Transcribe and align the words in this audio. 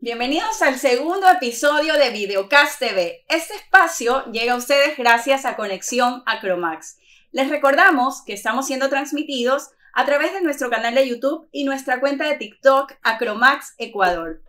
Bienvenidos 0.00 0.62
al 0.62 0.78
segundo 0.78 1.28
episodio 1.28 1.94
de 1.94 2.10
Videocast 2.10 2.78
TV. 2.78 3.24
Este 3.28 3.54
espacio 3.56 4.24
llega 4.30 4.52
a 4.52 4.56
ustedes 4.56 4.96
gracias 4.96 5.44
a 5.44 5.56
Conexión 5.56 6.22
Acromax. 6.24 6.98
Les 7.32 7.48
recordamos 7.48 8.22
que 8.24 8.32
estamos 8.32 8.68
siendo 8.68 8.88
transmitidos 8.88 9.70
a 9.92 10.04
través 10.04 10.32
de 10.32 10.40
nuestro 10.40 10.70
canal 10.70 10.94
de 10.94 11.08
YouTube 11.08 11.48
y 11.50 11.64
nuestra 11.64 11.98
cuenta 11.98 12.28
de 12.28 12.36
TikTok 12.36 12.92
Acromax 13.02 13.74
Ecuador. 13.78 14.40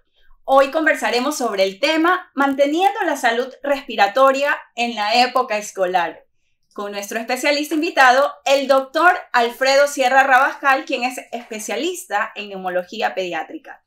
Hoy 0.43 0.69
conversaremos 0.69 1.39
sobre 1.39 1.63
el 1.63 1.79
tema 1.79 2.29
Manteniendo 2.35 2.99
la 3.03 3.17
salud 3.17 3.51
respiratoria 3.63 4.55
en 4.75 4.93
la 4.93 5.23
época 5.23 5.57
escolar 5.57 6.27
con 6.73 6.91
nuestro 6.91 7.19
especialista 7.19 7.73
invitado, 7.73 8.31
el 8.45 8.67
doctor 8.67 9.11
Alfredo 9.33 9.87
Sierra 9.87 10.23
Rabascal, 10.23 10.85
quien 10.85 11.03
es 11.03 11.19
especialista 11.31 12.31
en 12.35 12.49
neumología 12.49 13.15
pediátrica. 13.15 13.83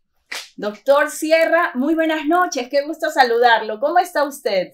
Doctor 0.57 1.11
Sierra, 1.11 1.73
muy 1.75 1.95
buenas 1.95 2.27
noches, 2.27 2.69
qué 2.69 2.83
gusto 2.83 3.11
saludarlo. 3.11 3.81
¿Cómo 3.81 3.99
está 3.99 4.25
usted? 4.25 4.73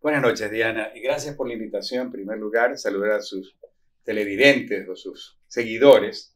Buenas 0.00 0.22
noches, 0.22 0.50
Diana, 0.50 0.90
y 0.94 1.00
gracias 1.00 1.34
por 1.36 1.46
la 1.46 1.54
invitación. 1.54 2.06
En 2.06 2.12
primer 2.12 2.38
lugar, 2.38 2.76
saludar 2.78 3.12
a 3.12 3.22
sus 3.22 3.56
televidentes 4.02 4.88
o 4.88 4.96
sus 4.96 5.38
seguidores. 5.46 6.34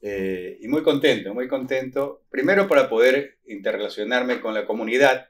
Eh, 0.00 0.58
y 0.60 0.68
muy 0.68 0.82
contento, 0.82 1.34
muy 1.34 1.46
contento. 1.46 2.24
Primero 2.30 2.66
para 2.68 2.88
poder 2.88 3.38
interrelacionarme 3.46 4.40
con 4.40 4.54
la 4.54 4.66
comunidad, 4.66 5.28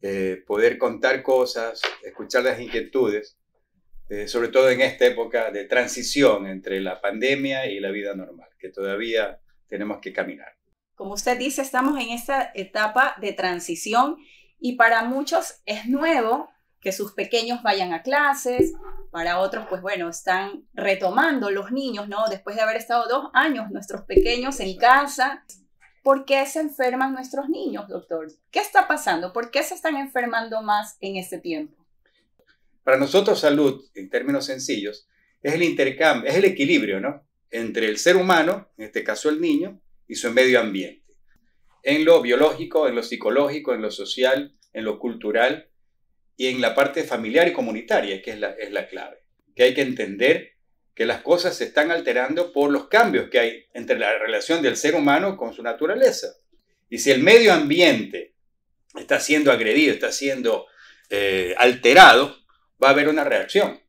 eh, 0.00 0.42
poder 0.46 0.78
contar 0.78 1.22
cosas, 1.22 1.80
escuchar 2.02 2.42
las 2.42 2.60
inquietudes 2.60 3.38
eh, 4.12 4.28
sobre 4.28 4.48
todo 4.48 4.68
en 4.68 4.82
esta 4.82 5.06
época 5.06 5.50
de 5.50 5.64
transición 5.64 6.46
entre 6.46 6.82
la 6.82 7.00
pandemia 7.00 7.64
y 7.64 7.80
la 7.80 7.90
vida 7.90 8.14
normal, 8.14 8.50
que 8.58 8.68
todavía 8.68 9.40
tenemos 9.66 10.00
que 10.02 10.12
caminar. 10.12 10.52
Como 10.94 11.14
usted 11.14 11.38
dice, 11.38 11.62
estamos 11.62 11.98
en 11.98 12.10
esta 12.10 12.50
etapa 12.54 13.16
de 13.20 13.32
transición 13.32 14.16
y 14.58 14.76
para 14.76 15.04
muchos 15.04 15.60
es 15.66 15.86
nuevo 15.86 16.50
que 16.80 16.92
sus 16.92 17.12
pequeños 17.12 17.62
vayan 17.62 17.92
a 17.92 18.02
clases, 18.02 18.72
para 19.12 19.40
otros, 19.40 19.66
pues 19.68 19.82
bueno, 19.82 20.08
están 20.08 20.64
retomando 20.72 21.50
los 21.50 21.70
niños, 21.70 22.08
¿no? 22.08 22.28
Después 22.30 22.56
de 22.56 22.62
haber 22.62 22.76
estado 22.76 23.06
dos 23.08 23.30
años 23.34 23.70
nuestros 23.70 24.02
pequeños 24.02 24.58
en 24.58 24.78
casa. 24.78 25.44
¿Por 26.02 26.24
qué 26.24 26.46
se 26.46 26.60
enferman 26.60 27.12
nuestros 27.12 27.50
niños, 27.50 27.88
doctor? 27.88 28.32
¿Qué 28.50 28.60
está 28.60 28.88
pasando? 28.88 29.34
¿Por 29.34 29.50
qué 29.50 29.62
se 29.62 29.74
están 29.74 29.96
enfermando 29.96 30.62
más 30.62 30.96
en 31.00 31.16
este 31.16 31.38
tiempo? 31.38 31.76
Para 32.82 32.96
nosotros 32.96 33.38
salud, 33.38 33.84
en 33.94 34.08
términos 34.08 34.46
sencillos, 34.46 35.06
es 35.42 35.52
el 35.52 35.62
intercambio, 35.62 36.30
es 36.30 36.36
el 36.36 36.46
equilibrio, 36.46 36.98
¿no? 36.98 37.22
Entre 37.50 37.88
el 37.88 37.98
ser 37.98 38.16
humano, 38.16 38.70
en 38.78 38.86
este 38.86 39.04
caso 39.04 39.28
el 39.28 39.42
niño, 39.42 39.78
y 40.12 40.14
su 40.14 40.30
medio 40.30 40.60
ambiente. 40.60 41.14
En 41.82 42.04
lo 42.04 42.20
biológico, 42.20 42.86
en 42.86 42.94
lo 42.94 43.02
psicológico, 43.02 43.72
en 43.72 43.80
lo 43.80 43.90
social, 43.90 44.54
en 44.74 44.84
lo 44.84 44.98
cultural 44.98 45.70
y 46.36 46.48
en 46.48 46.60
la 46.60 46.74
parte 46.74 47.02
familiar 47.02 47.48
y 47.48 47.54
comunitaria, 47.54 48.20
que 48.20 48.32
es 48.32 48.38
la, 48.38 48.50
es 48.50 48.70
la 48.72 48.88
clave. 48.88 49.22
Que 49.56 49.62
hay 49.62 49.74
que 49.74 49.80
entender 49.80 50.52
que 50.94 51.06
las 51.06 51.22
cosas 51.22 51.56
se 51.56 51.64
están 51.64 51.90
alterando 51.90 52.52
por 52.52 52.70
los 52.70 52.88
cambios 52.88 53.30
que 53.30 53.38
hay 53.38 53.64
entre 53.72 53.98
la 53.98 54.18
relación 54.18 54.60
del 54.60 54.76
ser 54.76 54.96
humano 54.96 55.34
con 55.34 55.54
su 55.54 55.62
naturaleza. 55.62 56.34
Y 56.90 56.98
si 56.98 57.10
el 57.10 57.22
medio 57.22 57.54
ambiente 57.54 58.34
está 58.94 59.18
siendo 59.18 59.50
agredido, 59.50 59.94
está 59.94 60.12
siendo 60.12 60.66
eh, 61.08 61.54
alterado, 61.56 62.36
va 62.84 62.88
a 62.88 62.90
haber 62.90 63.08
una 63.08 63.24
reacción. 63.24 63.80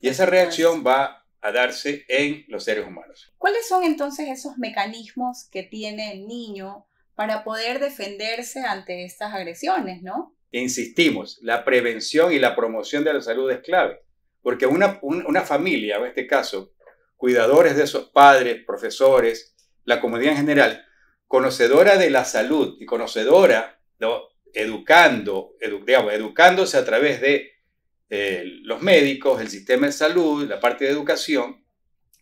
Y 0.00 0.08
esa 0.08 0.24
reacción 0.24 0.82
va 0.82 1.17
a 1.40 1.52
darse 1.52 2.04
en 2.08 2.44
los 2.48 2.64
seres 2.64 2.86
humanos. 2.86 3.32
¿Cuáles 3.38 3.66
son 3.68 3.84
entonces 3.84 4.28
esos 4.28 4.58
mecanismos 4.58 5.48
que 5.50 5.62
tiene 5.62 6.12
el 6.12 6.26
niño 6.26 6.86
para 7.14 7.44
poder 7.44 7.80
defenderse 7.80 8.60
ante 8.60 9.04
estas 9.04 9.34
agresiones, 9.34 10.02
no? 10.02 10.36
Insistimos, 10.50 11.38
la 11.42 11.64
prevención 11.64 12.32
y 12.32 12.38
la 12.38 12.56
promoción 12.56 13.04
de 13.04 13.12
la 13.12 13.20
salud 13.20 13.50
es 13.50 13.60
clave, 13.60 14.02
porque 14.40 14.66
una, 14.66 14.98
una 15.02 15.42
familia, 15.42 15.96
en 15.96 16.06
este 16.06 16.26
caso, 16.26 16.72
cuidadores 17.16 17.76
de 17.76 17.84
esos 17.84 18.10
padres, 18.10 18.64
profesores, 18.64 19.54
la 19.84 20.00
comunidad 20.00 20.32
en 20.32 20.38
general, 20.38 20.86
conocedora 21.26 21.98
de 21.98 22.10
la 22.10 22.24
salud 22.24 22.76
y 22.80 22.86
conocedora, 22.86 23.80
educando, 24.54 25.56
educándose 25.60 26.76
a 26.78 26.84
través 26.84 27.20
de 27.20 27.57
eh, 28.10 28.42
los 28.62 28.80
médicos, 28.80 29.40
el 29.40 29.48
sistema 29.48 29.86
de 29.86 29.92
salud, 29.92 30.48
la 30.48 30.60
parte 30.60 30.86
de 30.86 30.90
educación, 30.90 31.62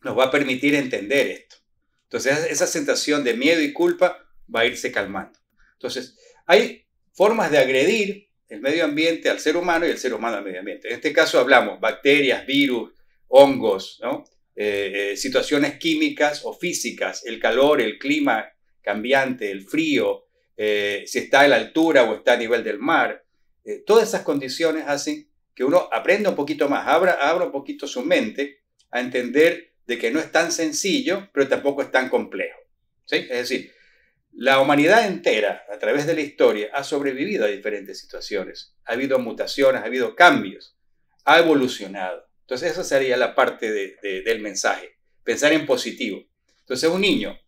nos 0.02 0.18
va 0.18 0.24
a 0.24 0.30
permitir 0.30 0.74
entender 0.74 1.28
esto. 1.28 1.56
Entonces, 2.04 2.46
esa 2.50 2.66
sensación 2.66 3.22
de 3.22 3.34
miedo 3.34 3.62
y 3.62 3.72
culpa 3.72 4.28
va 4.52 4.60
a 4.60 4.66
irse 4.66 4.90
calmando. 4.90 5.38
Entonces, 5.74 6.18
hay 6.46 6.86
formas 7.12 7.50
de 7.50 7.58
agredir 7.58 8.28
el 8.48 8.60
medio 8.60 8.84
ambiente 8.84 9.28
al 9.28 9.40
ser 9.40 9.56
humano 9.56 9.86
y 9.86 9.90
el 9.90 9.98
ser 9.98 10.14
humano 10.14 10.36
al 10.36 10.44
medio 10.44 10.60
ambiente. 10.60 10.88
En 10.88 10.94
este 10.94 11.12
caso 11.12 11.38
hablamos 11.38 11.80
bacterias, 11.80 12.46
virus, 12.46 12.92
hongos, 13.28 14.00
eh, 14.54 15.12
eh, 15.12 15.16
situaciones 15.16 15.78
químicas 15.78 16.42
o 16.44 16.52
físicas, 16.52 17.24
el 17.26 17.40
calor, 17.40 17.80
el 17.80 17.98
clima 17.98 18.46
cambiante, 18.82 19.50
el 19.50 19.64
frío, 19.64 20.26
si 20.56 21.18
está 21.18 21.40
a 21.40 21.48
la 21.48 21.56
altura 21.56 22.04
o 22.04 22.16
está 22.16 22.34
a 22.34 22.36
nivel 22.36 22.64
del 22.64 22.78
mar. 22.78 23.24
todas 23.84 24.08
esas 24.08 24.22
condiciones 24.22 24.84
hacen 24.86 25.28
que 25.56 25.64
uno 25.64 25.88
aprenda 25.90 26.28
un 26.28 26.36
poquito 26.36 26.68
más, 26.68 26.86
abra, 26.86 27.12
abra 27.14 27.46
un 27.46 27.52
poquito 27.52 27.88
su 27.88 28.02
mente 28.02 28.60
a 28.90 29.00
entender 29.00 29.72
de 29.86 29.98
que 29.98 30.10
no 30.10 30.20
es 30.20 30.30
tan 30.30 30.52
sencillo, 30.52 31.30
pero 31.32 31.48
tampoco 31.48 31.80
es 31.80 31.90
tan 31.90 32.10
complejo. 32.10 32.60
¿sí? 33.06 33.16
Es 33.16 33.48
decir, 33.48 33.72
la 34.32 34.60
humanidad 34.60 35.06
entera, 35.06 35.64
a 35.72 35.78
través 35.78 36.06
de 36.06 36.14
la 36.14 36.20
historia, 36.20 36.68
ha 36.74 36.84
sobrevivido 36.84 37.46
a 37.46 37.48
diferentes 37.48 37.98
situaciones. 37.98 38.74
Ha 38.84 38.92
habido 38.92 39.18
mutaciones, 39.18 39.80
ha 39.80 39.86
habido 39.86 40.14
cambios, 40.14 40.76
ha 41.24 41.38
evolucionado. 41.38 42.28
Entonces, 42.42 42.72
esa 42.72 42.84
sería 42.84 43.16
la 43.16 43.34
parte 43.34 43.72
del 43.72 44.40
mensaje, 44.40 44.98
pensar 45.24 45.54
en 45.54 45.64
positivo. 45.64 46.22
Entonces, 46.60 46.90
un 46.90 47.00
niño 47.00 47.40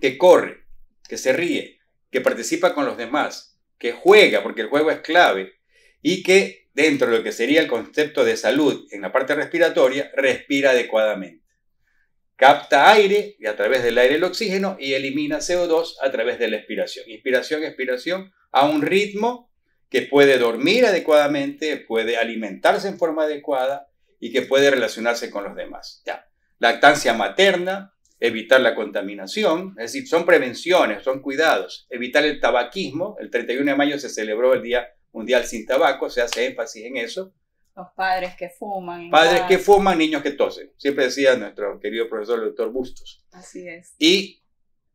que 0.00 0.16
corre, 0.16 0.64
que 1.06 1.18
se 1.18 1.34
ríe, 1.34 1.80
que 2.10 2.22
participa 2.22 2.74
con 2.74 2.86
los 2.86 2.96
demás, 2.96 3.60
que 3.78 3.92
juega, 3.92 4.42
porque 4.42 4.62
el 4.62 4.68
juego 4.68 4.90
es 4.90 5.00
clave, 5.00 5.52
y 6.00 6.22
que 6.22 6.61
dentro 6.74 7.10
de 7.10 7.18
lo 7.18 7.24
que 7.24 7.32
sería 7.32 7.60
el 7.60 7.68
concepto 7.68 8.24
de 8.24 8.36
salud 8.36 8.86
en 8.90 9.02
la 9.02 9.12
parte 9.12 9.34
respiratoria, 9.34 10.10
respira 10.14 10.70
adecuadamente. 10.70 11.42
Capta 12.36 12.90
aire 12.90 13.36
y 13.38 13.46
a 13.46 13.56
través 13.56 13.84
del 13.84 13.98
aire 13.98 14.16
el 14.16 14.24
oxígeno 14.24 14.76
y 14.80 14.94
elimina 14.94 15.38
CO2 15.38 15.96
a 16.02 16.10
través 16.10 16.38
de 16.38 16.48
la 16.48 16.56
expiración. 16.56 17.08
Inspiración, 17.08 17.62
expiración 17.62 18.32
a 18.50 18.66
un 18.66 18.82
ritmo 18.82 19.50
que 19.88 20.02
puede 20.02 20.38
dormir 20.38 20.86
adecuadamente, 20.86 21.76
puede 21.76 22.16
alimentarse 22.16 22.88
en 22.88 22.98
forma 22.98 23.24
adecuada 23.24 23.88
y 24.18 24.32
que 24.32 24.42
puede 24.42 24.70
relacionarse 24.70 25.30
con 25.30 25.44
los 25.44 25.54
demás. 25.54 26.02
Ya. 26.06 26.26
Lactancia 26.58 27.12
materna, 27.12 27.92
evitar 28.18 28.60
la 28.60 28.74
contaminación, 28.74 29.74
es 29.78 29.92
decir, 29.92 30.08
son 30.08 30.24
prevenciones, 30.24 31.02
son 31.02 31.20
cuidados. 31.20 31.86
Evitar 31.90 32.24
el 32.24 32.40
tabaquismo. 32.40 33.16
El 33.20 33.30
31 33.30 33.70
de 33.70 33.76
mayo 33.76 33.98
se 33.98 34.08
celebró 34.08 34.54
el 34.54 34.62
Día 34.62 34.88
Mundial 35.12 35.44
sin 35.46 35.66
Tabaco, 35.66 36.10
se 36.10 36.22
hace 36.22 36.46
énfasis 36.46 36.84
en 36.84 36.96
eso. 36.96 37.32
Los 37.74 37.88
padres 37.96 38.34
que 38.36 38.50
fuman. 38.50 39.10
Padres 39.10 39.42
que 39.48 39.58
fuman, 39.58 39.96
niños 39.98 40.22
que 40.22 40.32
tosen. 40.32 40.72
Siempre 40.76 41.04
decía 41.04 41.36
nuestro 41.36 41.78
querido 41.80 42.08
profesor, 42.08 42.38
el 42.40 42.46
doctor 42.46 42.70
Bustos. 42.70 43.24
Así 43.32 43.66
es. 43.66 43.94
Y 43.98 44.42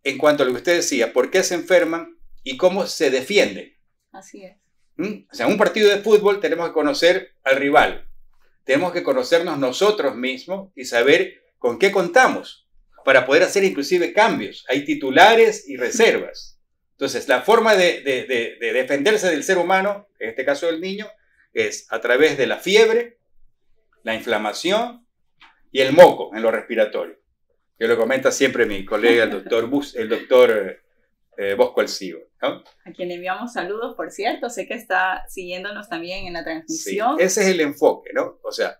en 0.03 0.17
cuanto 0.17 0.43
a 0.43 0.45
lo 0.45 0.51
que 0.51 0.59
usted 0.59 0.75
decía, 0.75 1.11
¿por 1.11 1.31
qué 1.31 1.43
se 1.43 1.55
enferman 1.55 2.17
y 2.43 2.57
cómo 2.57 2.85
se 2.85 3.09
defienden? 3.09 3.75
Así 4.11 4.43
es. 4.43 4.57
¿Mm? 4.95 5.27
O 5.31 5.35
sea, 5.35 5.45
en 5.47 5.53
un 5.53 5.57
partido 5.57 5.89
de 5.89 6.01
fútbol 6.01 6.39
tenemos 6.39 6.67
que 6.67 6.73
conocer 6.73 7.33
al 7.43 7.57
rival. 7.57 8.07
Tenemos 8.63 8.91
que 8.91 9.03
conocernos 9.03 9.57
nosotros 9.57 10.15
mismos 10.15 10.71
y 10.75 10.85
saber 10.85 11.41
con 11.57 11.79
qué 11.79 11.91
contamos 11.91 12.67
para 13.05 13.25
poder 13.25 13.43
hacer 13.43 13.63
inclusive 13.63 14.13
cambios. 14.13 14.65
Hay 14.67 14.85
titulares 14.85 15.67
y 15.67 15.77
reservas. 15.77 16.56
Entonces, 16.97 17.27
la 17.27 17.43
forma 17.43 17.75
de, 17.75 18.01
defenderse 18.59 19.29
del 19.29 19.43
ser 19.43 19.59
humano, 19.59 20.07
en 20.17 20.29
este 20.29 20.43
caso 20.43 20.65
del 20.65 20.81
niño, 20.81 21.07
es 21.53 21.85
a 21.91 22.01
través 22.01 22.39
de 22.39 22.47
la 22.47 22.57
fiebre, 22.57 23.19
la 24.01 24.15
inflamación 24.15 25.05
y 25.71 25.81
el 25.81 25.93
moco 25.93 26.35
en 26.35 26.41
lo 26.41 26.49
respiratorio. 26.49 27.19
Que 27.77 27.87
lo 27.87 27.97
comenta 27.97 28.31
siempre 28.31 28.65
mi 28.65 28.83
colega, 28.83 29.25
el 29.25 29.29
doctor, 29.29 29.67
Bus, 29.69 29.95
el 29.95 30.09
doctor 30.09 30.81
eh, 31.37 31.53
Bosco 31.53 31.81
Alcibo. 31.81 32.19
A 32.41 32.63
quien 32.95 33.09
le 33.09 33.15
enviamos 33.15 33.53
saludos, 33.53 33.95
por 33.95 34.09
cierto, 34.09 34.49
sé 34.49 34.67
que 34.67 34.73
está 34.73 35.23
siguiéndonos 35.29 35.87
también 35.89 36.25
en 36.25 36.33
la 36.33 36.43
transmisión. 36.43 37.17
Sí, 37.19 37.23
ese 37.23 37.41
es 37.41 37.47
el 37.49 37.61
enfoque, 37.61 38.09
¿no? 38.11 38.39
O 38.41 38.51
sea, 38.51 38.79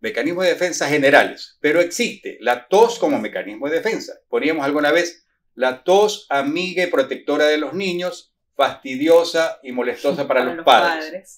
mecanismos 0.00 0.44
de 0.44 0.50
defensa 0.50 0.88
generales, 0.90 1.56
pero 1.62 1.80
existe 1.80 2.36
la 2.40 2.68
tos 2.68 2.98
como 2.98 3.18
mecanismo 3.18 3.66
de 3.66 3.76
defensa. 3.76 4.12
Poníamos 4.28 4.62
alguna 4.62 4.92
vez 4.92 5.26
la 5.60 5.84
tos 5.84 6.26
amiga 6.30 6.82
y 6.82 6.86
protectora 6.86 7.44
de 7.44 7.58
los 7.58 7.74
niños, 7.74 8.32
fastidiosa 8.56 9.60
y 9.62 9.72
molestosa 9.72 10.26
para, 10.26 10.42
los, 10.54 10.64
padres. 10.64 11.36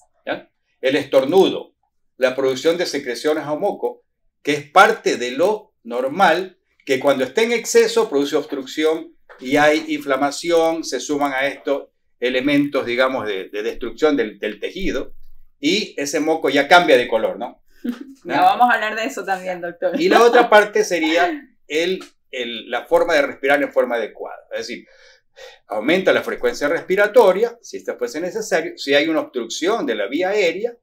El 0.79 0.95
estornudo, 0.95 1.75
la 2.15 2.33
producción 2.33 2.77
de 2.77 2.85
secreciones 2.85 3.43
a 3.43 3.55
moco, 3.55 4.05
que 4.41 4.53
es 4.53 4.69
parte 4.69 5.17
de 5.17 5.31
lo 5.31 5.73
normal, 5.83 6.57
que 6.85 7.01
cuando 7.01 7.25
está 7.25 7.41
en 7.41 7.51
exceso 7.51 8.09
produce 8.09 8.37
obstrucción 8.37 9.13
y 9.41 9.57
hay 9.57 9.83
inflamación, 9.89 10.85
se 10.85 11.01
suman 11.01 11.33
a 11.33 11.45
esto 11.45 11.91
elementos, 12.21 12.85
digamos, 12.85 13.27
de, 13.27 13.49
destrucción 13.49 14.15
del, 14.15 14.39
tejido 14.61 15.15
y 15.59 15.95
ese 15.97 16.21
moco 16.21 16.49
ya 16.49 16.69
cambia 16.69 16.95
de 16.97 17.09
color, 17.09 17.37
¿no? 17.37 17.61
Ya 18.23 18.41
vamos 18.41 18.69
a 18.69 18.75
hablar 18.75 18.95
de 18.95 19.03
eso 19.03 19.25
también, 19.25 19.59
doctor. 19.59 19.99
Y 19.99 20.07
la 20.07 20.23
otra 20.23 20.49
parte 20.49 20.85
sería 20.85 21.29
el, 21.67 22.01
la 22.67 22.85
forma 22.85 23.13
de 23.13 23.21
respirar 23.21 23.61
en 23.61 23.71
forma 23.71 23.95
adecuada. 23.95 24.47
Es 24.51 24.67
decir, 24.67 24.87
aumenta 25.67 26.13
la 26.13 26.23
frecuencia 26.23 26.67
respiratoria, 26.67 27.57
si 27.61 27.77
esto 27.77 27.97
fuese 27.97 28.21
necesario. 28.21 28.77
Si 28.77 28.93
hay 28.93 29.07
una 29.07 29.21
obstrucción 29.21 29.85
de 29.85 29.95
la 29.95 30.07
vía 30.07 30.29
aérea, 30.29 30.75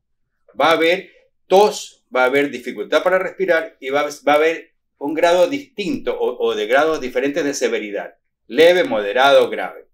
va 0.60 0.70
a 0.70 0.72
haber 0.72 1.10
tos, 1.46 2.04
va 2.14 2.22
a 2.22 2.26
haber 2.26 2.50
dificultad 2.50 3.02
para 3.02 3.18
respirar 3.18 3.76
y 3.80 3.90
va, 3.90 4.02
a 4.02 4.32
haber 4.32 4.74
un 4.98 5.14
grado 5.14 5.48
distinto 5.48 6.16
o, 6.18 6.54
de 6.54 6.66
grados 6.66 7.00
diferentes 7.00 7.44
de 7.44 7.54
severidad, 7.54 8.16
leve, 8.46 8.84
moderado, 8.84 9.48
grave. 9.48 9.86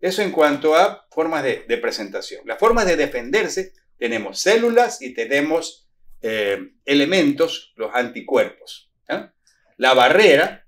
Eso 0.00 0.22
en 0.22 0.32
cuanto 0.32 0.74
a 0.74 1.06
formas 1.10 1.42
de, 1.42 1.78
presentación. 1.78 2.42
Las 2.46 2.58
formas 2.58 2.86
de 2.86 2.96
defenderse, 2.96 3.72
tenemos 3.96 4.38
células 4.38 5.00
y 5.00 5.14
tenemos 5.14 5.88
eh, 6.20 6.72
elementos, 6.84 7.72
los 7.76 7.94
anticuerpos. 7.94 8.90
La 9.76 9.92
barrera, 9.92 10.63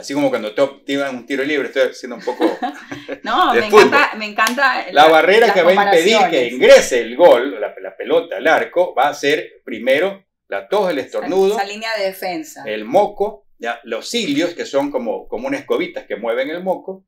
así 0.00 0.14
como 0.14 0.30
cuando 0.30 0.54
te 0.54 0.66
tiran 0.86 1.14
un 1.14 1.26
tiro 1.26 1.44
libre, 1.44 1.68
estoy 1.68 1.90
haciendo 1.90 2.16
un 2.16 2.22
poco... 2.22 2.44
no, 3.22 3.52
me 3.52 3.66
encanta, 3.66 4.12
me 4.16 4.26
encanta, 4.26 4.86
La 4.92 5.08
barrera 5.08 5.52
que 5.52 5.62
va 5.62 5.70
a 5.70 5.86
impedir 5.86 6.16
que 6.30 6.48
ingrese 6.48 7.00
el 7.00 7.16
gol, 7.16 7.60
la, 7.60 7.74
la 7.80 7.96
pelota, 7.96 8.38
el 8.38 8.46
arco, 8.46 8.94
va 8.94 9.08
a 9.08 9.14
ser 9.14 9.60
primero 9.64 10.24
la 10.48 10.68
tos, 10.68 10.90
el 10.90 10.98
estornudo. 10.98 11.56
Esa 11.56 11.66
línea 11.66 11.90
de 11.96 12.06
defensa. 12.06 12.64
El 12.66 12.84
moco, 12.84 13.46
¿ya? 13.58 13.78
los 13.84 14.08
cilios, 14.08 14.54
que 14.54 14.64
son 14.64 14.90
como, 14.90 15.28
como 15.28 15.46
unas 15.46 15.60
escobitas 15.60 16.06
que 16.06 16.16
mueven 16.16 16.50
el 16.50 16.62
moco. 16.62 17.04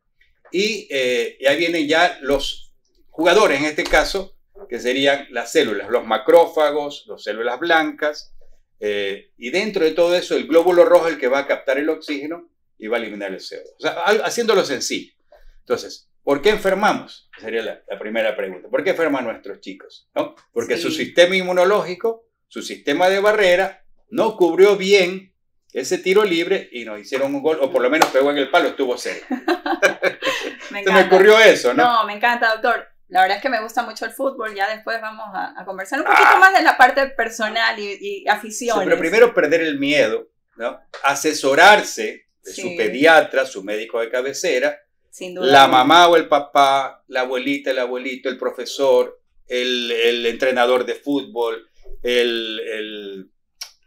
Y, 0.53 0.87
eh, 0.91 1.39
ahí 1.49 1.57
vienen 1.57 1.89
ya 1.89 2.19
los 2.21 2.75
jugadores, 3.09 3.59
en 3.59 3.67
este 3.67 3.85
caso, 3.85 4.37
que 4.69 4.79
serían 4.79 5.27
las 5.31 5.51
células, 5.51 5.89
los 5.89 6.07
macrófagos, 6.07 7.07
las 7.09 7.23
células 7.23 7.59
blancas. 7.59 8.35
Eh, 8.79 9.31
y 9.39 9.51
dentro 9.51 9.85
de 9.85 9.93
todo 9.93 10.15
eso, 10.15 10.37
el 10.37 10.47
glóbulo 10.47 10.85
rojo 10.85 11.09
es 11.09 11.15
el 11.15 11.21
que 11.21 11.29
va 11.29 11.41
a 11.41 11.47
captar 11.47 11.79
el 11.79 11.89
oxígeno 11.89 12.52
y 12.83 12.89
va 12.89 12.97
a 12.97 13.01
eliminar 13.01 13.31
el 13.31 13.39
CO2. 13.39 13.77
O 13.79 13.81
sea, 13.81 13.93
haciéndolo 14.25 14.65
sencillo. 14.65 15.15
Entonces, 15.61 16.11
¿por 16.25 16.43
qué 16.43 16.51
enfermamos? 16.51 17.31
Sería 17.41 17.63
la, 17.63 17.99
primera 17.99 18.37
pregunta. 18.37 18.69
¿Por 18.69 18.83
qué 18.83 18.91
enferman 18.91 19.25
nuestros 19.25 19.61
chicos? 19.61 20.11
¿No? 20.17 20.35
Porque 20.53 20.77
su 20.77 20.91
sistema 20.91 21.37
inmunológico 21.37 22.27
su 22.53 22.61
sistema 22.61 23.09
de 23.09 23.19
barrera 23.19 23.83
no 24.11 24.37
cubrió 24.37 24.77
bien 24.77 25.33
ese 25.73 25.97
tiro 25.97 26.23
libre 26.23 26.69
y 26.71 26.85
nos 26.85 27.01
hicieron 27.01 27.35
un 27.35 27.43
gol, 27.43 27.59
o 27.63 27.73
por 27.73 27.81
lo 27.81 27.89
menos 27.89 28.11
pegó 28.11 28.31
en 28.31 28.37
el 28.37 28.51
palo, 28.51 28.69
estuvo 28.69 28.99
cerca. 28.99 29.27
me, 30.71 30.83
me 30.83 31.05
ocurrió 31.05 31.39
eso, 31.39 31.73
¿no? 31.73 31.83
No, 31.83 32.05
me 32.05 32.13
encanta, 32.13 32.53
doctor. 32.53 32.87
La 33.09 33.23
verdad 33.23 33.39
es 33.39 33.43
que 33.43 33.49
me 33.49 33.63
gusta 33.63 33.85
mucho 33.85 34.05
el 34.05 34.11
fútbol, 34.11 34.55
ya 34.55 34.69
después 34.69 35.01
vamos 35.01 35.29
a, 35.33 35.65
conversar 35.65 36.01
un 36.01 36.05
poquito 36.05 36.29
ah. 36.29 36.39
más 36.41 36.53
de 36.53 36.63
la 36.63 36.77
parte 36.77 37.07
personal 37.07 37.79
y, 37.79 38.27
afición. 38.29 38.81
pero 38.85 38.99
primero 38.99 39.33
perder 39.33 39.63
el 39.63 39.79
miedo, 39.79 40.29
¿no? 40.57 40.79
Asesorarse 41.05 42.22
su 42.43 42.77
pediatra, 42.77 43.47
su 43.47 43.63
médico 43.63 44.01
de 44.01 44.11
cabecera, 44.11 44.81
Sin 45.11 45.35
duda 45.35 45.47
la 45.47 45.69
mamá 45.69 46.09
o 46.09 46.17
el 46.17 46.29
papá, 46.29 47.05
la 47.09 47.21
abuelita, 47.21 47.71
el 47.71 47.79
abuelito, 47.79 48.29
el 48.29 48.39
profesor, 48.39 49.21
el, 49.47 49.91
el 49.91 50.27
entrenador 50.27 50.85
de 50.85 50.95
fútbol, 50.95 51.69
el, 52.03 53.31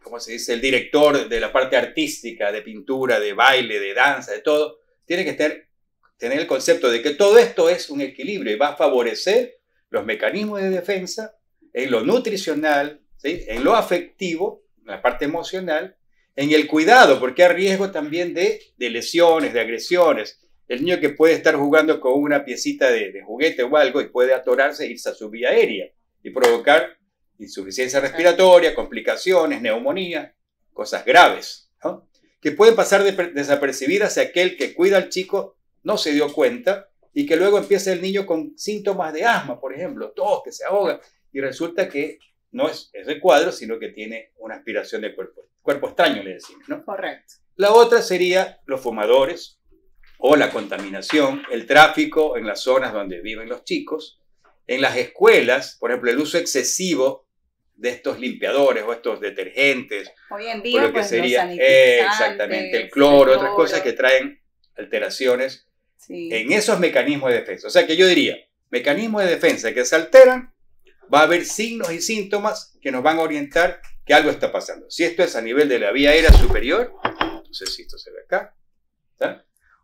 ¿cómo 0.02 0.20
se 0.20 0.34
dice? 0.34 0.54
el 0.54 0.62
director 0.62 1.28
de 1.28 1.40
la 1.40 1.52
parte 1.52 1.76
artística, 1.76 2.52
de 2.52 2.62
pintura, 2.62 3.20
de 3.20 3.34
baile, 3.34 3.80
de 3.80 3.94
danza, 3.94 4.32
de 4.32 4.40
todo, 4.40 4.80
tiene 5.06 5.26
que 5.26 5.34
tener, 5.34 5.70
tener 6.18 6.40
el 6.40 6.48
concepto 6.48 6.90
de 6.90 7.02
que 7.02 7.12
todo 7.12 7.38
esto 7.38 7.70
es 7.70 7.90
un 7.90 8.02
equilibrio 8.02 8.54
y 8.54 8.58
va 8.58 8.70
a 8.70 8.76
favorecer 8.78 9.60
los 9.90 10.06
mecanismos 10.06 10.62
de 10.62 10.70
defensa 10.70 11.36
en 11.74 11.92
lo 11.92 12.02
nutricional, 12.02 13.02
en 13.24 13.64
lo 13.64 13.76
afectivo, 13.76 14.64
en 14.80 14.88
la 14.88 15.02
parte 15.02 15.26
emocional, 15.26 15.98
en 16.36 16.52
el 16.52 16.68
cuidado, 16.68 17.20
porque 17.20 17.44
hay 17.44 17.54
riesgo 17.54 17.92
también 17.92 18.34
de, 18.34 18.62
lesiones, 18.78 19.54
de 19.54 19.62
agresiones. 19.62 20.42
El 20.68 20.84
niño 20.84 21.00
que 21.00 21.10
puede 21.10 21.34
estar 21.34 21.56
jugando 21.56 22.00
con 22.00 22.14
una 22.14 22.44
piecita 22.44 22.90
de, 22.90 23.22
juguete 23.26 23.64
o 23.64 23.78
algo 23.78 24.02
y 24.02 24.10
puede 24.10 24.34
atorarse 24.34 24.86
e 24.86 24.90
irse 24.90 25.10
a 25.10 25.14
su 25.14 25.30
vía 25.30 25.50
aérea 25.50 25.92
y 26.24 26.32
provocar 26.32 26.98
insuficiencia 27.38 28.00
respiratoria, 28.00 28.74
complicaciones, 28.74 29.62
neumonía, 29.62 30.36
cosas 30.74 31.06
graves, 31.06 31.72
que 32.42 32.52
pueden 32.52 32.76
pasar 32.76 33.04
desapercibidas 33.04 34.14
si 34.14 34.20
aquel 34.20 34.58
que 34.58 34.74
cuida 34.74 34.98
al 34.98 35.10
chico 35.10 35.58
no 35.84 35.98
se 35.98 36.12
dio 36.12 36.32
cuenta 36.34 36.90
y 37.14 37.26
que 37.26 37.38
luego 37.38 37.58
empieza 37.58 37.94
el 37.94 38.02
niño 38.02 38.26
con 38.26 38.58
síntomas 38.58 39.14
de 39.14 39.24
asma, 39.24 39.60
por 39.60 39.74
ejemplo, 39.74 40.12
tos, 40.12 40.42
que 40.44 40.52
se 40.52 40.66
ahoga, 40.66 41.00
y 41.32 41.40
resulta 41.40 41.88
que 41.88 42.20
no 42.52 42.70
es 42.70 42.90
ese 42.94 43.20
cuadro, 43.20 43.52
sino 43.52 43.80
que 43.80 43.90
tiene 43.90 44.32
una 44.38 44.56
aspiración 44.56 45.02
de 45.02 45.16
cuerpo, 45.16 45.48
cuerpo 45.66 45.88
extraño, 45.88 46.24
le 46.24 46.36
decimos, 46.36 46.70
¿no? 46.70 46.86
Correcto. 46.86 47.34
La 47.56 47.74
otra 47.74 48.02
sería 48.02 48.62
los 48.66 48.82
fumadores 48.82 49.60
o 50.20 50.36
la 50.36 50.52
contaminación, 50.52 51.42
el 51.52 51.66
tráfico 51.66 52.38
en 52.38 52.46
las 52.46 52.62
zonas 52.62 52.94
donde 52.94 53.20
viven 53.20 53.50
los 53.50 53.64
chicos, 53.64 54.22
en 54.68 54.82
las 54.82 54.96
escuelas, 54.96 55.78
por 55.80 55.90
ejemplo, 55.90 56.12
el 56.12 56.20
uso 56.20 56.38
excesivo 56.38 57.28
de 57.76 57.90
estos 57.90 58.20
limpiadores 58.20 58.84
o 58.84 58.94
estos 58.94 59.20
detergentes. 59.20 60.12
Hoy 60.30 60.48
en 60.48 60.62
día, 60.62 60.82
lo 60.82 60.88
que 60.88 60.94
pues, 60.94 61.10
sería 61.10 61.52
exactamente 61.52 62.84
el 62.84 62.90
cloro, 62.90 63.34
otras 63.34 63.52
cosas 63.52 63.82
que 63.82 63.94
traen 63.94 64.40
alteraciones 64.78 65.68
en 66.08 66.52
esos 66.52 66.80
mecanismos 66.80 67.32
de 67.32 67.40
defensa. 67.40 67.68
O 67.68 67.72
sea 67.72 67.88
que 67.88 67.98
yo 67.98 68.08
diría, 68.08 68.38
mecanismos 68.70 69.24
de 69.24 69.32
defensa 69.32 69.74
que 69.74 69.84
se 69.84 69.96
alteran, 69.96 70.54
va 71.14 71.22
a 71.22 71.24
haber 71.24 71.44
signos 71.44 71.92
y 71.92 72.02
síntomas 72.02 72.78
que 72.82 72.92
nos 72.92 73.02
van 73.04 73.18
a 73.18 73.24
orientar 73.24 73.82
que 74.06 74.14
algo 74.14 74.30
está 74.30 74.52
pasando. 74.52 74.90
Si 74.90 75.04
esto 75.04 75.24
es 75.24 75.36
a 75.36 75.42
nivel 75.42 75.68
de 75.68 75.80
la 75.80 75.92
vía 75.92 76.12
aérea 76.12 76.32
superior, 76.32 76.94
no 77.04 77.54
sé 77.54 77.66
si 77.66 77.84
esto 77.84 77.98
se 77.98 78.12
ve 78.12 78.20
acá, 78.24 78.56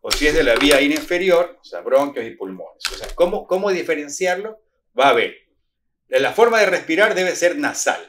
o 0.02 0.12
si 0.12 0.28
es 0.28 0.34
de 0.34 0.44
la 0.44 0.56
vía 0.56 0.78
aérea 0.78 0.98
inferior, 0.98 1.58
o 1.60 1.64
sea, 1.64 1.82
bronquios 1.82 2.26
y 2.26 2.32
pulmones. 2.32 2.84
O 2.92 2.96
sea, 2.96 3.08
¿cómo, 3.16 3.46
cómo 3.46 3.70
diferenciarlo? 3.72 4.60
Va 4.98 5.06
a 5.08 5.10
haber 5.10 5.42
la 6.20 6.34
forma 6.34 6.60
de 6.60 6.66
respirar 6.66 7.16
debe 7.16 7.36
ser 7.36 7.58
nasal, 7.58 8.02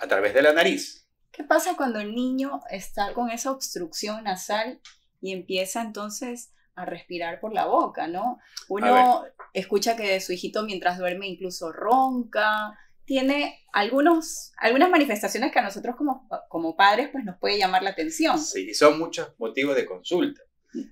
a 0.00 0.06
través 0.08 0.32
de 0.32 0.42
la 0.42 0.52
nariz. 0.52 1.06
¿Qué 1.30 1.44
pasa 1.44 1.76
cuando 1.76 2.00
el 2.00 2.14
niño 2.14 2.62
está 2.70 3.12
con 3.12 3.30
esa 3.30 3.50
obstrucción 3.50 4.24
nasal 4.24 4.80
y 5.20 5.32
empieza 5.32 5.82
entonces 5.82 6.52
a 6.74 6.86
respirar 6.86 7.40
por 7.40 7.52
la 7.52 7.66
boca, 7.66 8.06
¿no? 8.06 8.38
Uno 8.68 9.24
escucha 9.52 9.96
que 9.96 10.20
su 10.20 10.32
hijito 10.32 10.62
mientras 10.62 10.98
duerme 10.98 11.26
incluso 11.26 11.72
ronca, 11.72 12.78
tiene 13.06 13.64
algunos, 13.72 14.52
algunas 14.58 14.90
manifestaciones 14.90 15.52
que 15.52 15.58
a 15.60 15.62
nosotros 15.62 15.96
como, 15.96 16.28
como 16.48 16.76
padres 16.76 17.08
pues 17.10 17.24
nos 17.24 17.38
puede 17.38 17.58
llamar 17.58 17.82
la 17.82 17.90
atención. 17.90 18.38
Sí, 18.38 18.74
son 18.74 18.98
muchos 18.98 19.32
motivos 19.38 19.76
de 19.76 19.86
consulta. 19.86 20.42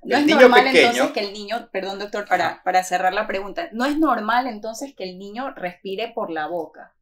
No 0.03 0.17
es 0.17 0.27
normal 0.27 0.67
entonces 0.69 1.11
que 1.13 1.21
el 1.21 1.33
niño, 1.33 1.69
perdón 1.71 1.99
doctor, 1.99 2.27
para, 2.27 2.63
para 2.63 2.83
cerrar 2.85 3.13
la 3.13 3.27
pregunta, 3.27 3.69
no 3.73 3.85
es 3.85 3.99
normal 3.99 4.47
entonces 4.47 4.95
que 4.97 5.05
el 5.05 5.19
niño 5.19 5.53
respire 5.55 6.13
por 6.15 6.31
la 6.31 6.47
boca. 6.47 6.95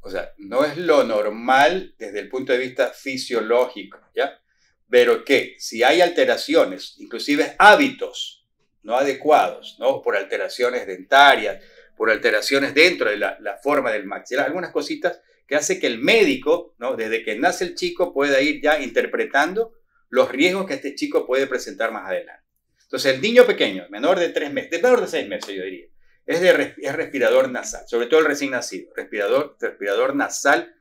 O 0.00 0.08
sea, 0.08 0.32
no 0.38 0.64
es 0.64 0.76
lo 0.78 1.04
normal 1.04 1.94
desde 1.98 2.20
el 2.20 2.28
punto 2.28 2.52
de 2.52 2.58
vista 2.58 2.92
fisiológico, 2.92 3.98
¿ya? 4.14 4.40
Pero 4.88 5.24
que 5.24 5.56
si 5.58 5.82
hay 5.82 6.00
alteraciones, 6.00 6.94
inclusive 6.98 7.56
hábitos 7.58 8.46
no 8.82 8.96
adecuados, 8.96 9.76
¿no? 9.78 10.00
Por 10.00 10.16
alteraciones 10.16 10.86
dentarias, 10.86 11.62
por 11.98 12.10
alteraciones 12.10 12.72
dentro 12.74 13.10
de 13.10 13.16
la, 13.16 13.58
forma 13.62 13.90
del 13.90 14.06
maxilar, 14.06 14.46
algunas 14.46 14.70
cositas 14.70 15.20
que 15.46 15.56
hace 15.56 15.80
que 15.80 15.88
el 15.88 15.98
médico, 15.98 16.76
¿no? 16.78 16.94
Desde 16.94 17.24
que 17.24 17.36
nace 17.36 17.64
el 17.64 17.74
chico 17.74 18.14
pueda 18.14 18.40
ir 18.40 18.62
ya 18.62 18.80
interpretando 18.80 19.74
los 20.08 20.30
riesgos 20.30 20.66
que 20.66 20.74
este 20.74 20.94
chico 20.94 21.26
puede 21.26 21.46
presentar 21.46 21.90
más 21.92 22.08
adelante. 22.08 22.44
Entonces, 22.84 23.14
el 23.14 23.20
niño 23.20 23.44
pequeño, 23.44 23.86
menor 23.90 24.18
de 24.18 24.28
tres 24.28 24.52
meses, 24.52 24.70
de 24.70 24.78
menor 24.78 25.00
de 25.00 25.08
seis 25.08 25.28
meses, 25.28 25.54
yo 25.54 25.64
diría, 25.64 25.86
es, 26.24 26.40
de, 26.40 26.74
es 26.78 26.94
respirador 26.94 27.50
nasal, 27.50 27.82
sobre 27.86 28.06
todo 28.06 28.20
el 28.20 28.26
recién 28.26 28.52
nacido, 28.52 28.92
respirador, 28.94 29.56
respirador 29.60 30.14
nasal 30.14 30.74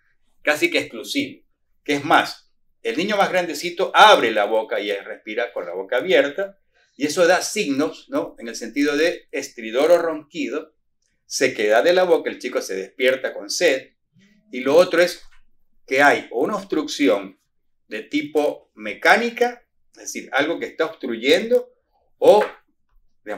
casi 0.43 0.69
que 0.69 0.79
exclusivo. 0.79 1.43
Que 1.83 1.95
es 1.95 2.05
más, 2.05 2.51
el 2.83 2.95
niño 2.95 3.17
más 3.17 3.29
grandecito 3.29 3.91
abre 3.93 4.31
la 4.31 4.45
boca 4.45 4.79
y 4.79 4.91
respira 4.91 5.51
con 5.51 5.65
la 5.65 5.73
boca 5.73 5.97
abierta, 5.97 6.59
y 6.95 7.05
eso 7.05 7.27
da 7.27 7.41
signos, 7.41 8.07
¿no? 8.09 8.35
En 8.39 8.47
el 8.47 8.55
sentido 8.55 8.95
de 8.95 9.27
estridor 9.31 9.91
o 9.91 9.97
ronquido, 9.97 10.76
sequedad 11.27 11.83
de 11.83 11.93
la 11.93 12.03
boca, 12.03 12.31
el 12.31 12.39
chico 12.39 12.61
se 12.61 12.75
despierta 12.75 13.33
con 13.33 13.51
sed, 13.51 13.91
y 14.51 14.61
lo 14.61 14.75
otro 14.75 15.01
es 15.01 15.21
que 15.85 16.01
hay 16.01 16.27
una 16.31 16.55
obstrucción 16.55 17.39
de 17.87 18.01
tipo 18.01 18.71
mecánica, 18.73 19.63
es 19.93 20.13
decir, 20.13 20.29
algo 20.33 20.59
que 20.59 20.65
está 20.65 20.85
obstruyendo 20.85 21.69
o 22.17 22.43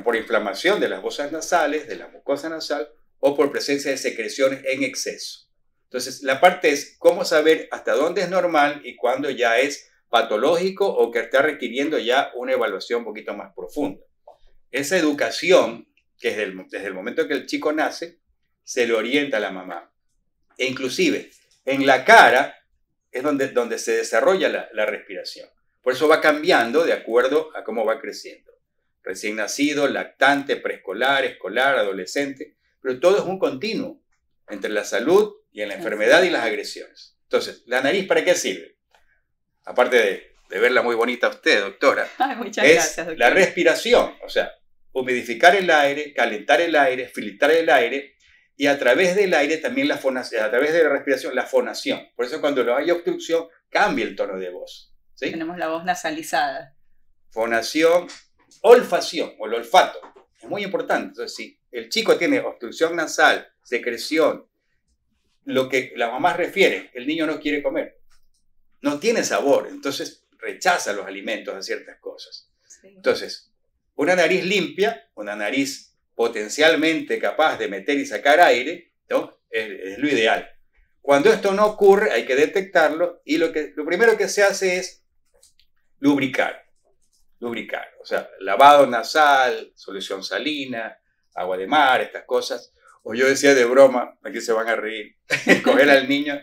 por 0.03 0.15
inflamación 0.15 0.79
de 0.79 0.89
las 0.89 1.01
fosas 1.01 1.31
nasales, 1.31 1.87
de 1.87 1.95
la 1.95 2.07
mucosa 2.07 2.47
nasal 2.47 2.87
o 3.19 3.35
por 3.35 3.51
presencia 3.51 3.89
de 3.91 3.97
secreciones 3.97 4.63
en 4.65 4.83
exceso. 4.83 5.49
Entonces, 5.85 6.21
la 6.21 6.39
parte 6.39 6.69
es 6.69 6.95
cómo 6.99 7.25
saber 7.25 7.67
hasta 7.71 7.93
dónde 7.93 8.21
es 8.21 8.29
normal 8.29 8.81
y 8.83 8.95
cuándo 8.95 9.31
ya 9.31 9.59
es 9.59 9.89
patológico 10.09 10.87
o 10.87 11.11
que 11.11 11.19
está 11.19 11.41
requiriendo 11.41 11.97
ya 11.97 12.31
una 12.35 12.53
evaluación 12.53 12.99
un 12.99 13.05
poquito 13.05 13.33
más 13.33 13.53
profunda. 13.55 14.01
Esa 14.69 14.97
educación 14.97 15.88
que 16.19 16.29
desde 16.29 16.43
el, 16.43 16.67
desde 16.69 16.87
el 16.87 16.93
momento 16.93 17.27
que 17.27 17.33
el 17.33 17.45
chico 17.45 17.71
nace, 17.71 18.19
se 18.63 18.85
le 18.85 18.93
orienta 18.93 19.37
a 19.37 19.39
la 19.39 19.51
mamá. 19.51 19.91
E 20.57 20.65
inclusive, 20.65 21.31
en 21.65 21.85
la 21.85 22.03
cara 22.05 22.55
es 23.11 23.23
donde, 23.23 23.47
donde 23.49 23.79
se 23.79 23.93
desarrolla 23.93 24.49
la, 24.49 24.69
la 24.73 24.85
respiración. 24.85 25.49
Por 25.81 25.93
eso 25.93 26.07
va 26.07 26.21
cambiando 26.21 26.83
de 26.83 26.93
acuerdo 26.93 27.49
a 27.55 27.63
cómo 27.63 27.85
va 27.85 27.99
creciendo. 27.99 28.51
Recién 29.01 29.37
nacido, 29.37 29.87
lactante, 29.87 30.57
preescolar, 30.57 31.23
escolar, 31.23 31.77
adolescente, 31.77 32.57
pero 32.81 32.99
todo 32.99 33.17
es 33.17 33.23
un 33.23 33.39
continuo 33.39 34.01
entre 34.49 34.69
la 34.69 34.83
salud 34.83 35.33
y 35.51 35.61
en 35.61 35.69
la 35.69 35.75
enfermedad 35.75 36.21
y 36.23 36.29
las 36.29 36.43
agresiones. 36.43 37.15
Entonces, 37.23 37.63
¿la 37.65 37.81
nariz 37.81 38.07
para 38.07 38.23
qué 38.23 38.35
sirve? 38.35 38.77
Aparte 39.65 39.95
de, 39.95 40.35
de 40.49 40.59
verla 40.59 40.81
muy 40.81 40.95
bonita 40.95 41.27
a 41.27 41.29
usted, 41.31 41.61
doctora, 41.61 42.07
Ay, 42.17 42.35
muchas 42.35 42.65
es 42.65 42.73
gracias, 42.73 43.07
doctor. 43.07 43.17
la 43.19 43.29
respiración, 43.29 44.15
o 44.23 44.29
sea, 44.29 44.51
humidificar 44.93 45.55
el 45.55 45.69
aire, 45.69 46.13
calentar 46.13 46.61
el 46.61 46.75
aire, 46.75 47.07
filtrar 47.07 47.51
el 47.51 47.69
aire 47.69 48.15
y 48.55 48.67
a 48.67 48.77
través 48.77 49.15
del 49.15 49.33
aire 49.33 49.57
también 49.57 49.87
la 49.87 49.97
fonación, 49.97 50.43
a 50.43 50.49
través 50.49 50.73
de 50.73 50.83
la 50.83 50.89
respiración, 50.89 51.33
la 51.33 51.45
fonación. 51.45 52.09
Por 52.15 52.25
eso 52.25 52.41
cuando 52.41 52.63
no 52.63 52.75
hay 52.75 52.91
obstrucción, 52.91 53.47
cambia 53.69 54.05
el 54.05 54.15
tono 54.15 54.37
de 54.37 54.49
voz. 54.49 54.93
¿sí? 55.15 55.31
Tenemos 55.31 55.57
la 55.57 55.69
voz 55.69 55.85
nasalizada. 55.85 56.75
Fonación, 57.29 58.07
olfacción 58.61 59.33
o 59.39 59.45
el 59.45 59.53
olfato. 59.53 59.99
Es 60.41 60.49
muy 60.49 60.63
importante. 60.63 61.07
Entonces, 61.07 61.35
si 61.35 61.59
el 61.71 61.89
chico 61.89 62.17
tiene 62.17 62.39
obstrucción 62.39 62.95
nasal, 62.95 63.47
secreción, 63.63 64.45
lo 65.45 65.69
que 65.69 65.93
la 65.95 66.11
mamá 66.11 66.33
refiere, 66.33 66.91
el 66.93 67.07
niño 67.07 67.25
no 67.25 67.39
quiere 67.39 67.63
comer. 67.63 68.01
No 68.81 68.99
tiene 68.99 69.23
sabor, 69.23 69.67
entonces 69.69 70.27
rechaza 70.37 70.93
los 70.93 71.05
alimentos 71.05 71.55
a 71.55 71.61
ciertas 71.61 71.97
cosas. 71.99 72.51
Sí. 72.67 72.87
Entonces, 72.87 73.48
una 73.99 74.15
nariz 74.15 74.45
limpia, 74.45 75.09
una 75.15 75.35
nariz 75.35 75.93
potencialmente 76.15 77.19
capaz 77.19 77.57
de 77.57 77.67
meter 77.67 77.97
y 77.97 78.05
sacar 78.05 78.39
aire, 78.39 78.93
¿no? 79.09 79.41
es, 79.49 79.67
es 79.67 79.97
lo 79.99 80.07
ideal. 80.07 80.49
Cuando 81.01 81.29
esto 81.29 81.53
no 81.53 81.65
ocurre, 81.65 82.09
hay 82.09 82.25
que 82.25 82.37
detectarlo 82.37 83.21
y 83.25 83.37
lo, 83.37 83.51
que, 83.51 83.73
lo 83.75 83.85
primero 83.85 84.15
que 84.15 84.29
se 84.29 84.43
hace 84.43 84.77
es 84.77 85.03
lubricar. 85.99 86.65
Lubricar, 87.39 87.89
o 88.01 88.05
sea, 88.05 88.29
lavado 88.39 88.87
nasal, 88.87 89.73
solución 89.75 90.23
salina, 90.23 90.97
agua 91.35 91.57
de 91.57 91.67
mar, 91.67 91.99
estas 91.99 92.23
cosas. 92.23 92.73
O 93.03 93.13
yo 93.13 93.27
decía 93.27 93.53
de 93.53 93.65
broma, 93.65 94.17
aquí 94.23 94.39
se 94.39 94.53
van 94.53 94.69
a 94.69 94.77
reír, 94.77 95.17
coger 95.63 95.89
al 95.89 96.07
niño 96.07 96.39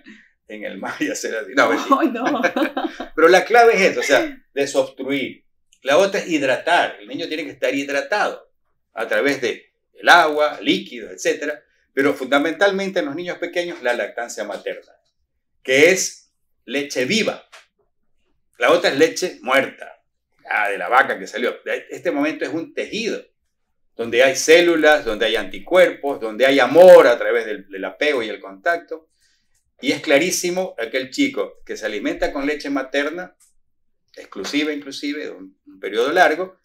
en 0.46 0.64
el 0.64 0.76
mar 0.76 0.96
y 1.00 1.10
hacer 1.10 1.34
así. 1.36 1.52
No. 1.54 1.70
Pero 3.16 3.28
la 3.28 3.46
clave 3.46 3.76
es 3.76 3.92
eso, 3.92 4.00
o 4.00 4.02
sea, 4.02 4.44
desobstruir. 4.52 5.45
La 5.86 5.98
otra 5.98 6.18
es 6.18 6.28
hidratar. 6.28 6.96
El 6.98 7.06
niño 7.06 7.28
tiene 7.28 7.44
que 7.44 7.52
estar 7.52 7.72
hidratado 7.72 8.50
a 8.92 9.06
través 9.06 9.40
de 9.40 9.72
el 9.94 10.08
agua, 10.08 10.58
líquidos, 10.60 11.12
etc. 11.12 11.60
Pero 11.94 12.12
fundamentalmente 12.12 12.98
en 12.98 13.04
los 13.04 13.14
niños 13.14 13.38
pequeños 13.38 13.80
la 13.84 13.94
lactancia 13.94 14.42
materna, 14.42 14.92
que 15.62 15.90
es 15.90 16.32
leche 16.64 17.04
viva. 17.04 17.48
La 18.58 18.72
otra 18.72 18.90
es 18.90 18.98
leche 18.98 19.38
muerta, 19.42 20.02
ah, 20.50 20.68
de 20.68 20.76
la 20.76 20.88
vaca 20.88 21.20
que 21.20 21.28
salió. 21.28 21.56
Este 21.88 22.10
momento 22.10 22.44
es 22.44 22.52
un 22.52 22.74
tejido, 22.74 23.24
donde 23.94 24.24
hay 24.24 24.34
células, 24.34 25.04
donde 25.04 25.26
hay 25.26 25.36
anticuerpos, 25.36 26.20
donde 26.20 26.46
hay 26.46 26.58
amor 26.58 27.06
a 27.06 27.16
través 27.16 27.46
del 27.46 27.84
apego 27.84 28.24
y 28.24 28.28
el 28.28 28.40
contacto. 28.40 29.08
Y 29.80 29.92
es 29.92 30.00
clarísimo 30.00 30.74
aquel 30.78 31.10
chico 31.10 31.62
que 31.64 31.76
se 31.76 31.86
alimenta 31.86 32.32
con 32.32 32.44
leche 32.44 32.70
materna, 32.70 33.36
exclusiva 34.16 34.72
inclusive, 34.72 35.24
de 35.24 35.30
un, 35.30 35.56
un, 35.66 35.80
periodo 35.80 36.12
largo, 36.12 36.58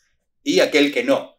y 0.43 0.59
aquel 0.59 0.93
que 0.93 1.03
no. 1.03 1.37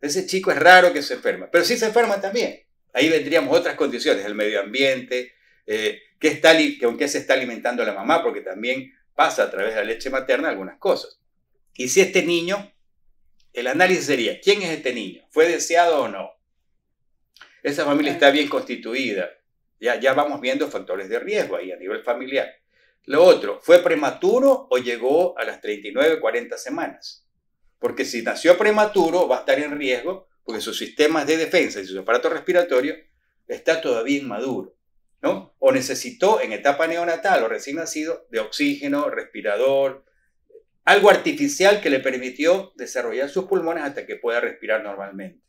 Ese 0.00 0.26
chico 0.26 0.50
es 0.50 0.58
raro 0.58 0.92
que 0.92 1.02
se 1.02 1.14
enferma, 1.14 1.48
pero 1.50 1.64
sí 1.64 1.76
se 1.76 1.86
enferma 1.86 2.20
también. 2.20 2.60
Ahí 2.92 3.08
vendríamos 3.08 3.56
otras 3.56 3.76
condiciones, 3.76 4.24
el 4.24 4.34
medio 4.34 4.60
ambiente, 4.60 5.32
eh, 5.66 6.02
qué 6.18 6.28
está, 6.28 6.54
con 6.80 6.98
qué 6.98 7.08
se 7.08 7.18
está 7.18 7.34
alimentando 7.34 7.84
la 7.84 7.94
mamá, 7.94 8.22
porque 8.22 8.40
también 8.40 8.92
pasa 9.14 9.44
a 9.44 9.50
través 9.50 9.74
de 9.74 9.80
la 9.80 9.84
leche 9.84 10.10
materna 10.10 10.48
algunas 10.48 10.78
cosas. 10.78 11.18
Y 11.74 11.88
si 11.88 12.00
este 12.00 12.22
niño, 12.22 12.72
el 13.52 13.66
análisis 13.66 14.06
sería, 14.06 14.40
¿quién 14.40 14.62
es 14.62 14.70
este 14.70 14.92
niño? 14.92 15.24
¿Fue 15.30 15.48
deseado 15.48 16.02
o 16.02 16.08
no? 16.08 16.32
Esa 17.62 17.84
familia 17.84 18.12
está 18.12 18.30
bien 18.30 18.48
constituida, 18.48 19.30
ya, 19.80 19.98
ya 19.98 20.14
vamos 20.14 20.40
viendo 20.40 20.68
factores 20.68 21.08
de 21.08 21.18
riesgo 21.18 21.56
ahí 21.56 21.72
a 21.72 21.76
nivel 21.76 22.02
familiar. 22.02 22.61
Lo 23.04 23.24
otro, 23.24 23.60
¿fue 23.62 23.80
prematuro 23.80 24.68
o 24.70 24.78
llegó 24.78 25.36
a 25.38 25.44
las 25.44 25.60
39, 25.60 26.20
40 26.20 26.56
semanas? 26.56 27.26
Porque 27.78 28.04
si 28.04 28.22
nació 28.22 28.56
prematuro 28.56 29.26
va 29.26 29.38
a 29.38 29.40
estar 29.40 29.58
en 29.58 29.76
riesgo 29.76 30.28
porque 30.44 30.60
sus 30.60 30.78
sistemas 30.78 31.26
de 31.26 31.36
defensa 31.36 31.80
y 31.80 31.86
su 31.86 31.98
aparato 31.98 32.28
respiratorio 32.28 32.94
está 33.48 33.80
todavía 33.80 34.18
inmaduro, 34.18 34.76
¿no? 35.20 35.54
O 35.58 35.72
necesitó 35.72 36.40
en 36.40 36.52
etapa 36.52 36.86
neonatal 36.86 37.42
o 37.42 37.48
recién 37.48 37.76
nacido 37.76 38.26
de 38.30 38.40
oxígeno, 38.40 39.10
respirador, 39.10 40.04
algo 40.84 41.10
artificial 41.10 41.80
que 41.80 41.90
le 41.90 42.00
permitió 42.00 42.72
desarrollar 42.76 43.28
sus 43.28 43.44
pulmones 43.44 43.84
hasta 43.84 44.06
que 44.06 44.16
pueda 44.16 44.40
respirar 44.40 44.82
normalmente. 44.82 45.42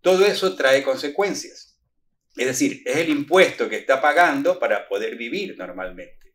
Todo 0.00 0.24
eso 0.24 0.56
trae 0.56 0.82
consecuencias. 0.82 1.80
Es 2.36 2.46
decir, 2.46 2.82
es 2.86 2.96
el 2.98 3.08
impuesto 3.08 3.68
que 3.68 3.76
está 3.76 4.00
pagando 4.00 4.58
para 4.60 4.88
poder 4.88 5.16
vivir 5.16 5.56
normalmente. 5.58 6.27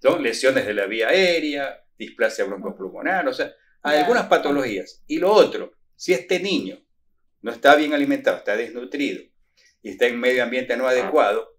Son 0.00 0.22
lesiones 0.22 0.66
de 0.66 0.74
la 0.74 0.86
vía 0.86 1.08
aérea, 1.08 1.84
displasia 1.98 2.44
broncopulmonar, 2.44 3.28
o 3.28 3.34
sea, 3.34 3.52
hay 3.82 3.98
algunas 3.98 4.26
patologías. 4.26 5.02
Y 5.06 5.18
lo 5.18 5.32
otro, 5.32 5.74
si 5.94 6.12
este 6.12 6.40
niño 6.40 6.82
no 7.42 7.52
está 7.52 7.74
bien 7.76 7.92
alimentado, 7.92 8.38
está 8.38 8.56
desnutrido 8.56 9.22
y 9.82 9.90
está 9.90 10.06
en 10.06 10.18
medio 10.18 10.42
ambiente 10.42 10.76
no 10.76 10.86
adecuado, 10.86 11.58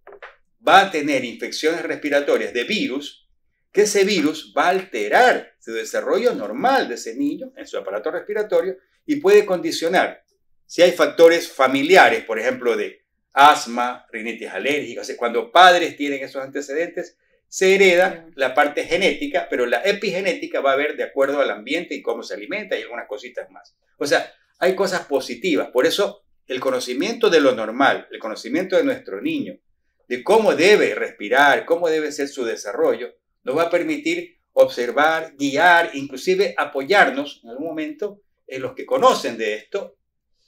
va 0.67 0.81
a 0.81 0.91
tener 0.91 1.23
infecciones 1.25 1.81
respiratorias 1.83 2.53
de 2.53 2.63
virus, 2.63 3.29
que 3.71 3.83
ese 3.83 4.03
virus 4.03 4.53
va 4.57 4.65
a 4.65 4.69
alterar 4.69 5.55
su 5.59 5.71
desarrollo 5.73 6.33
normal 6.33 6.89
de 6.89 6.95
ese 6.95 7.15
niño 7.15 7.53
en 7.55 7.65
su 7.65 7.77
aparato 7.77 8.11
respiratorio 8.11 8.77
y 9.05 9.17
puede 9.17 9.45
condicionar. 9.45 10.23
Si 10.65 10.81
hay 10.81 10.91
factores 10.91 11.51
familiares, 11.51 12.23
por 12.25 12.39
ejemplo, 12.39 12.75
de 12.75 13.05
asma, 13.33 14.05
rinitis 14.11 14.49
alérgica, 14.49 15.01
o 15.01 15.03
sea, 15.03 15.17
cuando 15.17 15.51
padres 15.51 15.95
tienen 15.95 16.23
esos 16.23 16.43
antecedentes, 16.43 17.17
se 17.51 17.75
hereda 17.75 18.29
la 18.35 18.53
parte 18.53 18.85
genética, 18.85 19.47
pero 19.49 19.65
la 19.65 19.81
epigenética 19.83 20.61
va 20.61 20.71
a 20.71 20.77
ver 20.77 20.95
de 20.95 21.03
acuerdo 21.03 21.41
al 21.41 21.51
ambiente 21.51 21.93
y 21.93 22.01
cómo 22.01 22.23
se 22.23 22.35
alimenta 22.35 22.79
y 22.79 22.81
algunas 22.81 23.09
cositas 23.09 23.51
más. 23.51 23.75
O 23.97 24.07
sea, 24.07 24.31
hay 24.59 24.73
cosas 24.73 25.05
positivas. 25.05 25.67
Por 25.67 25.85
eso 25.85 26.23
el 26.47 26.61
conocimiento 26.61 27.29
de 27.29 27.41
lo 27.41 27.53
normal, 27.53 28.07
el 28.09 28.19
conocimiento 28.19 28.77
de 28.77 28.85
nuestro 28.85 29.19
niño, 29.19 29.59
de 30.07 30.23
cómo 30.23 30.55
debe 30.55 30.95
respirar, 30.95 31.65
cómo 31.65 31.89
debe 31.89 32.13
ser 32.13 32.29
su 32.29 32.45
desarrollo, 32.45 33.15
nos 33.43 33.57
va 33.57 33.63
a 33.63 33.69
permitir 33.69 34.37
observar, 34.53 35.33
guiar, 35.37 35.91
inclusive 35.93 36.55
apoyarnos 36.57 37.41
en 37.43 37.49
algún 37.49 37.67
momento 37.67 38.21
en 38.47 38.61
los 38.61 38.73
que 38.75 38.85
conocen 38.85 39.37
de 39.37 39.55
esto. 39.55 39.97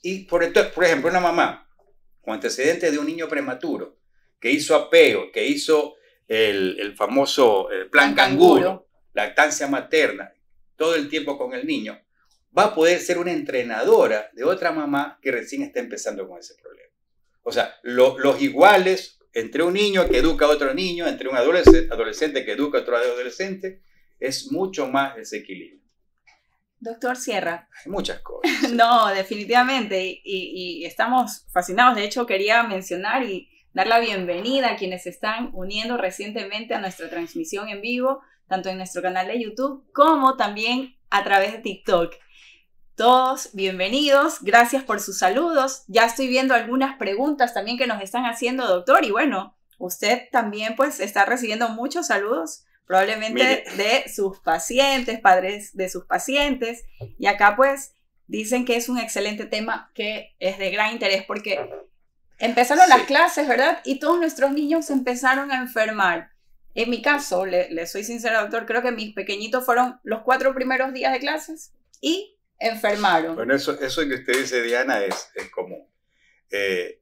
Y 0.00 0.24
por, 0.24 0.50
por 0.72 0.84
ejemplo, 0.84 1.10
una 1.10 1.20
mamá 1.20 1.70
con 2.22 2.32
antecedentes 2.32 2.90
de 2.90 2.98
un 2.98 3.06
niño 3.06 3.28
prematuro 3.28 3.98
que 4.40 4.50
hizo 4.50 4.74
apego, 4.74 5.30
que 5.30 5.46
hizo 5.46 5.96
el, 6.28 6.78
el 6.80 6.96
famoso 6.96 7.70
el 7.70 7.88
plan 7.90 8.14
canguro, 8.14 8.88
lactancia 9.12 9.66
materna, 9.66 10.32
todo 10.76 10.94
el 10.94 11.08
tiempo 11.08 11.38
con 11.38 11.52
el 11.54 11.66
niño, 11.66 12.00
va 12.56 12.64
a 12.64 12.74
poder 12.74 13.00
ser 13.00 13.18
una 13.18 13.32
entrenadora 13.32 14.30
de 14.32 14.44
otra 14.44 14.72
mamá 14.72 15.18
que 15.20 15.32
recién 15.32 15.62
está 15.62 15.80
empezando 15.80 16.28
con 16.28 16.38
ese 16.38 16.54
problema. 16.54 16.92
O 17.42 17.52
sea, 17.52 17.74
lo, 17.82 18.18
los 18.18 18.40
iguales 18.40 19.18
entre 19.34 19.64
un 19.64 19.74
niño 19.74 20.08
que 20.08 20.18
educa 20.18 20.46
a 20.46 20.48
otro 20.48 20.72
niño, 20.72 21.06
entre 21.06 21.28
un 21.28 21.36
adolescente, 21.36 21.92
adolescente 21.92 22.44
que 22.44 22.52
educa 22.52 22.78
a 22.78 22.80
otro 22.82 22.96
adolescente, 22.96 23.82
es 24.20 24.50
mucho 24.52 24.86
más 24.86 25.16
desequilibrio. 25.16 25.80
Doctor 26.78 27.16
Sierra. 27.16 27.68
Hay 27.84 27.90
muchas 27.90 28.20
cosas. 28.20 28.70
No, 28.72 29.08
definitivamente. 29.08 30.04
Y, 30.04 30.20
y, 30.24 30.82
y, 30.82 30.84
estamos 30.84 31.46
fascinados. 31.52 31.96
De 31.96 32.04
hecho, 32.04 32.26
quería 32.26 32.62
mencionar 32.62 33.24
y 33.24 33.48
dar 33.74 33.88
la 33.88 33.98
bienvenida 33.98 34.70
a 34.70 34.76
quienes 34.76 35.02
se 35.02 35.10
están 35.10 35.50
uniendo 35.52 35.96
recientemente 35.96 36.74
a 36.74 36.80
nuestra 36.80 37.10
transmisión 37.10 37.68
en 37.68 37.80
vivo, 37.80 38.22
tanto 38.46 38.68
en 38.68 38.76
nuestro 38.76 39.02
canal 39.02 39.26
de 39.26 39.42
YouTube 39.42 39.84
como 39.92 40.36
también 40.36 40.96
a 41.10 41.24
través 41.24 41.52
de 41.52 41.58
TikTok. 41.58 42.14
Todos 42.94 43.50
bienvenidos, 43.52 44.38
gracias 44.42 44.84
por 44.84 45.00
sus 45.00 45.18
saludos. 45.18 45.82
Ya 45.88 46.04
estoy 46.04 46.28
viendo 46.28 46.54
algunas 46.54 46.96
preguntas 46.98 47.52
también 47.52 47.76
que 47.76 47.88
nos 47.88 48.00
están 48.00 48.26
haciendo, 48.26 48.68
doctor, 48.68 49.04
y 49.04 49.10
bueno, 49.10 49.56
usted 49.78 50.28
también 50.30 50.76
pues 50.76 51.00
está 51.00 51.24
recibiendo 51.24 51.68
muchos 51.68 52.06
saludos, 52.06 52.64
probablemente 52.86 53.64
Mire. 53.72 53.76
de 53.76 54.08
sus 54.08 54.38
pacientes, 54.38 55.18
padres 55.18 55.76
de 55.76 55.88
sus 55.88 56.04
pacientes, 56.04 56.84
y 57.18 57.26
acá 57.26 57.56
pues 57.56 57.96
dicen 58.28 58.64
que 58.64 58.76
es 58.76 58.88
un 58.88 58.98
excelente 58.98 59.46
tema 59.46 59.90
que 59.94 60.36
es 60.38 60.58
de 60.58 60.70
gran 60.70 60.92
interés 60.92 61.24
porque 61.26 61.68
empezaron 62.38 62.84
sí. 62.84 62.90
las 62.90 63.02
clases, 63.06 63.48
¿verdad? 63.48 63.80
Y 63.84 63.98
todos 63.98 64.18
nuestros 64.18 64.52
niños 64.52 64.90
empezaron 64.90 65.50
a 65.52 65.58
enfermar. 65.60 66.30
En 66.74 66.90
mi 66.90 67.02
caso, 67.02 67.46
le, 67.46 67.70
le 67.70 67.86
soy 67.86 68.02
sincera, 68.04 68.40
doctor, 68.42 68.66
creo 68.66 68.82
que 68.82 68.90
mis 68.90 69.14
pequeñitos 69.14 69.64
fueron 69.64 70.00
los 70.02 70.22
cuatro 70.22 70.54
primeros 70.54 70.92
días 70.92 71.12
de 71.12 71.20
clases 71.20 71.72
y 72.00 72.36
enfermaron. 72.58 73.36
Bueno, 73.36 73.54
eso, 73.54 73.78
eso 73.80 74.02
que 74.08 74.14
usted 74.14 74.38
dice, 74.40 74.62
Diana, 74.62 75.00
es, 75.04 75.30
es 75.34 75.50
común. 75.50 75.86
eh, 76.50 77.00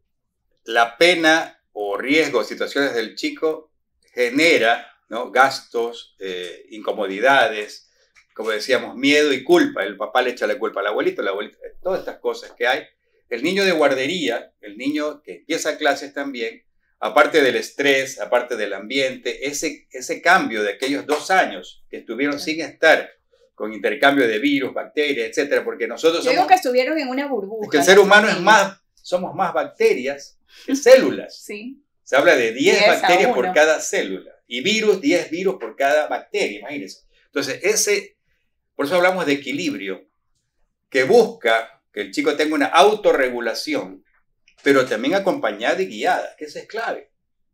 la 0.64 0.96
pena 0.96 1.58
o 1.72 1.96
riesgo, 1.96 2.44
situaciones 2.44 2.94
del 2.94 3.14
chico 3.16 3.72
genera 4.12 4.86
¿no? 5.08 5.30
gastos, 5.30 6.14
eh, 6.20 6.66
incomodidades, 6.70 7.90
como 8.34 8.50
decíamos, 8.50 8.94
miedo 8.96 9.32
y 9.32 9.42
culpa. 9.42 9.82
El 9.82 9.96
papá 9.96 10.22
le 10.22 10.30
echa 10.30 10.46
la 10.46 10.58
culpa 10.58 10.80
al 10.80 10.86
abuelito, 10.88 11.22
la 11.22 11.30
abuelita, 11.30 11.58
todas 11.82 12.00
estas 12.00 12.18
cosas 12.18 12.52
que 12.52 12.66
hay. 12.66 12.84
El 13.32 13.42
niño 13.42 13.64
de 13.64 13.72
guardería, 13.72 14.52
el 14.60 14.76
niño 14.76 15.22
que 15.22 15.36
empieza 15.36 15.78
clases 15.78 16.12
también, 16.12 16.64
aparte 17.00 17.40
del 17.40 17.56
estrés, 17.56 18.20
aparte 18.20 18.56
del 18.56 18.74
ambiente, 18.74 19.48
ese, 19.48 19.88
ese 19.90 20.20
cambio 20.20 20.62
de 20.62 20.72
aquellos 20.72 21.06
dos 21.06 21.30
años 21.30 21.82
que 21.88 21.96
estuvieron 21.96 22.38
sin 22.38 22.60
estar 22.60 23.10
con 23.54 23.72
intercambio 23.72 24.28
de 24.28 24.38
virus, 24.38 24.74
bacterias, 24.74 25.30
etcétera, 25.30 25.64
porque 25.64 25.88
nosotros 25.88 26.22
Yo 26.22 26.30
digo 26.32 26.46
que 26.46 26.56
estuvieron 26.56 26.98
en 26.98 27.08
una 27.08 27.26
burbuja. 27.26 27.70
que 27.70 27.78
el 27.78 27.84
ser 27.84 27.98
humano 27.98 28.28
es 28.28 28.38
más, 28.38 28.78
somos 29.00 29.34
más 29.34 29.54
bacterias 29.54 30.38
que 30.66 30.76
células. 30.76 31.42
Sí. 31.42 31.82
Se 32.02 32.16
habla 32.16 32.36
de 32.36 32.52
10 32.52 32.80
10 32.80 32.82
a 32.82 33.00
bacterias 33.00 33.32
por 33.32 33.50
cada 33.54 33.80
célula 33.80 34.32
y 34.46 34.60
virus, 34.60 35.00
10 35.00 35.30
virus 35.30 35.54
por 35.58 35.74
cada 35.74 36.06
bacteria, 36.06 36.58
imagínense. 36.58 37.06
Entonces, 37.24 37.60
ese, 37.62 38.18
por 38.76 38.84
eso 38.84 38.96
hablamos 38.96 39.24
de 39.24 39.32
equilibrio, 39.32 40.04
que 40.90 41.04
busca 41.04 41.81
que 41.92 42.00
el 42.00 42.10
chico 42.10 42.36
tenga 42.36 42.54
una 42.54 42.66
autorregulación, 42.66 44.04
pero 44.62 44.86
también 44.86 45.14
acompañada 45.14 45.82
y 45.82 45.86
guiada, 45.86 46.34
que 46.36 46.46
esa 46.46 46.60
es 46.60 46.66
clave. 46.66 47.10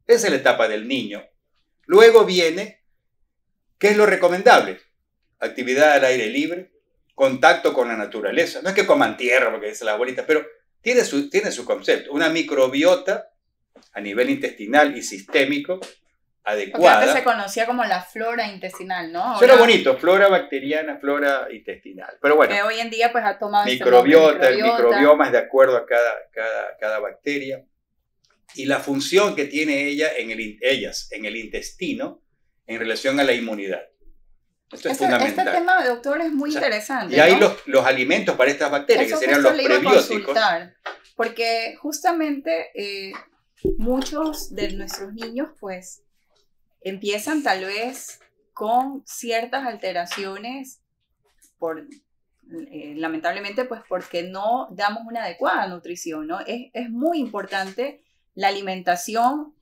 Esa 0.07 0.27
es 0.27 0.33
la 0.33 0.39
etapa 0.39 0.69
del 0.69 0.87
niño. 0.87 1.23
Luego 1.87 2.25
viene, 2.25 2.85
¿qué 3.79 3.89
es 3.89 3.97
lo 3.97 4.07
recomendable? 4.07 4.79
Actividad 5.39 5.93
al 5.93 6.05
aire 6.05 6.27
libre, 6.27 6.73
contacto 7.15 7.73
con 7.73 7.89
la 7.89 7.97
naturaleza. 7.97 8.63
No 8.63 8.69
es 8.69 8.75
que 8.75 8.87
coman 8.87 9.17
tierra, 9.17 9.51
porque 9.51 9.69
dice 9.69 9.85
la 9.85 9.95
abuelita, 9.95 10.27
pero 10.27 10.47
tiene 10.81 11.05
su, 11.05 11.29
tiene 11.29 11.51
su 11.51 11.65
concepto. 11.65 12.13
Una 12.13 12.29
microbiota 12.29 13.31
a 13.93 14.01
nivel 14.01 14.31
intestinal 14.31 14.97
y 14.97 15.03
sistémico 15.03 15.81
Porque 16.49 16.63
adecuada. 16.65 16.99
antes 17.01 17.15
se 17.15 17.25
conocía 17.25 17.67
como 17.67 17.85
la 17.85 18.03
flora 18.03 18.47
intestinal, 18.49 19.13
¿no? 19.13 19.37
Suena 19.39 19.55
Ahora, 19.55 19.65
bonito, 19.67 19.97
flora 19.99 20.29
bacteriana, 20.29 20.99
flora 20.99 21.49
intestinal. 21.53 22.17
Pero 22.21 22.37
bueno, 22.37 22.55
Que 22.55 22.63
hoy 22.63 22.81
en 22.81 22.91
día 22.91 23.13
pues 23.13 23.25
ha 23.25 23.39
tomado 23.39 23.67
este 23.67 23.85
microbiota, 23.85 24.49
el 24.49 24.63
microbioma 24.63 25.27
es 25.27 25.33
de 25.33 25.39
acuerdo 25.39 25.77
a 25.77 25.87
cada, 25.87 26.13
cada, 26.33 26.77
cada 26.81 26.99
bacteria. 27.01 27.65
Y 28.55 28.65
la 28.65 28.79
función 28.81 29.37
que 29.37 29.45
tiene 29.45 29.89
ella 29.89 30.09
en 30.17 30.31
el, 30.31 30.59
ellas 30.63 31.09
en 31.13 31.25
el 31.27 31.37
intestino 31.37 32.23
en 32.67 32.79
relación 32.79 33.19
a 33.21 33.25
la 33.25 33.33
inmunidad. 33.35 33.83
Esto 34.73 34.89
es 34.89 34.93
Este, 35.01 35.05
este 35.05 35.19
fundamental. 35.19 35.53
tema, 35.55 35.85
doctor, 35.85 36.21
es 36.21 36.31
muy 36.33 36.51
O 36.51 36.53
sea, 36.53 36.61
interesante. 36.63 37.17
y 37.17 37.21
hay 37.21 37.33
¿no? 37.35 37.41
los, 37.41 37.67
los 37.69 37.87
alimentos 37.87 38.37
para 38.37 38.51
estas 38.51 38.71
bacterias, 38.71 39.07
Eso 39.07 39.19
que 39.19 39.25
serían 39.25 39.43
los 39.43 39.53
prebióticos. 39.53 40.37
porque 41.17 41.77
justamente 41.81 42.71
eh, 42.75 43.13
muchos 43.77 44.55
de 44.55 44.73
nuestros 44.73 45.13
niños 45.15 45.51
pues 45.59 46.03
empiezan 46.81 47.43
tal 47.43 47.65
vez 47.65 48.21
con 48.53 49.03
ciertas 49.07 49.67
alteraciones 49.67 50.81
por 51.59 51.87
eh, 52.51 52.95
lamentablemente 52.97 53.65
pues 53.65 53.83
porque 53.89 54.23
no 54.23 54.69
damos 54.71 55.03
una 55.07 55.25
adecuada 55.25 55.67
nutrición, 55.69 56.27
¿no? 56.27 56.41
Es, 56.41 56.71
es 56.73 56.91
muy 56.91 57.19
importante 57.19 58.03
la 58.35 58.49
alimentación 58.49 59.55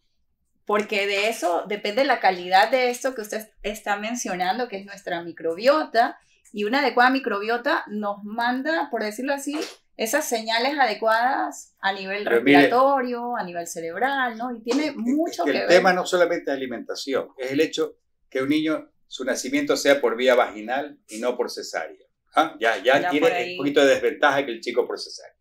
porque 0.67 1.07
de 1.07 1.29
eso 1.29 1.65
depende 1.67 2.05
la 2.05 2.21
calidad 2.21 2.71
de 2.71 2.91
esto 2.91 3.15
que 3.15 3.23
usted 3.23 3.49
está 3.63 3.97
mencionando, 3.97 4.69
que 4.69 4.79
es 4.79 4.85
nuestra 4.85 5.23
microbiota, 5.23 6.19
y 6.53 6.65
una 6.65 6.81
adecuada 6.81 7.11
microbiota 7.11 7.85
nos 7.87 8.25
manda, 8.25 8.89
por 8.91 9.03
decirlo 9.03 9.33
así, 9.33 9.59
esas 9.97 10.29
señales 10.29 10.79
adecuadas 10.79 11.75
a 11.81 11.93
nivel 11.93 12.25
Pero 12.25 12.43
mire- 12.43 12.59
respiratorio, 12.59 13.37
a 13.37 13.43
nivel 13.45 13.67
cerebral, 13.67 14.37
¿no? 14.37 14.55
Y 14.55 14.61
tiene 14.61 14.93
mucho 14.93 15.45
que 15.45 15.53
que, 15.53 15.59
el 15.59 15.67
ver. 15.67 15.77
tema 15.77 15.93
no 15.93 16.05
solamente 16.07 16.51
es 16.51 16.57
alimentación, 16.57 17.29
es 17.39 17.53
el 17.53 17.61
hecho 17.61 17.97
que 18.29 18.43
un 18.43 18.49
niño, 18.49 18.91
su 19.07 19.25
nacimiento 19.25 19.77
sea 19.77 20.01
por 20.01 20.17
vía 20.17 20.35
vaginal 20.35 20.99
y 21.09 21.19
no 21.19 21.37
por 21.37 21.51
cesárea. 21.51 22.05
¿Ah? 22.35 22.55
Ya, 22.61 22.77
ya, 22.83 23.09
tiene 23.09 23.53
un 23.53 23.57
poquito 23.59 23.81
de 23.81 23.95
desventaja 23.95 24.45
que 24.45 24.51
el 24.53 24.61
chico 24.61 24.87
por 24.87 24.99
cesárea. 25.01 25.35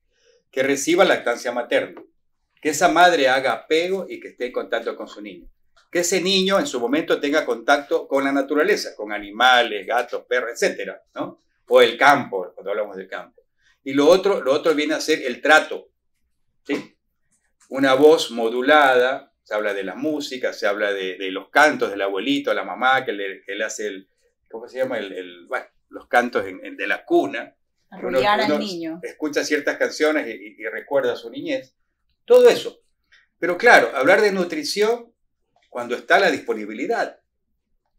Que 0.50 0.64
reciba 0.64 1.04
lactancia 1.04 1.52
materna. 1.52 2.02
Que 2.62 2.70
esa 2.70 2.88
madre 2.88 3.28
haga 3.28 3.52
apego 3.52 4.06
y 4.08 4.20
que 4.22 4.30
esté 4.30 4.46
en 4.46 4.52
contacto 4.54 4.96
con 4.96 5.08
su 5.10 5.22
niño. 5.22 5.50
Que 5.92 6.00
ese 6.00 6.22
niño 6.22 6.58
en 6.58 6.66
su 6.68 6.80
momento 6.80 7.20
tenga 7.20 7.46
contacto 7.46 8.08
con 8.08 8.24
la 8.24 8.32
naturaleza, 8.32 8.96
con 8.96 9.12
animales, 9.12 9.86
gatos, 9.86 10.24
perros, 10.26 10.52
etcétera, 10.54 11.02
¿no? 11.16 11.42
O 11.68 11.82
el 11.82 11.98
campo, 11.98 12.52
cuando 12.54 12.72
hablamos 12.72 12.96
del 12.96 13.10
campo. 13.10 13.42
Y 13.86 13.94
lo 13.94 14.08
otro, 14.08 14.42
lo 14.42 14.52
otro 14.52 14.76
viene 14.76 14.96
a 14.96 15.00
ser 15.00 15.22
el 15.22 15.42
trato, 15.42 15.90
¿sí? 16.66 16.98
Una 17.70 17.94
voz 17.94 18.32
modulada, 18.32 19.32
se 19.44 19.54
habla 19.54 19.74
de 19.74 19.84
la 19.84 19.96
música, 19.96 20.52
se 20.54 20.68
habla 20.68 20.92
de, 20.92 21.18
de 21.18 21.32
los 21.32 21.50
cantos 21.50 21.90
del 21.92 22.02
abuelito, 22.02 22.54
la 22.54 22.64
mamá, 22.64 23.06
que 23.06 23.14
le, 23.14 23.42
que 23.44 23.56
le 23.56 23.64
hace 23.64 23.88
el, 23.88 24.10
¿cómo 24.50 24.68
se 24.68 24.80
llama? 24.80 24.98
El, 24.98 25.14
el- 25.14 25.46
bueno, 25.48 25.66
los 25.90 26.08
cantos 26.08 26.46
en- 26.46 26.66
en- 26.66 26.76
de 26.78 26.88
la 26.88 27.06
cuna. 27.06 27.56
Arrullar 27.92 28.40
al 28.42 28.60
niño. 28.60 29.00
Escucha 29.04 29.44
ciertas 29.44 29.78
canciones 29.78 30.28
y, 30.28 30.32
y- 30.32 30.56
y 30.58 30.66
recuerda 30.66 31.16
su 31.16 31.30
niñez. 31.30 31.76
Todo 32.26 32.50
eso. 32.50 32.82
Pero 33.40 33.58
claro, 33.58 33.92
hablar 33.96 34.22
de 34.22 34.32
nutrición 34.32 35.14
cuando 35.70 35.96
está 35.96 36.20
la 36.20 36.32
disponibilidad. 36.32 37.20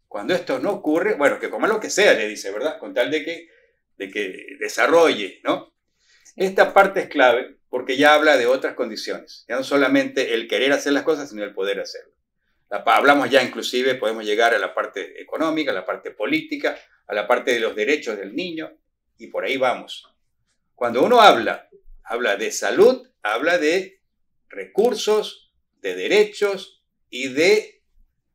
Cuando 0.09 0.33
esto 0.33 0.59
no 0.59 0.71
ocurre, 0.71 1.13
bueno, 1.15 1.39
que 1.39 1.49
coma 1.49 1.67
lo 1.67 1.79
que 1.79 1.89
sea, 1.89 2.13
le 2.13 2.27
dice, 2.27 2.51
¿verdad? 2.51 2.77
Con 2.79 2.93
tal 2.93 3.09
de 3.11 3.23
que, 3.23 3.49
de 3.97 4.09
que 4.11 4.57
desarrolle, 4.59 5.39
¿no? 5.43 5.73
Esta 6.37 6.71
parte 6.71 7.01
es 7.01 7.09
clave 7.09 7.57
porque 7.67 7.97
ya 7.97 8.13
habla 8.13 8.37
de 8.37 8.45
otras 8.45 8.75
condiciones. 8.75 9.43
Ya 9.49 9.55
no 9.55 9.63
solamente 9.63 10.35
el 10.35 10.47
querer 10.47 10.71
hacer 10.71 10.93
las 10.93 11.03
cosas, 11.03 11.29
sino 11.29 11.43
el 11.43 11.53
poder 11.53 11.79
hacerlo. 11.79 12.13
Hablamos 12.69 13.29
ya 13.29 13.41
inclusive, 13.41 13.95
podemos 13.95 14.23
llegar 14.23 14.53
a 14.53 14.59
la 14.59 14.73
parte 14.73 15.19
económica, 15.19 15.71
a 15.71 15.73
la 15.73 15.85
parte 15.85 16.11
política, 16.11 16.77
a 17.07 17.13
la 17.15 17.27
parte 17.27 17.53
de 17.53 17.59
los 17.59 17.75
derechos 17.75 18.17
del 18.17 18.35
niño, 18.35 18.71
y 19.17 19.27
por 19.27 19.45
ahí 19.45 19.57
vamos. 19.57 20.07
Cuando 20.75 21.03
uno 21.03 21.21
habla, 21.21 21.69
habla 22.03 22.35
de 22.35 22.51
salud, 22.51 23.09
habla 23.23 23.57
de 23.57 24.01
recursos, 24.49 25.51
de 25.81 25.95
derechos 25.95 26.83
y 27.09 27.29
de 27.29 27.83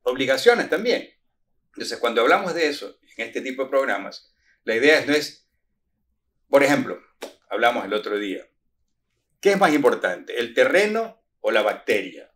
obligaciones 0.02 0.68
también. 0.68 1.08
Entonces, 1.66 1.98
cuando 1.98 2.22
hablamos 2.22 2.52
de 2.54 2.66
eso 2.66 2.98
en 3.16 3.28
este 3.28 3.42
tipo 3.42 3.64
de 3.64 3.70
programas, 3.70 4.34
la 4.64 4.74
idea 4.74 5.04
no 5.06 5.12
es, 5.12 5.46
por 6.48 6.62
ejemplo, 6.62 7.00
hablamos 7.52 7.84
el 7.84 7.92
otro 7.92 8.18
día, 8.18 8.46
¿qué 9.40 9.52
es 9.52 9.58
más 9.58 9.72
importante, 9.74 10.38
el 10.38 10.54
terreno 10.54 11.22
o 11.40 11.50
la 11.50 11.62
bacteria? 11.62 12.30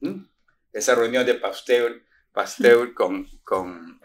¿Mm? 0.00 0.24
Esa 0.72 0.94
reunión 0.94 1.24
de 1.24 1.34
Pasteur, 1.34 2.02
Pasteur 2.32 2.92
con, 2.94 3.26
con, 3.44 4.00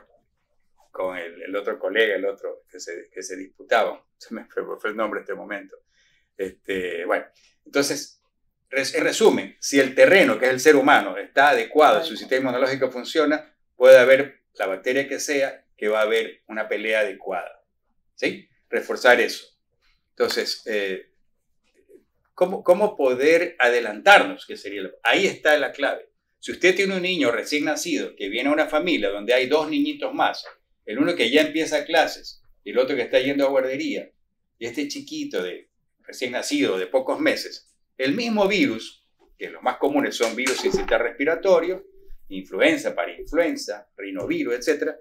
con 0.91 1.17
el, 1.17 1.41
el 1.41 1.55
otro 1.55 1.79
colega, 1.79 2.15
el 2.15 2.25
otro 2.25 2.63
que 2.69 2.79
se, 2.79 3.09
que 3.11 3.23
se 3.23 3.35
disputaban, 3.35 3.99
se 4.17 4.33
me 4.33 4.45
fue, 4.45 4.63
fue 4.79 4.89
el 4.91 4.95
nombre 4.97 5.19
en 5.19 5.23
este 5.23 5.33
momento. 5.33 5.77
Este, 6.37 7.03
bueno, 7.05 7.25
entonces, 7.65 8.21
res- 8.69 8.93
en 8.93 9.03
resumen, 9.03 9.57
si 9.59 9.79
el 9.79 9.95
terreno, 9.95 10.37
que 10.37 10.45
es 10.45 10.51
el 10.51 10.59
ser 10.59 10.75
humano, 10.75 11.17
está 11.17 11.49
adecuado, 11.49 12.03
su 12.03 12.15
sistema 12.15 12.41
inmunológico 12.49 12.91
funciona, 12.91 13.55
puede 13.75 13.97
haber 13.97 14.43
la 14.53 14.67
bacteria 14.67 15.07
que 15.07 15.19
sea, 15.19 15.65
que 15.75 15.87
va 15.87 15.99
a 15.99 16.03
haber 16.03 16.43
una 16.47 16.67
pelea 16.67 16.99
adecuada. 17.01 17.63
¿Sí? 18.15 18.49
Reforzar 18.69 19.19
eso. 19.21 19.56
Entonces, 20.17 20.63
eh, 20.65 21.11
¿cómo, 22.33 22.63
¿cómo 22.63 22.97
poder 22.97 23.55
adelantarnos? 23.59 24.47
Que 24.47 24.57
sería 24.57 24.81
Ahí 25.03 25.27
está 25.27 25.55
la 25.59 25.71
clave. 25.71 26.09
Si 26.39 26.51
usted 26.51 26.75
tiene 26.75 26.95
un 26.95 27.03
niño 27.03 27.29
recién 27.31 27.65
nacido 27.65 28.15
que 28.15 28.27
viene 28.27 28.49
a 28.49 28.53
una 28.53 28.67
familia 28.67 29.09
donde 29.09 29.35
hay 29.35 29.45
dos 29.45 29.69
niñitos 29.69 30.13
más, 30.15 30.43
el 30.85 30.97
uno 30.97 31.15
que 31.15 31.29
ya 31.29 31.41
empieza 31.41 31.85
clases 31.85 32.41
y 32.63 32.71
el 32.71 32.79
otro 32.79 32.95
que 32.95 33.03
está 33.03 33.19
yendo 33.19 33.45
a 33.45 33.49
guardería, 33.49 34.11
y 34.57 34.65
este 34.65 34.87
chiquito 34.87 35.43
de 35.43 35.69
recién 35.99 36.31
nacido 36.31 36.79
de 36.79 36.87
pocos 36.87 37.19
meses, 37.19 37.71
el 37.95 38.15
mismo 38.15 38.47
virus, 38.47 39.05
que 39.37 39.51
los 39.51 39.61
más 39.61 39.77
comunes 39.77 40.15
son 40.15 40.35
virus 40.35 40.63
respiratorio, 40.89 41.85
influenza, 42.29 42.95
parainfluenza, 42.95 43.87
rinovirus, 43.95 44.67
etc., 44.67 44.95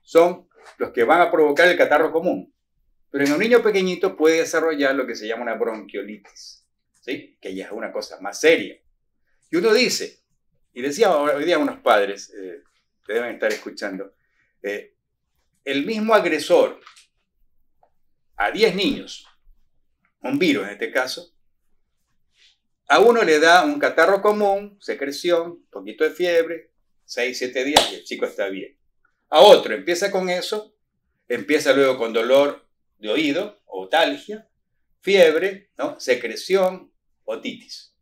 son 0.00 0.48
los 0.78 0.92
que 0.92 1.02
van 1.02 1.22
a 1.22 1.30
provocar 1.30 1.68
el 1.68 1.76
catarro 1.76 2.12
común. 2.12 2.54
Pero 3.10 3.24
en 3.24 3.32
un 3.32 3.38
niño 3.40 3.62
pequeñito 3.62 4.16
puede 4.16 4.38
desarrollar 4.38 4.94
lo 4.94 5.06
que 5.06 5.16
se 5.16 5.26
llama 5.26 5.42
una 5.42 5.54
bronquiolitis, 5.54 6.64
¿sí? 7.00 7.36
que 7.40 7.54
ya 7.54 7.66
es 7.66 7.72
una 7.72 7.92
cosa 7.92 8.20
más 8.20 8.40
seria. 8.40 8.78
Y 9.50 9.56
uno 9.56 9.74
dice, 9.74 10.20
y 10.72 10.80
decía 10.80 11.14
hoy 11.16 11.44
día 11.44 11.58
unos 11.58 11.80
padres, 11.80 12.32
eh, 12.34 12.62
que 13.04 13.12
deben 13.14 13.34
estar 13.34 13.52
escuchando, 13.52 14.14
eh, 14.62 14.94
el 15.64 15.84
mismo 15.84 16.14
agresor 16.14 16.80
a 18.36 18.50
10 18.50 18.74
niños, 18.76 19.26
un 20.20 20.38
virus 20.38 20.64
en 20.64 20.70
este 20.70 20.92
caso, 20.92 21.34
a 22.88 22.98
uno 23.00 23.22
le 23.22 23.38
da 23.38 23.64
un 23.64 23.78
catarro 23.78 24.22
común, 24.22 24.78
secreción, 24.80 25.64
poquito 25.70 26.04
de 26.04 26.10
fiebre, 26.10 26.70
6, 27.04 27.38
7 27.38 27.64
días 27.64 27.92
y 27.92 27.96
el 27.96 28.04
chico 28.04 28.24
está 28.24 28.48
bien. 28.48 28.76
A 29.28 29.40
otro 29.40 29.74
empieza 29.74 30.10
con 30.10 30.28
eso, 30.28 30.76
empieza 31.28 31.72
luego 31.72 31.98
con 31.98 32.12
dolor 32.12 32.69
de 33.00 33.08
oído, 33.08 33.60
otalgia, 33.66 34.48
fiebre, 35.00 35.70
secreción, 35.98 36.92
otitis. 37.24 37.94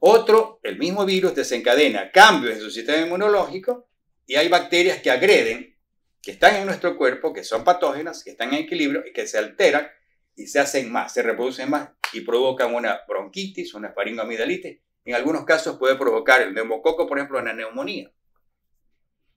Otro, 0.00 0.60
el 0.62 0.78
mismo 0.78 1.04
virus 1.06 1.34
desencadena 1.34 2.10
cambios 2.10 2.54
en 2.54 2.60
su 2.60 2.70
sistema 2.70 3.06
inmunológico 3.06 3.88
y 4.26 4.36
hay 4.36 4.48
bacterias 4.48 5.00
que 5.00 5.10
agreden, 5.10 5.78
que 6.20 6.32
están 6.32 6.56
en 6.56 6.66
nuestro 6.66 6.96
cuerpo, 6.96 7.32
que 7.32 7.42
son 7.42 7.64
patógenas, 7.64 8.22
que 8.22 8.30
están 8.30 8.52
en 8.52 8.64
equilibrio 8.64 9.02
y 9.06 9.12
que 9.12 9.26
se 9.26 9.38
alteran 9.38 9.88
y 10.36 10.46
se 10.46 10.60
hacen 10.60 10.92
más, 10.92 11.12
se 11.12 11.22
reproducen 11.22 11.70
más 11.70 11.90
y 12.12 12.20
provocan 12.20 12.74
una 12.74 13.00
bronquitis, 13.08 13.74
una 13.74 13.92
faringoamidalitis. 13.92 14.78
En 15.06 15.14
algunos 15.14 15.44
casos 15.44 15.78
puede 15.78 15.96
provocar 15.96 16.42
el 16.42 16.54
neumococo, 16.54 17.06
por 17.06 17.18
ejemplo, 17.18 17.38
una 17.38 17.52
neumonía. 17.52 18.10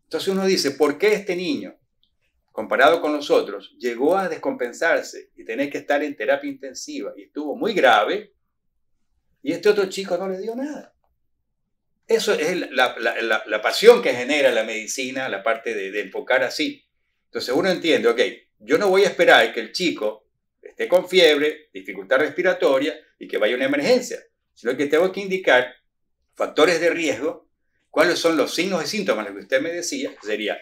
Entonces 0.04 0.30
uno 0.30 0.46
dice, 0.46 0.72
¿por 0.72 0.98
qué 0.98 1.14
este 1.14 1.36
niño, 1.36 1.78
comparado 2.58 3.02
con 3.02 3.14
los 3.14 3.30
otros, 3.30 3.76
llegó 3.78 4.18
a 4.18 4.28
descompensarse 4.28 5.30
y 5.36 5.46
tener 5.46 5.70
que 5.70 5.78
estar 5.78 6.04
en 6.04 6.16
terapia 6.16 6.50
intensiva 6.50 7.14
y 7.16 7.26
estuvo 7.26 7.56
muy 7.56 7.76
grave 7.76 8.34
y 9.44 9.52
este 9.52 9.70
otro 9.70 9.86
chico 9.86 10.18
no 10.18 10.28
le 10.28 10.40
dio 10.40 10.56
nada? 10.56 10.92
Eso 12.08 12.34
es 12.34 12.72
la, 12.72 13.62
pasión 13.62 14.02
que 14.02 14.12
genera 14.12 14.50
la 14.50 14.64
medicina, 14.64 15.30
la 15.30 15.44
parte 15.44 15.76
de, 15.76 15.92
de 15.92 16.02
enfocar 16.02 16.42
así. 16.42 16.84
Entonces 17.26 17.54
uno 17.54 17.70
entiende, 17.70 18.08
ok, 18.08 18.22
yo 18.58 18.80
no 18.80 18.90
voy 18.90 19.04
a 19.04 19.10
esperar 19.10 19.54
que 19.54 19.60
el 19.60 19.72
chico 19.72 20.26
esté 20.60 20.88
con 20.88 21.08
fiebre, 21.08 21.70
dificultad 21.72 22.18
respiratoria 22.18 23.00
y 23.20 23.28
que 23.28 23.38
vaya 23.38 23.54
a 23.54 23.58
una 23.58 23.66
emergencia, 23.66 24.18
sino 24.56 24.76
que 24.76 24.88
tengo 24.88 25.12
que 25.12 25.20
indicar 25.20 25.76
factores 26.34 26.82
de 26.82 26.90
riesgo, 26.90 27.48
cuáles 27.92 28.18
son 28.18 28.36
los 28.36 28.56
signos 28.56 28.84
y 28.84 28.88
síntomas, 28.88 29.28
lo 29.28 29.36
que 29.36 29.42
usted 29.42 29.62
me 29.62 29.72
decía, 29.72 30.12
sería 30.24 30.58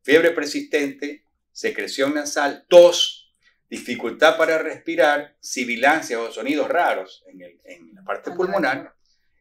fiebre 0.00 0.30
persistente, 0.30 1.24
secreción 1.60 2.14
nasal, 2.14 2.64
tos, 2.68 3.34
dificultad 3.68 4.38
para 4.38 4.58
respirar, 4.58 5.36
sibilancias 5.40 6.18
o 6.18 6.32
sonidos 6.32 6.68
raros 6.68 7.22
en, 7.28 7.94
la 7.94 8.02
parte 8.02 8.30
pulmonar, 8.30 8.94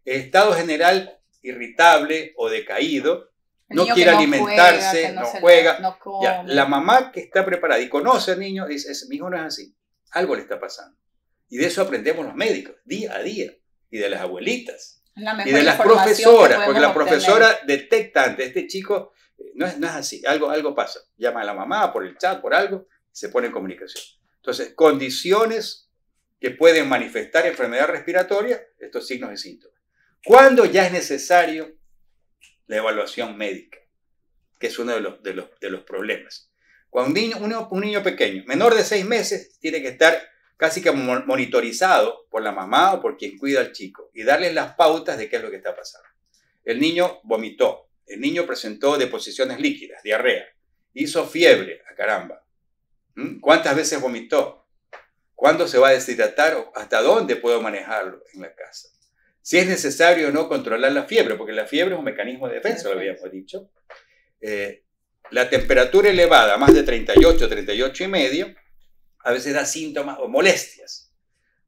estado 0.04 0.54
general 0.54 1.18
irritable 1.42 2.34
o 2.36 2.50
decaído, 2.50 3.32
no 3.70 3.86
quiere 3.88 4.12
alimentarse, 4.12 5.14
no 5.14 5.26
juega. 5.26 5.80
la 6.46 6.66
mamá 6.66 7.12
que 7.12 7.22
está 7.22 7.46
preparada 7.46 7.80
y 7.82 7.88
conoce 7.88 8.32
al 8.32 8.40
niño 8.40 8.68
dice, 8.68 8.92
mi 9.08 9.16
hijo 9.16 9.30
no 9.30 9.38
es 9.38 9.44
así 9.44 9.76
algo 10.12 10.36
le 10.36 10.42
está 10.42 10.60
pasando. 10.60 10.98
Y 11.50 11.58
de 11.58 11.68
eso 11.68 11.82
aprendemos 11.82 12.26
los 12.26 12.36
médicos, 12.36 12.76
día 12.86 13.16
a 13.16 13.24
día, 13.24 13.52
y 13.90 13.98
de 13.98 14.10
las 14.10 14.22
abuelitas, 14.22 15.04
y 15.46 15.52
de 15.52 15.64
las 15.64 15.80
profesoras, 15.80 16.66
porque 16.66 16.80
la 16.80 16.94
profesora 16.94 17.60
detecta 17.66 18.24
antes, 18.26 18.48
este 18.48 18.68
chico 18.68 19.14
eh, 19.38 19.52
no 19.56 19.66
es, 19.66 19.78
no 19.78 19.88
es 19.88 19.94
así, 19.94 20.22
algo, 20.26 20.50
algo 20.50 20.74
pasa. 20.74 21.00
Llama 21.18 21.42
a 21.42 21.46
la 21.46 21.54
mamá 21.54 21.92
por 21.92 22.06
el 22.06 22.18
chat, 22.18 22.42
por 22.42 22.54
algo, 22.54 22.88
se 23.12 23.30
pone 23.30 23.48
en 23.48 23.54
comunicación. 23.54 24.04
Entonces, 24.38 24.74
condiciones 24.76 25.90
que 26.40 26.52
pueden 26.52 26.88
manifestar 26.88 27.46
enfermedad 27.46 27.88
respiratoria, 27.88 28.62
estos 28.80 29.06
signos 29.06 29.34
y 29.34 29.38
síntomas. 29.38 29.78
¿Cuándo 30.24 30.66
ya 30.66 30.86
es 30.86 30.92
necesario 30.92 31.78
la 32.68 32.78
evaluación 32.78 33.38
médica? 33.38 33.78
Que 34.58 34.68
es 34.68 34.80
uno 34.80 34.94
de 34.94 35.02
los, 35.02 35.22
de 35.24 35.34
los, 35.34 35.50
de 35.60 35.70
los 35.70 35.84
problemas. 35.84 36.52
Cuando 36.90 37.10
un 37.10 37.14
niño, 37.14 37.68
un 37.70 37.82
niño 37.82 38.04
pequeño, 38.04 38.44
menor 38.48 38.76
de 38.76 38.84
seis 38.84 39.06
meses, 39.06 39.60
tiene 39.60 39.82
que 39.82 39.90
estar 39.90 40.20
casi 40.60 40.82
que 40.82 40.92
monitorizado 40.92 42.28
por 42.30 42.42
la 42.44 42.52
mamá 42.52 42.94
o 42.94 43.02
por 43.02 43.16
quien 43.16 43.38
cuida 43.38 43.62
al 43.62 43.72
chico 43.72 44.12
y 44.14 44.24
darle 44.24 44.52
las 44.52 44.76
pautas 44.76 45.18
de 45.18 45.30
qué 45.30 45.38
es 45.38 45.42
lo 45.42 45.50
que 45.50 45.56
está 45.56 45.74
pasando. 45.74 46.06
El 46.66 46.82
niño 46.82 47.22
vomitó, 47.24 47.88
el 48.06 48.20
niño 48.20 48.46
presentó 48.46 48.98
deposiciones 48.98 49.62
líquidas, 49.62 50.04
diarrea, 50.04 50.46
hizo 50.96 51.26
fiebre, 51.26 51.82
a 51.90 51.96
caramba. 51.96 52.46
¿Mm? 53.16 53.40
¿Cuántas 53.40 53.74
veces 53.74 54.02
vomitó? 54.02 54.68
¿Cuándo 55.34 55.66
se 55.66 55.78
va 55.78 55.88
a 55.88 55.94
deshidratar? 55.94 56.72
¿Hasta 56.76 57.02
dónde 57.02 57.38
puedo 57.38 57.62
manejarlo 57.62 58.22
en 58.34 58.42
la 58.42 58.54
casa? 58.54 58.90
Si 59.42 59.58
es 59.58 59.66
necesario 59.66 60.28
o 60.28 60.32
no 60.32 60.50
controlar 60.50 60.92
la 60.92 61.06
fiebre, 61.06 61.36
porque 61.36 61.54
la 61.54 61.68
fiebre 61.68 61.94
es 61.94 62.00
un 62.00 62.04
mecanismo 62.04 62.50
de 62.50 62.56
defensa, 62.56 62.90
lo 62.90 63.00
habíamos 63.00 63.32
dicho. 63.32 63.72
Eh, 64.42 64.84
la 65.32 65.50
temperatura 65.50 66.10
elevada, 66.10 66.58
más 66.58 66.74
de 66.74 66.84
38, 66.84 67.48
38 67.48 68.04
y 68.04 68.08
medio, 68.10 68.56
a 69.20 69.32
veces 69.32 69.54
da 69.54 69.66
síntomas 69.66 70.18
o 70.20 70.28
molestias. 70.28 71.14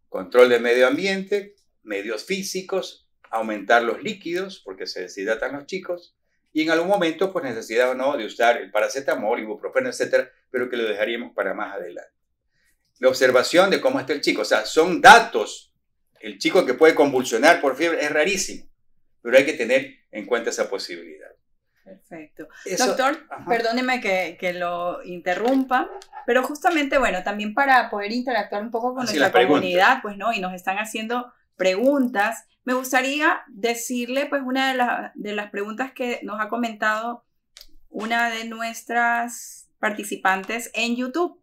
Control 0.09 0.49
del 0.49 0.61
medio 0.61 0.87
ambiente, 0.87 1.55
medios 1.83 2.25
físicos, 2.25 3.07
aumentar 3.29 3.83
los 3.83 4.03
líquidos 4.03 4.61
porque 4.63 4.87
se 4.87 5.01
deshidratan 5.01 5.53
los 5.53 5.65
chicos 5.65 6.15
y 6.53 6.63
en 6.63 6.71
algún 6.71 6.89
momento 6.89 7.31
pues 7.31 7.45
necesidad 7.45 7.91
o 7.91 7.95
no 7.95 8.17
de 8.17 8.25
usar 8.25 8.57
el 8.57 8.71
paracetamol, 8.71 9.39
ibuprofeno, 9.39 9.89
etcétera, 9.89 10.29
pero 10.49 10.69
que 10.69 10.77
lo 10.77 10.83
dejaríamos 10.83 11.33
para 11.33 11.53
más 11.53 11.75
adelante. 11.75 12.11
La 12.99 13.07
observación 13.07 13.69
de 13.69 13.81
cómo 13.81 13.99
está 13.99 14.13
el 14.13 14.21
chico, 14.21 14.41
o 14.41 14.45
sea, 14.45 14.65
son 14.65 15.01
datos. 15.01 15.73
El 16.19 16.37
chico 16.37 16.65
que 16.65 16.75
puede 16.75 16.93
convulsionar 16.93 17.61
por 17.61 17.75
fiebre 17.75 18.03
es 18.03 18.11
rarísimo, 18.11 18.69
pero 19.21 19.37
hay 19.37 19.45
que 19.45 19.53
tener 19.53 19.95
en 20.11 20.25
cuenta 20.25 20.49
esa 20.49 20.69
posibilidad. 20.69 21.30
Perfecto. 21.83 22.47
Doctor, 22.77 23.27
perdóneme 23.47 24.01
que, 24.01 24.53
lo 24.53 25.03
interrumpa, 25.03 25.89
pero 26.25 26.43
justamente, 26.43 26.97
bueno, 26.97 27.23
también 27.23 27.53
para 27.53 27.89
poder 27.89 28.11
interactuar 28.11 28.61
un 28.61 28.71
poco 28.71 28.93
con 28.93 29.05
nuestra 29.05 29.31
comunidad, 29.31 30.01
pues, 30.01 30.17
¿no? 30.17 30.31
Y 30.33 30.39
nos 30.39 30.53
están 30.53 30.77
haciendo 30.77 31.33
preguntas. 31.55 32.45
Me 32.63 32.73
gustaría 32.73 33.41
decirle, 33.47 34.27
pues, 34.27 34.41
una 34.45 34.73
de, 34.73 35.11
de 35.15 35.35
las 35.35 35.49
preguntas 35.49 35.91
que 35.91 36.19
nos 36.23 36.39
ha 36.39 36.49
comentado 36.49 37.25
una 37.89 38.29
de 38.29 38.45
nuestras 38.45 39.69
participantes 39.79 40.71
en 40.73 40.95
YouTube. 40.95 41.41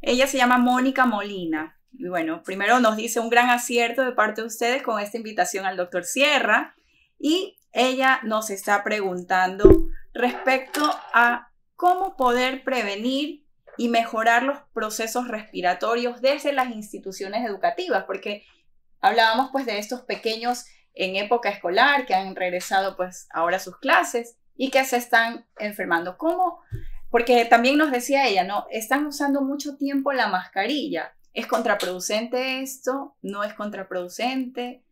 Ella 0.00 0.26
se 0.26 0.38
llama 0.38 0.58
Mónica 0.58 1.04
Molina. 1.04 1.76
Y 1.92 2.08
bueno, 2.08 2.42
primero 2.42 2.80
nos 2.80 2.96
dice 2.96 3.20
un 3.20 3.28
gran 3.28 3.50
acierto 3.50 4.02
de 4.02 4.12
parte 4.12 4.40
de 4.40 4.46
ustedes 4.46 4.82
con 4.82 5.00
esta 5.00 5.18
invitación 5.18 5.66
al 5.66 5.76
doctor 5.76 6.04
Sierra. 6.04 6.74
Y 7.18 7.58
ella 7.80 8.20
nos 8.24 8.50
está 8.50 8.84
preguntando 8.84 9.88
respecto 10.12 10.82
a 11.14 11.50
cómo 11.76 12.16
poder 12.16 12.62
prevenir 12.62 13.46
y 13.78 13.88
mejorar 13.88 14.42
los 14.42 14.58
procesos 14.74 15.28
respiratorios 15.28 16.20
desde 16.20 16.52
las 16.52 16.68
instituciones 16.70 17.48
educativas, 17.48 18.04
porque 18.04 18.44
hablábamos 19.00 19.48
pues 19.50 19.64
de 19.64 19.78
estos 19.78 20.02
pequeños 20.02 20.66
en 20.92 21.16
época 21.16 21.48
escolar 21.48 22.04
que 22.04 22.14
han 22.14 22.36
regresado 22.36 22.96
pues 22.96 23.26
ahora 23.30 23.56
a 23.56 23.60
sus 23.60 23.78
clases 23.78 24.36
y 24.56 24.70
que 24.70 24.84
se 24.84 24.98
están 24.98 25.46
enfermando. 25.58 26.18
¿Cómo? 26.18 26.60
Porque 27.10 27.46
también 27.46 27.78
nos 27.78 27.90
decía 27.90 28.26
ella, 28.26 28.44
¿no? 28.44 28.66
Están 28.70 29.06
usando 29.06 29.40
mucho 29.40 29.78
tiempo 29.78 30.12
la 30.12 30.28
mascarilla. 30.28 31.14
¿Es 31.32 31.46
contraproducente 31.46 32.60
esto? 32.60 33.16
¿No 33.22 33.42
es 33.42 33.54
contraproducente? 33.54 34.84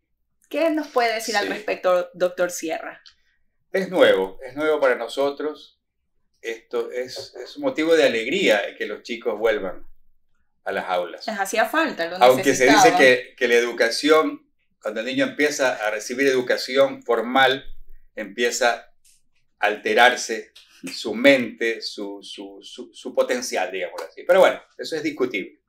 ¿Qué 0.48 0.70
nos 0.70 0.88
puede 0.88 1.14
decir 1.14 1.36
al 1.36 1.48
respecto, 1.48 2.10
doctor 2.14 2.50
Sierra? 2.50 3.02
Es 3.70 3.90
nuevo, 3.90 4.38
es 4.42 4.56
nuevo 4.56 4.80
para 4.80 4.94
nosotros. 4.94 5.78
Esto 6.40 6.90
es, 6.90 7.34
es 7.34 7.56
un 7.56 7.62
motivo 7.62 7.94
de 7.94 8.04
alegría 8.04 8.74
que 8.76 8.86
los 8.86 9.02
chicos 9.02 9.38
vuelvan 9.38 9.86
a 10.64 10.72
las 10.72 10.86
aulas. 10.88 11.26
Les 11.26 11.38
hacía 11.38 11.66
falta, 11.66 12.16
Aunque 12.20 12.54
se 12.54 12.66
dice 12.66 12.94
que, 12.96 13.34
que 13.36 13.48
la 13.48 13.54
educación, 13.54 14.48
cuando 14.80 15.00
el 15.00 15.06
niño 15.06 15.24
empieza 15.24 15.74
a 15.86 15.90
recibir 15.90 16.26
educación 16.28 17.02
formal, 17.02 17.64
empieza 18.14 18.92
a 19.58 19.66
alterarse 19.66 20.52
su 20.92 21.14
mente, 21.14 21.82
su, 21.82 22.20
su, 22.22 22.60
su, 22.62 23.14
potencial, 23.14 23.70
digamos 23.70 24.00
así. 24.02 24.22
Pero 24.22 24.40
bueno, 24.40 24.62
eso 24.78 24.96
es 24.96 25.02
discutible. 25.02 25.60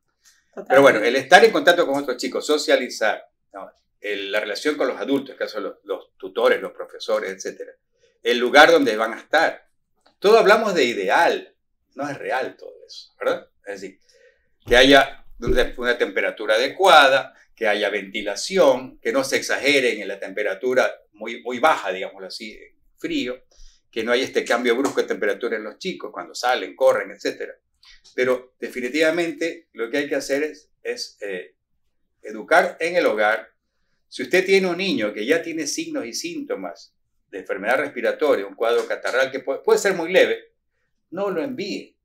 Pero 0.68 0.82
bueno, 0.82 1.00
el 1.00 1.15
estar 1.15 1.44
en 1.44 1.52
contacto 1.52 1.86
con 1.86 1.98
otros 1.98 2.18
chicos, 2.18 2.46
socializar, 2.46 3.26
la 4.02 4.40
relación 4.40 4.76
con 4.76 4.88
los 4.88 5.00
adultos, 5.00 5.32
en 5.32 5.38
caso 5.38 5.58
de 5.58 5.64
los, 5.64 5.76
los, 5.84 6.18
tutores, 6.18 6.62
los 6.62 6.72
profesores, 6.72 7.46
etc. 7.46 7.62
El 8.24 8.38
lugar 8.38 8.72
donde 8.72 8.96
van 8.96 9.14
a 9.14 9.20
estar. 9.20 9.68
Todo 10.20 10.38
hablamos 10.38 10.74
de 10.74 10.86
ideal, 10.86 11.56
no 11.96 12.10
es 12.10 12.18
real 12.18 12.56
todo 12.58 12.76
eso, 12.86 13.14
¿verdad? 13.20 13.50
Es 13.66 13.82
decir, 13.82 14.00
que 14.66 14.78
haya 14.78 15.26
una 15.40 15.98
temperatura 15.98 16.56
adecuada, 16.56 17.34
que 17.56 17.68
haya 17.68 17.90
ventilación, 17.90 19.00
que 19.00 19.12
no 19.12 19.24
se 19.24 19.38
exageren 19.38 20.02
en 20.02 20.08
la 20.08 20.20
temperatura 20.20 20.90
muy, 21.14 21.42
muy 21.42 21.60
baja, 21.60 21.92
digámoslo 21.92 22.28
así, 22.28 22.58
frío, 22.98 23.44
que 23.92 24.04
no 24.04 24.12
haya 24.12 24.24
este 24.24 24.46
cambio 24.46 24.76
brusco 24.76 25.02
de 25.02 25.08
temperatura 25.08 25.58
en 25.58 25.64
los 25.64 25.78
chicos 25.78 26.12
cuando 26.12 26.36
salen, 26.36 26.76
corren, 26.76 27.12
etc. 27.12 27.52
Pero 28.16 28.56
definitivamente 28.60 29.68
lo 29.74 29.90
que 29.90 29.98
hay 29.98 30.10
que 30.10 30.16
hacer 30.16 30.44
es, 30.44 30.70
es 30.84 31.18
eh, 31.22 31.56
educar 32.22 32.78
en 32.80 32.96
el 32.96 33.06
hogar, 33.06 33.50
si 34.10 34.24
usted 34.24 34.43
tiene 34.43 34.67
un 34.67 34.78
niño 34.78 35.13
que 35.13 35.26
ya 35.26 35.41
tiene 35.41 35.67
signos 35.67 36.06
y 36.06 36.13
síntomas 36.13 36.93
de 37.30 37.39
enfermedad 37.39 37.78
respiratoria, 37.78 38.48
un 38.48 38.56
cuadro 38.56 38.88
catarral 38.88 39.32
que 39.32 39.39
puede, 39.39 39.78
ser 39.78 39.93
muy 39.93 40.12
leve, 40.12 40.56
no 41.12 41.30
lo 41.30 41.43
envíe. 41.43 41.95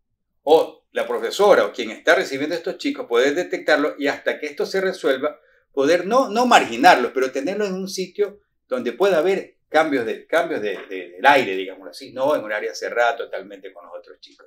O 0.43 0.85
la 0.93 1.09
profesora 1.09 1.65
o 1.65 1.73
quien 1.73 1.91
está 1.91 2.15
recibiendo 2.15 2.55
a 2.55 2.59
estos 2.59 2.77
chicos 2.77 3.07
puede 3.09 3.33
detectarlo 3.33 3.95
y 3.99 4.07
hasta 4.07 4.39
que 4.39 4.47
esto 4.47 4.67
se 4.67 4.83
resuelva, 4.83 5.41
poder 5.73 6.07
no, 6.07 6.29
no 6.29 6.45
marginarlos, 6.45 7.13
pero 7.13 7.33
tenerlos 7.33 7.69
en 7.69 7.75
un 7.75 7.89
sitio 7.89 8.41
donde 8.69 8.93
pueda 8.93 9.19
haber 9.19 9.57
cambios, 9.71 10.05
de, 10.05 10.27
cambios 10.27 10.61
de, 10.61 10.77
del 10.89 11.27
aire, 11.27 11.57
digamos 11.57 11.89
así, 11.89 12.13
no 12.13 12.37
en 12.37 12.45
un 12.45 12.53
área 12.53 12.75
cerrada 12.75 13.17
totalmente 13.17 13.73
con 13.73 13.87
los 13.87 13.95
otros 13.97 14.21
chicos. 14.21 14.47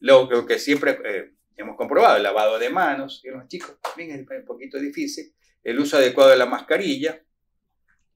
Lo, 0.00 0.46
que 0.46 0.58
siempre 0.58 0.98
eh, 1.04 1.34
hemos 1.56 1.76
comprobado, 1.76 2.16
el 2.16 2.22
lavado 2.22 2.58
de 2.58 2.70
manos, 2.70 3.20
en 3.24 3.34
los 3.34 3.46
chicos 3.46 3.78
también 3.80 4.10
es 4.10 4.38
un 4.40 4.44
poquito 4.44 4.78
difícil, 4.78 5.32
el 5.64 5.80
uso 5.80 5.96
adecuado 5.96 6.30
de 6.30 6.36
la 6.36 6.46
mascarilla, 6.46 7.20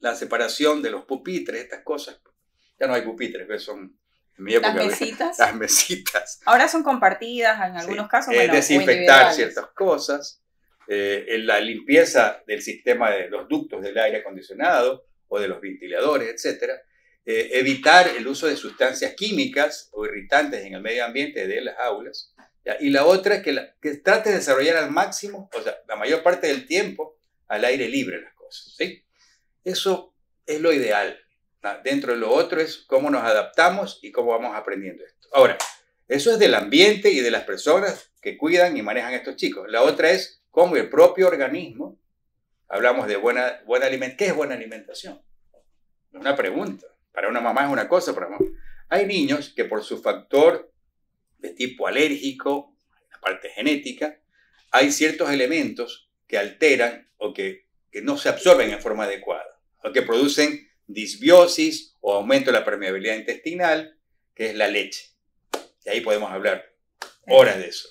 la 0.01 0.15
separación 0.15 0.83
de 0.83 0.91
los 0.91 1.05
pupitres, 1.05 1.63
estas 1.63 1.83
cosas. 1.83 2.21
Ya 2.79 2.87
no 2.87 2.95
hay 2.95 3.03
pupitres, 3.03 3.49
que 3.49 3.59
son 3.59 3.99
en 4.39 4.45
mi 4.45 4.55
época, 4.55 4.75
las 4.75 4.87
mesitas. 4.87 5.39
Las 5.39 5.55
mesitas. 5.57 6.41
Ahora 6.45 6.69
son 6.69 6.85
compartidas 6.85 7.57
en 7.69 7.77
algunos 7.77 8.09
casos. 8.09 8.33
Eh, 8.35 8.49
desinfectar 8.49 9.35
ciertas 9.35 9.67
cosas. 9.75 10.43
Eh, 10.91 11.35
en 11.35 11.47
la 11.47 11.61
limpieza 11.61 12.43
del 12.47 12.63
sistema 12.63 13.11
de 13.11 13.29
los 13.29 13.47
ductos 13.47 13.83
del 13.83 13.99
aire 13.99 14.19
acondicionado 14.19 15.05
o 15.27 15.39
de 15.39 15.47
los 15.47 15.61
ventiladores, 15.61 16.43
etc. 16.43 16.81
Eh, 17.27 17.51
evitar 17.59 18.09
el 18.17 18.27
uso 18.27 18.47
de 18.47 18.57
sustancias 18.57 19.13
químicas 19.15 19.91
o 19.93 20.07
irritantes 20.07 20.65
en 20.65 20.73
el 20.73 20.81
medio 20.81 21.05
ambiente 21.05 21.47
de 21.47 21.61
las 21.61 21.79
aulas. 21.79 22.35
Y 22.81 22.91
la 22.91 23.05
otra 23.05 23.37
es 23.37 23.43
que, 23.43 23.55
que 23.83 23.97
trate 23.97 24.31
de 24.31 24.37
desarrollar 24.37 24.77
al 24.77 24.91
máximo, 24.91 25.51
o 25.55 25.63
sea, 25.63 25.77
la 25.87 25.97
mayor 25.97 26.23
parte 26.23 26.47
del 26.47 26.67
tiempo, 26.67 27.18
al 27.49 27.65
aire 27.65 27.89
libre 27.89 28.21
las 28.21 28.35
cosas. 28.35 28.75
¿sí? 28.77 29.05
Eso 29.65 30.15
es 30.47 30.61
lo 30.61 30.73
ideal. 30.73 31.19
Dentro 31.83 32.13
de 32.13 32.19
lo 32.19 32.31
otro 32.31 32.61
es 32.61 32.79
cómo 32.87 33.11
nos 33.11 33.23
adaptamos 33.23 33.99
y 34.03 34.13
cómo 34.13 34.31
vamos 34.31 34.57
aprendiendo 34.57 35.05
esto. 35.05 35.29
Ahora, 35.33 35.59
eso 36.07 36.31
es 36.31 36.39
del 36.39 36.55
ambiente 36.55 37.11
y 37.11 37.21
de 37.21 37.31
las 37.31 37.45
personas 37.45 38.13
que 38.23 38.39
cuidan 38.39 38.77
y 38.77 38.83
manejan 38.83 39.13
a 39.13 39.17
estos 39.17 39.37
chicos. 39.37 39.69
La 39.69 39.83
otra 39.83 40.11
es 40.11 40.43
cómo 40.51 40.77
el 40.77 40.89
propio 40.89 41.27
organismo, 41.27 41.99
hablamos 42.69 43.09
de 43.09 43.17
buena, 43.17 43.61
buena 43.67 43.87
alimentación. 43.87 44.17
¿Qué 44.17 44.27
es 44.27 44.35
buena 44.35 44.55
alimentación? 44.55 45.21
Es 46.13 46.21
una 46.21 46.37
pregunta. 46.37 46.87
Para 47.13 47.29
una 47.29 47.41
mamá 47.41 47.65
es 47.65 47.71
una 47.71 47.89
cosa, 47.89 48.15
para 48.15 48.29
mamá. 48.29 48.47
Hay 48.89 49.05
niños 49.05 49.53
que 49.55 49.65
por 49.65 49.85
su 49.85 50.01
factor 50.01 50.73
de 51.39 51.51
tipo 51.51 51.87
alérgico, 51.87 52.75
la 53.11 53.21
parte 53.21 53.51
genética, 53.51 54.19
hay 54.71 54.91
ciertos 54.93 55.31
elementos 55.31 56.08
que 56.29 56.39
alteran 56.39 57.11
o 57.17 57.33
que, 57.33 57.67
no 58.03 58.17
se 58.17 58.29
absorben 58.29 58.71
en 58.71 58.81
forma 58.81 59.05
adecuada, 59.05 59.61
o 59.83 59.91
que 59.91 60.03
producen 60.03 60.71
disbiosis 60.87 61.97
o 62.01 62.15
aumento 62.15 62.53
de 62.53 62.59
la 62.59 62.65
permeabilidad 62.65 63.17
intestinal, 63.17 63.99
que 64.35 64.51
es 64.51 64.55
la 64.55 64.69
leche. 64.69 65.17
Y 65.85 65.89
ahí 65.89 66.01
podemos 66.01 66.31
hablar 66.31 66.73
horas 67.27 67.59
de 67.59 67.67
eso. 67.67 67.89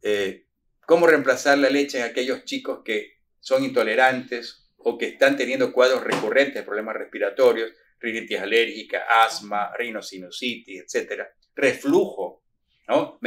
Eh, 0.00 0.46
¿Cómo 0.86 1.06
reemplazar 1.06 1.58
la 1.58 1.68
leche 1.68 1.98
en 1.98 2.04
aquellos 2.04 2.44
chicos 2.44 2.80
que 2.82 3.18
son 3.40 3.64
intolerantes 3.64 4.70
o 4.78 4.96
que 4.96 5.08
están 5.08 5.36
teniendo 5.36 5.72
cuadros 5.72 6.02
recurrentes 6.02 6.54
de 6.54 6.62
problemas 6.62 6.96
respiratorios, 6.96 7.72
rinitis 8.00 8.38
alérgica, 8.38 9.04
asma, 9.24 9.76
rinosinusitis, 9.76 10.84
etcétera, 10.84 11.28
reflujo, 11.54 12.44
¿no? 12.86 13.18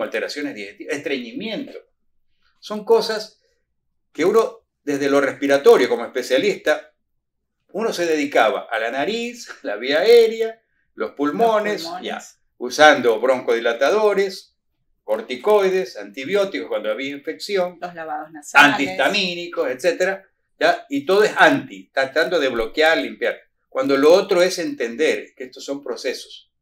alteraciones 0.00 0.54
digestivas, 0.54 0.96
estreñimiento? 0.96 1.78
Son 2.58 2.84
cosas 2.84 3.41
que 4.12 4.24
uno, 4.24 4.60
desde 4.82 5.08
lo 5.08 5.20
respiratorio 5.20 5.88
como 5.88 6.04
especialista, 6.04 6.92
uno 7.72 7.92
se 7.92 8.06
dedicaba 8.06 8.68
a 8.70 8.78
la 8.78 8.90
nariz, 8.90 9.48
la 9.62 9.76
vía 9.76 10.00
aérea, 10.00 10.60
los 10.94 11.12
pulmones, 11.12 11.88
Ya, 12.02 12.22
usando 12.58 13.18
broncodilatadores, 13.20 14.56
corticoides, 15.02 15.96
antibióticos 15.96 16.68
cuando 16.68 16.90
había 16.90 17.10
infección, 17.10 17.78
los 17.80 17.94
lavados 17.94 18.30
nasales, 18.30 18.72
antihistamínicos, 18.72 19.68
etc. 19.70 20.20
¿ya? 20.58 20.86
Y 20.88 21.04
todo 21.04 21.24
es 21.24 21.32
anti, 21.36 21.90
tratando 21.92 22.38
de 22.38 22.48
bloquear, 22.48 22.98
limpiar. 22.98 23.38
Cuando 23.68 23.96
lo 23.96 24.12
otro 24.12 24.42
es 24.42 24.58
entender 24.58 25.34
que 25.34 25.44
estos 25.44 25.64
son 25.64 25.82
procesos, 25.82 26.52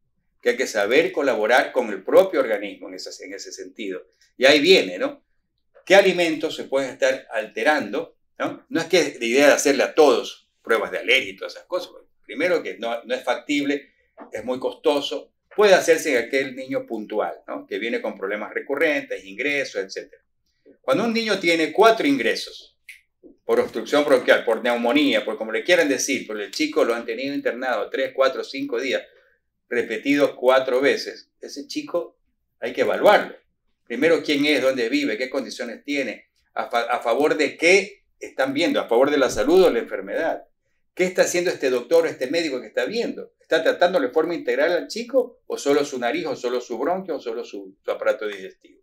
que 0.40 0.50
hay 0.50 0.56
que 0.56 0.66
saber 0.66 1.10
colaborar 1.12 1.72
con 1.72 1.90
el 1.90 2.04
propio 2.04 2.40
organismo 2.40 2.88
en 2.88 2.94
ese, 2.94 3.24
en 3.24 3.34
ese 3.34 3.52
sentido. 3.52 4.06
Y 4.36 4.46
ahí 4.46 4.60
viene, 4.60 4.96
¿no? 4.96 5.22
¿Qué 5.90 5.96
alimentos 5.96 6.54
se 6.54 6.66
pueden 6.66 6.90
estar 6.90 7.26
alterando? 7.32 8.16
No, 8.38 8.64
no 8.68 8.80
es 8.80 8.86
que 8.86 9.16
la 9.18 9.26
idea 9.26 9.46
de 9.48 9.54
hacerle 9.54 9.82
a 9.82 9.92
todos 9.92 10.48
pruebas 10.62 10.92
de 10.92 10.98
alergia 10.98 11.32
y 11.32 11.36
todas 11.36 11.54
esas 11.54 11.66
cosas. 11.66 11.90
Primero 12.24 12.62
que 12.62 12.78
no, 12.78 13.02
no 13.02 13.12
es 13.12 13.24
factible, 13.24 13.90
es 14.30 14.44
muy 14.44 14.60
costoso, 14.60 15.32
puede 15.56 15.74
hacerse 15.74 16.16
en 16.16 16.24
aquel 16.24 16.54
niño 16.54 16.86
puntual, 16.86 17.40
¿no? 17.48 17.66
que 17.66 17.80
viene 17.80 18.00
con 18.00 18.16
problemas 18.16 18.54
recurrentes, 18.54 19.24
ingresos, 19.24 19.82
etc. 19.82 20.14
Cuando 20.80 21.02
un 21.02 21.12
niño 21.12 21.40
tiene 21.40 21.72
cuatro 21.72 22.06
ingresos, 22.06 22.78
por 23.44 23.58
obstrucción 23.58 24.04
bronquial, 24.04 24.44
por 24.44 24.62
neumonía, 24.62 25.24
por 25.24 25.36
como 25.36 25.50
le 25.50 25.64
quieran 25.64 25.88
decir, 25.88 26.24
por 26.24 26.40
el 26.40 26.52
chico 26.52 26.84
lo 26.84 26.94
han 26.94 27.04
tenido 27.04 27.34
internado 27.34 27.90
tres, 27.90 28.12
cuatro, 28.14 28.44
cinco 28.44 28.78
días, 28.78 29.02
repetidos 29.68 30.34
cuatro 30.36 30.80
veces, 30.80 31.32
ese 31.40 31.66
chico 31.66 32.16
hay 32.60 32.72
que 32.72 32.82
evaluarlo. 32.82 33.39
Primero, 33.90 34.22
quién 34.22 34.46
es, 34.46 34.62
dónde 34.62 34.88
vive, 34.88 35.18
qué 35.18 35.28
condiciones 35.28 35.82
tiene, 35.82 36.30
a, 36.54 37.00
favor 37.00 37.36
de 37.36 37.56
qué 37.56 38.04
están 38.20 38.54
viendo, 38.54 38.78
a 38.78 38.86
favor 38.86 39.10
de 39.10 39.18
la 39.18 39.28
salud 39.28 39.64
o 39.64 39.70
la 39.70 39.80
enfermedad. 39.80 40.44
¿Qué 40.94 41.02
está 41.02 41.22
haciendo 41.22 41.50
este 41.50 41.70
doctor, 41.70 42.06
este 42.06 42.28
médico 42.28 42.60
que 42.60 42.68
está 42.68 42.84
viendo? 42.84 43.32
¿Está 43.40 43.64
tratando 43.64 43.98
de 43.98 44.10
forma 44.10 44.36
integral 44.36 44.70
al 44.70 44.86
chico 44.86 45.40
o 45.44 45.58
solo 45.58 45.84
su 45.84 45.98
nariz 45.98 46.24
o 46.26 46.36
solo 46.36 46.60
su 46.60 46.78
bronquio 46.78 47.16
o 47.16 47.20
solo 47.20 47.42
su, 47.42 47.76
aparato 47.88 48.28
digestivo? 48.28 48.80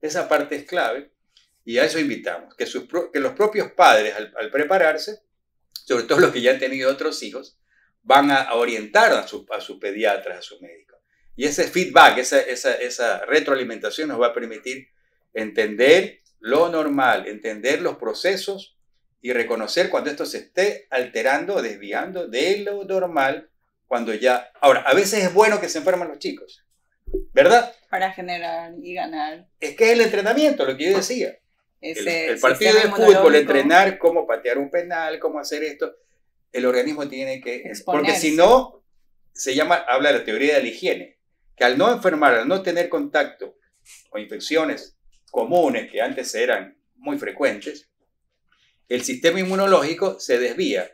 Esa 0.00 0.26
parte 0.26 0.56
es 0.56 0.64
clave 0.64 1.10
y 1.62 1.76
a 1.76 1.84
eso 1.84 1.98
invitamos, 1.98 2.54
que, 2.54 2.64
los 3.20 3.34
propios 3.34 3.72
padres 3.72 4.14
al, 4.14 4.50
prepararse, 4.50 5.20
sobre 5.70 6.04
todo 6.04 6.20
los 6.20 6.32
que 6.32 6.40
ya 6.40 6.52
han 6.52 6.58
tenido 6.58 6.90
otros 6.90 7.22
hijos, 7.22 7.58
van 8.02 8.30
a, 8.30 8.54
orientar 8.54 9.12
a, 9.12 9.28
su, 9.28 9.46
sus 9.60 9.78
pediatras, 9.78 10.38
a 10.38 10.40
sus 10.40 10.62
médicos. 10.62 10.95
Y 11.36 11.44
ese 11.44 11.64
feedback, 11.64 12.18
esa, 12.18 12.40
esa, 12.40 12.74
esa 12.74 13.24
retroalimentación 13.26 14.08
nos 14.08 14.20
va 14.20 14.28
a 14.28 14.34
permitir 14.34 14.88
entender 15.34 16.22
lo 16.40 16.68
normal, 16.68 17.26
entender 17.26 17.82
los 17.82 17.96
procesos 17.96 18.76
y 19.20 19.32
reconocer 19.32 19.90
cuando 19.90 20.10
esto 20.10 20.24
se 20.24 20.38
esté 20.38 20.86
alterando 20.90 21.56
o 21.56 21.62
desviando 21.62 22.26
de 22.26 22.58
lo 22.58 22.84
normal 22.84 23.50
cuando 23.86 24.14
ya... 24.14 24.50
Ahora, 24.60 24.80
a 24.80 24.94
veces 24.94 25.24
es 25.24 25.34
bueno 25.34 25.60
que 25.60 25.68
se 25.68 25.78
enfermen 25.78 26.08
los 26.08 26.18
chicos, 26.18 26.64
¿verdad? 27.32 27.74
Para 27.90 28.12
generar 28.12 28.72
y 28.80 28.94
ganar. 28.94 29.48
Es 29.60 29.76
que 29.76 29.86
es 29.86 29.92
el 29.92 30.00
entrenamiento, 30.00 30.64
lo 30.64 30.76
que 30.76 30.90
yo 30.90 30.96
decía. 30.96 31.38
el, 31.80 32.38
partido 32.40 32.74
de 32.74 32.88
fútbol, 32.88 33.34
entrenar 33.34 33.98
cómo 33.98 34.26
patear 34.26 34.58
un 34.58 34.70
penal, 34.70 35.18
cómo 35.18 35.38
hacer 35.38 35.62
esto, 35.64 35.94
el 36.52 36.64
organismo 36.64 37.08
tiene 37.08 37.40
que... 37.40 37.70
Porque 37.84 38.14
si 38.14 38.34
no, 38.34 38.82
se 39.32 39.54
llama, 39.54 39.76
habla 39.88 40.12
de 40.12 40.18
la 40.20 40.24
teoría 40.24 40.56
de 40.56 40.62
la 40.62 40.68
higiene, 40.68 41.15
que 41.56 41.64
al 41.64 41.78
no 41.78 41.92
enfermar, 41.92 42.34
al 42.34 42.48
no 42.48 42.62
tener 42.62 42.88
contacto 42.88 43.56
con 44.10 44.20
infecciones 44.20 44.98
comunes 45.30 45.90
que 45.90 46.00
antes 46.00 46.34
eran 46.34 46.76
muy 46.96 47.18
frecuentes, 47.18 47.90
el 48.88 49.02
sistema 49.02 49.40
inmunológico 49.40 50.20
se 50.20 50.38
desvía, 50.38 50.90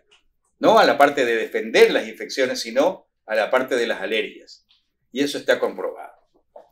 no 0.58 0.78
a 0.78 0.84
la 0.84 0.96
parte 0.96 1.24
de 1.24 1.36
defender 1.36 1.90
las 1.90 2.08
infecciones, 2.08 2.60
sino 2.60 3.08
a 3.26 3.34
la 3.34 3.50
parte 3.50 3.76
de 3.76 3.86
las 3.86 4.00
alergias. 4.00 4.66
Y 5.10 5.22
eso 5.22 5.36
está 5.36 5.58
comprobado. 5.58 6.12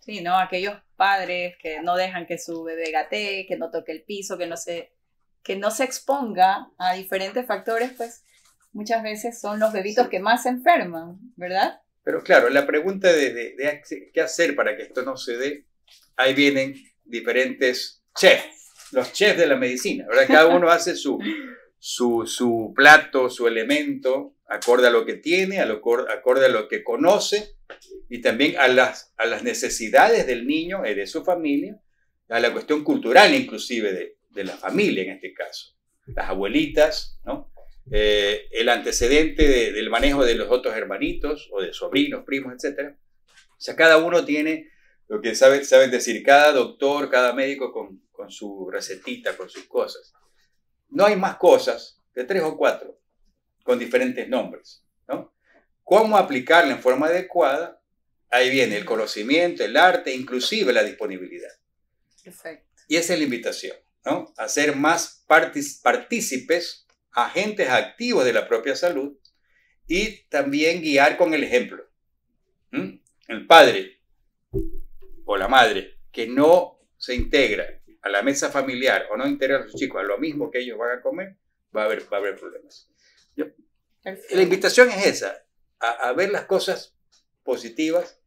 Sí, 0.00 0.22
¿no? 0.22 0.38
Aquellos 0.38 0.76
padres 0.96 1.56
que 1.60 1.82
no 1.82 1.96
dejan 1.96 2.26
que 2.26 2.38
su 2.38 2.62
bebé 2.62 2.90
gatee, 2.90 3.46
que 3.46 3.56
no 3.56 3.70
toque 3.70 3.92
el 3.92 4.02
piso, 4.02 4.38
que 4.38 4.46
no 4.46 4.56
se, 4.56 4.92
que 5.42 5.56
no 5.56 5.70
se 5.70 5.84
exponga 5.84 6.70
a 6.78 6.94
diferentes 6.94 7.46
factores, 7.46 7.92
pues 7.96 8.24
muchas 8.72 9.02
veces 9.02 9.40
son 9.40 9.60
los 9.60 9.72
bebitos 9.72 10.08
que 10.08 10.20
más 10.20 10.44
se 10.44 10.48
enferman, 10.48 11.18
¿verdad? 11.36 11.80
Pero 12.02 12.22
claro, 12.22 12.48
la 12.48 12.66
pregunta 12.66 13.12
de, 13.12 13.32
de 13.32 13.82
qué 14.12 14.20
hacer 14.20 14.54
para 14.54 14.76
que 14.76 14.84
esto 14.84 15.02
no 15.02 15.16
se 15.16 15.36
dé, 15.36 15.66
ahí 16.16 16.34
vienen 16.34 16.74
diferentes 17.04 18.02
chefs 18.16 18.60
los 18.92 19.12
chefs 19.12 19.38
de 19.38 19.46
la 19.46 19.56
medicina, 19.56 20.06
¿verdad? 20.08 20.26
Cada 20.26 20.46
uno 20.46 20.68
hace 20.70 20.96
su, 20.96 21.18
su, 21.78 22.72
plato, 22.74 23.30
su 23.30 23.46
elemento, 23.46 24.36
acorde 24.46 24.88
a 24.88 24.90
lo 24.90 25.04
que 25.04 25.14
tiene, 25.14 25.60
a 25.60 25.66
lo, 25.66 25.80
acorde 26.08 26.46
a 26.46 26.48
lo 26.50 26.68
que 26.68 26.82
conoce 26.82 27.56
y 28.08 28.20
también 28.20 28.56
a 28.58 28.68
las, 28.68 29.14
a 29.16 29.26
las 29.26 29.42
necesidades 29.42 30.26
del 30.26 30.46
niño 30.46 30.84
y 30.86 30.94
de 30.94 31.06
su 31.06 31.24
familia, 31.24 31.80
a 32.28 32.40
la 32.40 32.52
cuestión 32.52 32.84
cultural 32.84 33.34
inclusive 33.34 33.92
de, 33.92 34.18
de 34.28 34.44
la 34.44 34.56
familia 34.56 35.04
en 35.04 35.10
este 35.10 35.32
caso. 35.32 35.76
Las 36.06 36.28
abuelitas, 36.28 37.20
¿no? 37.24 37.49
Eh, 37.90 38.48
el 38.52 38.68
antecedente 38.68 39.72
del 39.72 39.90
manejo 39.90 40.24
de 40.24 40.34
los 40.34 40.50
otros 40.50 40.76
hermanitos 40.76 41.48
o 41.52 41.60
de 41.60 41.72
sobrinos, 41.72 42.24
primos, 42.24 42.52
etc. 42.62 42.94
O 43.28 43.60
sea, 43.60 43.76
cada 43.76 43.98
uno 43.98 44.24
tiene 44.24 44.70
lo 45.08 45.20
que 45.20 45.34
saben, 45.34 45.64
saben 45.64 45.90
decir, 45.90 46.22
cada 46.22 46.52
doctor, 46.52 47.10
cada 47.10 47.32
médico 47.32 47.72
con, 47.72 48.02
con 48.10 48.30
su 48.30 48.68
recetita, 48.70 49.36
con 49.36 49.48
sus 49.48 49.64
cosas. 49.64 50.12
No 50.88 51.04
hay 51.04 51.16
más 51.16 51.36
cosas 51.36 52.00
que 52.14 52.24
tres 52.24 52.42
o 52.42 52.56
cuatro 52.56 53.00
con 53.62 53.78
diferentes 53.78 54.28
nombres. 54.28 54.84
¿no? 55.08 55.34
¿Cómo 55.82 56.16
aplicarla 56.16 56.72
en 56.72 56.80
forma 56.80 57.06
adecuada? 57.06 57.82
Ahí 58.30 58.50
viene 58.50 58.76
el 58.76 58.84
conocimiento, 58.84 59.64
el 59.64 59.76
arte, 59.76 60.14
inclusive 60.14 60.72
la 60.72 60.84
disponibilidad. 60.84 61.50
Perfecto. 62.22 62.82
Y 62.86 62.96
esa 62.96 63.14
es 63.14 63.18
la 63.18 63.24
invitación, 63.24 63.76
¿no? 64.04 64.32
A 64.36 64.48
ser 64.48 64.76
más 64.76 65.24
partícipes, 65.26 66.86
agentes 67.12 67.68
activos 67.68 68.24
de 68.24 68.32
la 68.32 68.48
propia 68.48 68.76
salud 68.76 69.16
y 69.86 70.22
también 70.28 70.82
guiar 70.82 71.16
con 71.16 71.34
el 71.34 71.44
ejemplo. 71.44 71.88
El 72.70 73.46
padre 73.46 74.00
o 75.24 75.36
la 75.36 75.48
madre 75.48 75.98
que 76.12 76.26
no 76.26 76.80
se 76.96 77.14
integra 77.14 77.66
a 78.02 78.08
la 78.08 78.22
mesa 78.22 78.50
familiar 78.50 79.06
o 79.10 79.16
no 79.16 79.26
integra 79.26 79.58
a 79.58 79.62
sus 79.64 79.74
chicos 79.74 80.00
a 80.00 80.04
lo 80.04 80.18
mismo 80.18 80.50
que 80.50 80.60
ellos 80.60 80.78
van 80.78 80.98
a 80.98 81.02
comer, 81.02 81.36
va 81.74 81.82
a 81.82 81.84
haber, 81.86 82.02
va 82.12 82.16
a 82.16 82.20
haber 82.20 82.36
problemas. 82.36 82.88
La 84.04 84.42
invitación 84.42 84.90
es 84.90 85.06
esa, 85.06 85.44
a, 85.78 86.12
ver 86.12 86.30
las 86.30 86.46
cosas 86.46 86.96
positivas. 87.42 88.20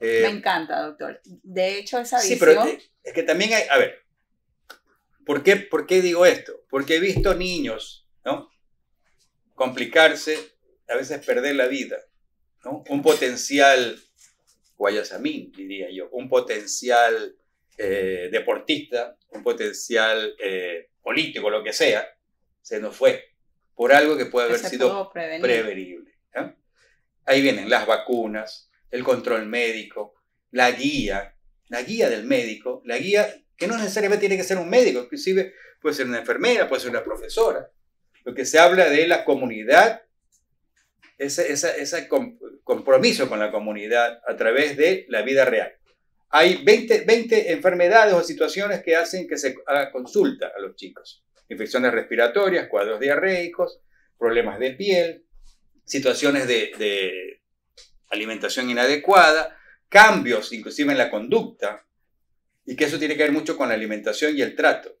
Eh, 0.00 0.20
Me 0.22 0.38
encanta, 0.38 0.82
doctor. 0.82 1.20
De 1.24 1.78
hecho, 1.78 1.98
esa 1.98 2.18
visión... 2.18 2.38
Sí, 2.38 2.44
pero 2.44 2.64
es 3.02 3.12
que 3.12 3.22
también 3.22 3.54
hay, 3.54 3.64
a 3.68 3.78
ver, 3.78 4.04
¿por 5.24 5.42
qué, 5.42 5.56
¿por 5.56 5.86
qué 5.86 6.00
digo 6.00 6.26
esto? 6.26 6.64
Porque 6.68 6.96
he 6.96 7.00
visto 7.00 7.34
niños, 7.34 8.05
¿no? 8.26 8.50
Complicarse, 9.54 10.36
a 10.88 10.96
veces 10.96 11.24
perder 11.24 11.54
la 11.54 11.68
vida, 11.68 11.96
¿no? 12.64 12.84
Un 12.90 13.00
potencial 13.00 13.98
guayasamín, 14.76 15.52
diría 15.52 15.88
yo, 15.90 16.10
un 16.10 16.28
potencial 16.28 17.36
eh, 17.78 18.28
deportista, 18.30 19.16
un 19.30 19.42
potencial 19.42 20.34
eh, 20.38 20.90
político, 21.00 21.48
lo 21.48 21.62
que 21.62 21.72
sea, 21.72 22.06
se 22.60 22.80
nos 22.80 22.96
fue 22.96 23.24
por 23.74 23.92
algo 23.92 24.16
que 24.16 24.26
puede 24.26 24.48
haber 24.48 24.58
sido 24.58 25.10
prevenible. 25.12 26.12
Ahí 27.28 27.42
vienen 27.42 27.68
las 27.68 27.86
vacunas, 27.86 28.70
el 28.90 29.02
control 29.02 29.46
médico, 29.46 30.14
la 30.52 30.70
guía, 30.70 31.36
la 31.68 31.82
guía 31.82 32.08
del 32.08 32.24
médico, 32.24 32.82
la 32.84 32.98
guía 32.98 33.26
que 33.56 33.66
no 33.66 33.76
necesariamente 33.76 34.20
tiene 34.28 34.36
que 34.36 34.46
ser 34.46 34.58
un 34.58 34.68
médico, 34.68 35.00
inclusive 35.00 35.54
puede 35.80 35.94
ser 35.94 36.06
una 36.06 36.18
enfermera, 36.18 36.68
puede 36.68 36.82
ser 36.82 36.90
una 36.90 37.02
profesora. 37.02 37.68
Lo 38.26 38.34
que 38.34 38.44
se 38.44 38.58
habla 38.58 38.90
de 38.90 39.06
la 39.06 39.24
comunidad, 39.24 40.02
ese, 41.16 42.08
compromiso 42.64 43.28
con 43.28 43.38
la 43.38 43.52
comunidad 43.52 44.20
a 44.26 44.36
través 44.36 44.76
de 44.76 45.06
la 45.08 45.22
vida 45.22 45.44
real. 45.44 45.72
Hay 46.30 46.64
20, 46.64 47.02
20 47.02 47.52
enfermedades 47.52 48.14
o 48.14 48.24
situaciones 48.24 48.82
que 48.82 48.96
hacen 48.96 49.28
que 49.28 49.38
se 49.38 49.54
haga 49.64 49.92
consulta 49.92 50.50
a 50.56 50.60
los 50.60 50.74
chicos. 50.74 51.24
Infecciones 51.48 51.92
respiratorias, 51.92 52.66
cuadros 52.66 52.98
diarreicos, 52.98 53.78
problemas 54.18 54.58
de 54.58 54.72
piel, 54.72 55.24
situaciones 55.84 56.48
de, 56.48 56.72
de 56.76 57.42
alimentación 58.08 58.68
inadecuada, 58.68 59.56
cambios 59.88 60.52
inclusive 60.52 60.90
en 60.90 60.98
la 60.98 61.10
conducta, 61.12 61.86
y 62.64 62.74
que 62.74 62.86
eso 62.86 62.98
tiene 62.98 63.16
que 63.16 63.22
ver 63.22 63.32
mucho 63.32 63.56
con 63.56 63.68
la 63.68 63.74
alimentación 63.74 64.36
y 64.36 64.42
el 64.42 64.56
trato. 64.56 64.95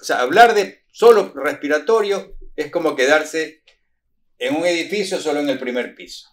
O 0.00 0.04
sea, 0.04 0.20
hablar 0.20 0.54
de 0.54 0.84
solo 0.90 1.32
respiratorio 1.34 2.36
es 2.56 2.70
como 2.70 2.96
quedarse 2.96 3.62
en 4.38 4.56
un 4.56 4.66
edificio 4.66 5.18
solo 5.18 5.40
en 5.40 5.48
el 5.48 5.58
primer 5.58 5.94
piso. 5.94 6.28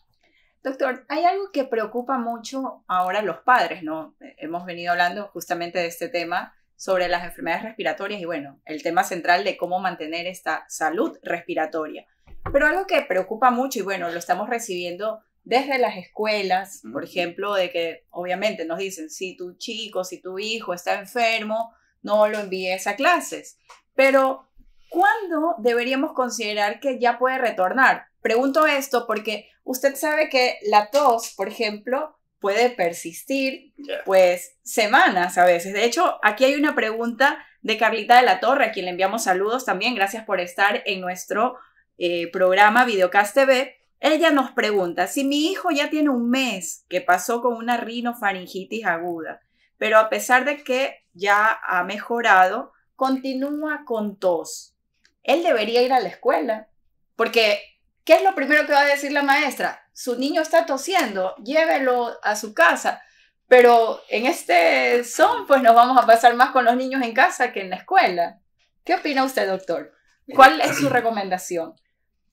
Doctor, 0.64 1.06
hay 1.10 1.24
algo 1.26 1.52
que 1.52 1.66
preocupa 1.66 2.18
mucho 2.18 2.84
ahora 2.88 3.20
a 3.20 3.24
los 3.24 3.38
padres, 3.40 3.84
¿no? 3.84 4.16
Hemos 4.38 4.66
venido 4.66 4.92
hablando 4.92 5.28
justamente 5.28 5.78
de 5.78 5.88
este 5.88 6.10
tema 6.10 6.56
sobre 6.76 7.08
las 7.08 7.24
enfermedades 7.24 7.66
respiratorias 7.66 8.20
y 8.20 8.26
bueno, 8.26 8.60
el 8.66 8.82
tema 8.82 9.04
central 9.04 9.44
de 9.44 9.58
cómo 9.58 9.80
mantener 9.80 10.26
esta 10.26 10.66
salud 10.68 11.18
respiratoria. 11.22 12.08
Pero 12.52 12.66
algo 12.66 12.88
que 12.88 13.02
preocupa 13.04 13.52
mucho 13.52 13.80
y 13.80 13.84
bueno, 13.84 14.10
lo 14.10 14.18
estamos 14.18 14.50
recibiendo 14.50 15.22
desde 15.44 15.78
las 15.78 15.98
escuelas, 15.98 16.82
por 16.92 17.04
ejemplo, 17.04 17.54
de 17.54 17.70
que 17.70 18.06
obviamente 18.10 18.66
nos 18.66 18.80
dicen, 18.80 19.12
si 19.12 19.38
tu 19.38 19.54
chico, 19.58 20.04
si 20.04 20.20
tu 20.20 20.40
hijo 20.40 20.74
está 20.74 21.00
enfermo, 21.00 21.76
no 22.06 22.28
lo 22.28 22.39
envíes 22.39 22.88
a 22.88 22.96
clases. 22.96 23.58
Pero, 23.96 24.48
¿cuándo 24.89 25.56
deberíamos 25.58 26.13
considerar 26.13 26.80
que 26.80 27.00
ya 27.00 27.18
puede 27.18 27.39
retornar? 27.39 28.06
Pregunto 28.22 28.65
esto 28.68 29.06
porque 29.06 29.50
usted 29.63 29.96
sabe 29.96 30.30
que 30.30 30.58
la 30.68 30.91
tos, 30.91 31.34
por 31.36 31.48
ejemplo, 31.50 32.18
puede 32.39 32.70
persistir 32.70 33.74
pues 34.06 34.56
semanas 34.63 35.38
a 35.38 35.46
veces. 35.46 35.74
De 35.74 35.84
hecho, 35.84 36.20
aquí 36.24 36.46
hay 36.46 36.56
una 36.56 36.76
pregunta 36.76 37.44
de 37.62 37.78
Carlita 37.78 38.18
de 38.18 38.24
la 38.24 38.39
Torre, 38.39 38.65
a 38.65 38.72
quien 38.72 38.86
le 38.86 38.91
enviamos 38.91 39.24
saludos 39.24 39.65
también. 39.65 39.96
Gracias 39.96 40.26
por 40.26 40.39
estar 40.39 40.84
en 40.86 41.02
nuestro 41.02 41.58
eh, 41.98 42.30
programa 42.32 42.86
Videocast 42.86 43.34
TV. 43.34 43.76
Ella 44.00 44.30
nos 44.30 44.52
pregunta, 44.52 45.08
si 45.08 45.24
mi 45.24 45.48
hijo 45.48 45.72
ya 45.72 45.89
tiene 45.89 46.10
un 46.10 46.30
mes 46.30 46.86
que 46.88 47.02
pasó 47.02 47.41
con 47.41 47.56
una 47.56 47.78
rinofaringitis 47.78 48.86
aguda, 48.86 49.41
pero 49.78 49.98
a 49.98 50.10
pesar 50.10 50.46
de 50.46 50.64
que 50.64 51.04
ya 51.14 51.60
ha 51.64 51.84
mejorado, 51.84 52.74
continúa 52.96 53.84
con 53.86 54.18
tos, 54.18 54.76
¿él 55.24 55.44
debería 55.44 55.82
ir 55.82 55.94
a 55.94 56.00
la 56.00 56.10
escuela? 56.10 56.70
Porque, 57.16 57.60
¿qué 58.04 58.16
es 58.16 58.24
lo 58.24 58.36
primero 58.36 58.66
que 58.66 58.74
va 58.74 58.82
a 58.82 58.86
decir 58.86 59.12
la 59.12 59.24
maestra? 59.24 59.88
Su 59.94 60.18
niño 60.18 60.42
está 60.42 60.66
tosiendo, 60.66 61.36
llévelo 61.38 62.18
a 62.24 62.36
su 62.36 62.54
casa. 62.54 63.02
Pero 63.48 64.02
en 64.10 64.26
este 64.26 65.04
son, 65.04 65.46
pues 65.46 65.62
nos 65.62 65.76
vamos 65.76 66.02
a 66.02 66.08
pasar 66.08 66.36
más 66.36 66.52
con 66.52 66.66
los 66.66 66.76
niños 66.76 67.04
en 67.04 67.14
casa 67.14 67.54
que 67.54 67.62
en 67.62 67.70
la 67.70 67.78
escuela. 67.78 68.40
¿Qué 68.84 68.96
opina 68.96 69.24
usted, 69.24 69.48
doctor? 69.48 69.94
¿Cuál 70.34 70.62
es 70.62 70.78
su 70.78 70.90
recomendación? 70.90 71.76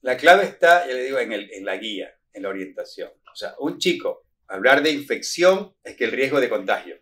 La 0.00 0.16
clave 0.16 0.44
está, 0.44 0.86
ya 0.86 0.94
le 0.94 1.04
digo, 1.04 1.18
en, 1.18 1.32
el, 1.32 1.52
en 1.52 1.64
la 1.64 1.76
guía, 1.76 2.14
en 2.32 2.42
la 2.42 2.48
orientación. 2.48 3.10
O 3.30 3.36
sea, 3.36 3.54
un 3.58 3.78
chico, 3.78 4.24
hablar 4.48 4.82
de 4.82 4.90
infección 4.90 5.74
es 5.84 5.96
que 5.96 6.04
el 6.04 6.12
riesgo 6.12 6.40
de 6.40 6.48
contagio, 6.48 6.96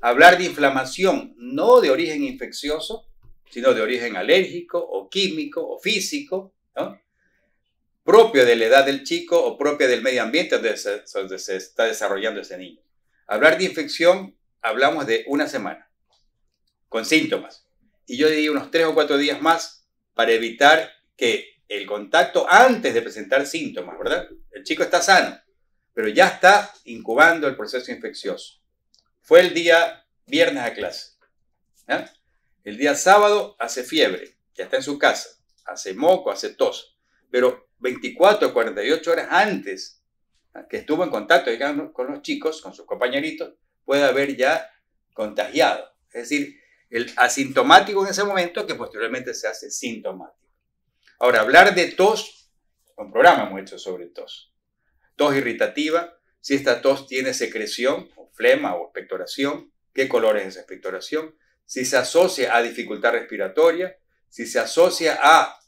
Hablar 0.00 0.38
de 0.38 0.44
inflamación, 0.44 1.34
no 1.38 1.80
de 1.80 1.90
origen 1.90 2.24
infeccioso, 2.24 3.06
sino 3.50 3.74
de 3.74 3.82
origen 3.82 4.16
alérgico 4.16 4.78
o 4.78 5.08
químico 5.08 5.66
o 5.66 5.78
físico, 5.78 6.54
propio 8.02 8.44
de 8.44 8.56
la 8.56 8.64
edad 8.66 8.84
del 8.84 9.04
chico 9.04 9.38
o 9.42 9.56
propio 9.56 9.86
del 9.86 10.02
medio 10.02 10.22
ambiente 10.22 10.56
donde 10.56 10.76
se, 10.76 11.02
donde 11.14 11.38
se 11.38 11.56
está 11.56 11.84
desarrollando 11.84 12.40
ese 12.40 12.58
niño. 12.58 12.80
Hablar 13.26 13.58
de 13.58 13.64
infección, 13.64 14.36
hablamos 14.60 15.06
de 15.06 15.24
una 15.28 15.48
semana, 15.48 15.90
con 16.88 17.04
síntomas. 17.04 17.66
Y 18.06 18.16
yo 18.16 18.28
diría 18.28 18.50
unos 18.50 18.70
tres 18.70 18.86
o 18.86 18.94
cuatro 18.94 19.16
días 19.18 19.40
más 19.40 19.86
para 20.14 20.32
evitar 20.32 20.90
que 21.16 21.62
el 21.68 21.86
contacto 21.86 22.46
antes 22.48 22.92
de 22.92 23.02
presentar 23.02 23.46
síntomas, 23.46 23.96
¿verdad? 23.98 24.28
El 24.50 24.64
chico 24.64 24.82
está 24.82 25.00
sano, 25.00 25.38
pero 25.94 26.08
ya 26.08 26.28
está 26.28 26.72
incubando 26.84 27.46
el 27.46 27.56
proceso 27.56 27.92
infeccioso. 27.92 28.61
Fue 29.22 29.40
el 29.40 29.54
día 29.54 30.04
viernes 30.26 30.64
a 30.64 30.74
clase. 30.74 31.12
El 32.64 32.76
día 32.76 32.94
sábado 32.94 33.56
hace 33.58 33.84
fiebre, 33.84 34.36
ya 34.54 34.64
está 34.64 34.76
en 34.76 34.82
su 34.82 34.98
casa, 34.98 35.28
hace 35.64 35.94
moco, 35.94 36.30
hace 36.30 36.50
tos, 36.50 36.96
pero 37.30 37.68
24 37.78 38.48
o 38.48 38.52
48 38.52 39.10
horas 39.10 39.28
antes 39.30 40.02
que 40.68 40.78
estuvo 40.78 41.02
en 41.02 41.10
contacto 41.10 41.50
con 41.92 42.08
los 42.08 42.22
chicos, 42.22 42.60
con 42.60 42.74
sus 42.74 42.84
compañeritos, 42.84 43.54
puede 43.84 44.04
haber 44.04 44.36
ya 44.36 44.70
contagiado. 45.14 45.88
Es 46.12 46.28
decir, 46.28 46.60
el 46.90 47.12
asintomático 47.16 48.04
en 48.04 48.10
ese 48.10 48.24
momento 48.24 48.66
que 48.66 48.74
posteriormente 48.74 49.34
se 49.34 49.48
hace 49.48 49.70
sintomático. 49.70 50.50
Ahora, 51.18 51.40
hablar 51.40 51.74
de 51.74 51.92
tos, 51.92 52.50
un 52.96 53.10
programa 53.10 53.44
hemos 53.48 53.62
hecho 53.62 53.78
sobre 53.78 54.06
tos. 54.06 54.52
Tos 55.16 55.34
irritativa, 55.36 56.18
si 56.42 56.54
esta 56.54 56.82
tos 56.82 57.06
tiene 57.06 57.32
secreción, 57.32 58.10
o 58.16 58.30
flema 58.34 58.74
o 58.74 58.84
expectoración, 58.84 59.72
qué 59.94 60.06
color 60.08 60.36
es 60.36 60.48
esa 60.48 60.60
expectoración, 60.60 61.34
si 61.64 61.86
se 61.86 61.96
asocia 61.96 62.54
a 62.54 62.62
dificultad 62.62 63.12
respiratoria, 63.12 63.96
si 64.28 64.44
se 64.44 64.58
asocia 64.58 65.18
a 65.22 65.58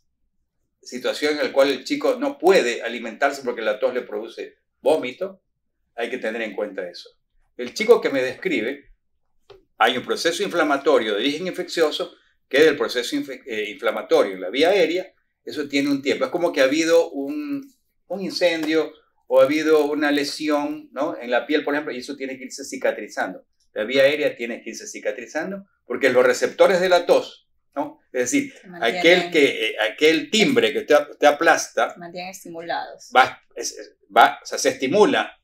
situación 0.83 1.39
en 1.39 1.47
la 1.47 1.53
cual 1.53 1.71
el 1.71 1.85
chico 1.85 2.17
no 2.17 2.37
puede 2.37 2.83
alimentarse 2.83 3.41
porque 3.43 3.63
la 3.63 3.79
tos 3.79 3.95
le 3.95 4.03
produce 4.03 4.59
vómito, 4.83 5.41
hay 5.95 6.11
que 6.11 6.19
tener 6.19 6.43
en 6.43 6.55
cuenta 6.55 6.87
eso. 6.87 7.09
El 7.57 7.73
chico 7.73 8.01
que 8.01 8.11
me 8.11 8.23
describe, 8.23 8.91
hay 9.79 9.97
un 9.97 10.05
proceso 10.05 10.43
inflamatorio 10.43 11.15
de 11.15 11.21
origen 11.21 11.47
infeccioso, 11.47 12.15
que 12.49 12.59
es 12.59 12.67
el 12.67 12.77
proceso 12.77 13.17
eh, 13.47 13.71
inflamatorio 13.71 14.35
en 14.35 14.41
la 14.41 14.51
vía 14.51 14.71
aérea, 14.71 15.15
eso 15.45 15.69
tiene 15.69 15.91
un 15.91 16.03
tiempo. 16.03 16.25
Es 16.25 16.31
como 16.31 16.53
que 16.53 16.61
ha 16.61 16.65
habido 16.65 17.11
un, 17.11 17.73
incendio 18.21 18.93
o 19.35 19.41
ha 19.41 19.45
habido 19.45 19.87
una 19.87 20.13
lesión 20.13 20.89
¿no? 20.93 21.19
en 21.19 21.29
la 21.29 21.45
piel, 21.45 21.65
por 21.65 21.75
ejemplo, 21.75 21.93
y 21.93 21.99
eso 21.99 22.15
tiene 22.15 22.39
que 22.39 22.45
irse 22.45 22.65
cicatrizando. 22.65 23.45
La 23.73 23.83
vía 23.83 24.05
aérea 24.05 24.37
tiene 24.37 24.63
que 24.63 24.71
irse 24.71 24.87
cicatrizando 24.87 25.67
porque 25.87 26.09
los 26.09 26.25
receptores 26.25 26.81
de 26.81 26.89
la 26.89 27.05
tos, 27.05 27.49
¿no? 27.75 28.01
es 28.13 28.31
decir, 28.31 28.55
aquel, 28.81 29.33
que, 29.33 29.71
eh, 29.71 29.77
aquel 29.91 30.31
timbre 30.31 30.73
que 30.73 30.83
te, 30.83 31.27
aplasta, 31.27 31.95
se 31.95 31.99
mantienen 31.99 32.31
estimulados. 32.31 33.11
Va, 33.15 33.43
va, 34.17 34.39
o 34.41 34.47
sea, 34.47 34.57
se 34.57 34.69
estimula 34.69 35.37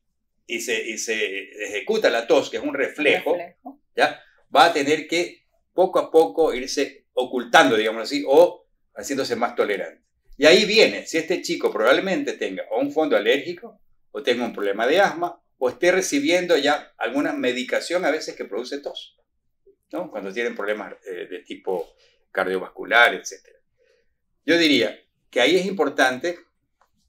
y 0.47 0.61
se, 0.61 0.89
y 0.89 0.97
se 0.97 1.65
ejecuta 1.65 2.11
la 2.11 2.29
tos, 2.29 2.49
que 2.49 2.59
es 2.59 2.63
un 2.63 2.75
reflejo, 2.75 3.35
reflejo, 3.35 3.83
¿ya? 3.97 4.23
va 4.55 4.67
a 4.67 4.73
tener 4.73 5.09
que 5.09 5.49
poco 5.75 5.99
a 5.99 6.13
poco 6.13 6.55
irse 6.55 7.07
ocultando, 7.13 7.75
digamos 7.75 8.05
así, 8.05 8.23
o 8.25 8.69
haciéndose 8.95 9.35
más 9.35 9.57
tolerante. 9.57 10.05
Y 10.41 10.47
ahí 10.47 10.65
viene, 10.65 11.07
si 11.07 11.19
este 11.19 11.43
chico 11.43 11.71
probablemente 11.71 12.33
tenga 12.33 12.63
o 12.71 12.81
un 12.81 12.91
fondo 12.91 13.15
alérgico, 13.15 13.79
o 14.11 14.23
tenga 14.23 14.43
un 14.43 14.55
problema 14.55 14.87
de 14.87 14.99
asma, 14.99 15.39
o 15.59 15.69
esté 15.69 15.93
recibiendo 15.93 16.57
ya 16.57 16.95
alguna 16.97 17.35
medicación 17.35 18.07
a 18.07 18.11
veces 18.11 18.35
que 18.37 18.47
produce 18.47 18.79
tos, 18.79 19.19
¿no? 19.93 20.11
cuando 20.11 20.33
tienen 20.33 20.57
problemas 20.57 20.95
eh, 21.07 21.27
de 21.29 21.41
tipo 21.41 21.93
cardiovascular, 22.33 23.13
etc. 23.13 23.35
Yo 24.47 24.57
diría 24.57 24.99
que 25.29 25.43
ahí 25.43 25.57
es 25.57 25.67
importante 25.67 26.39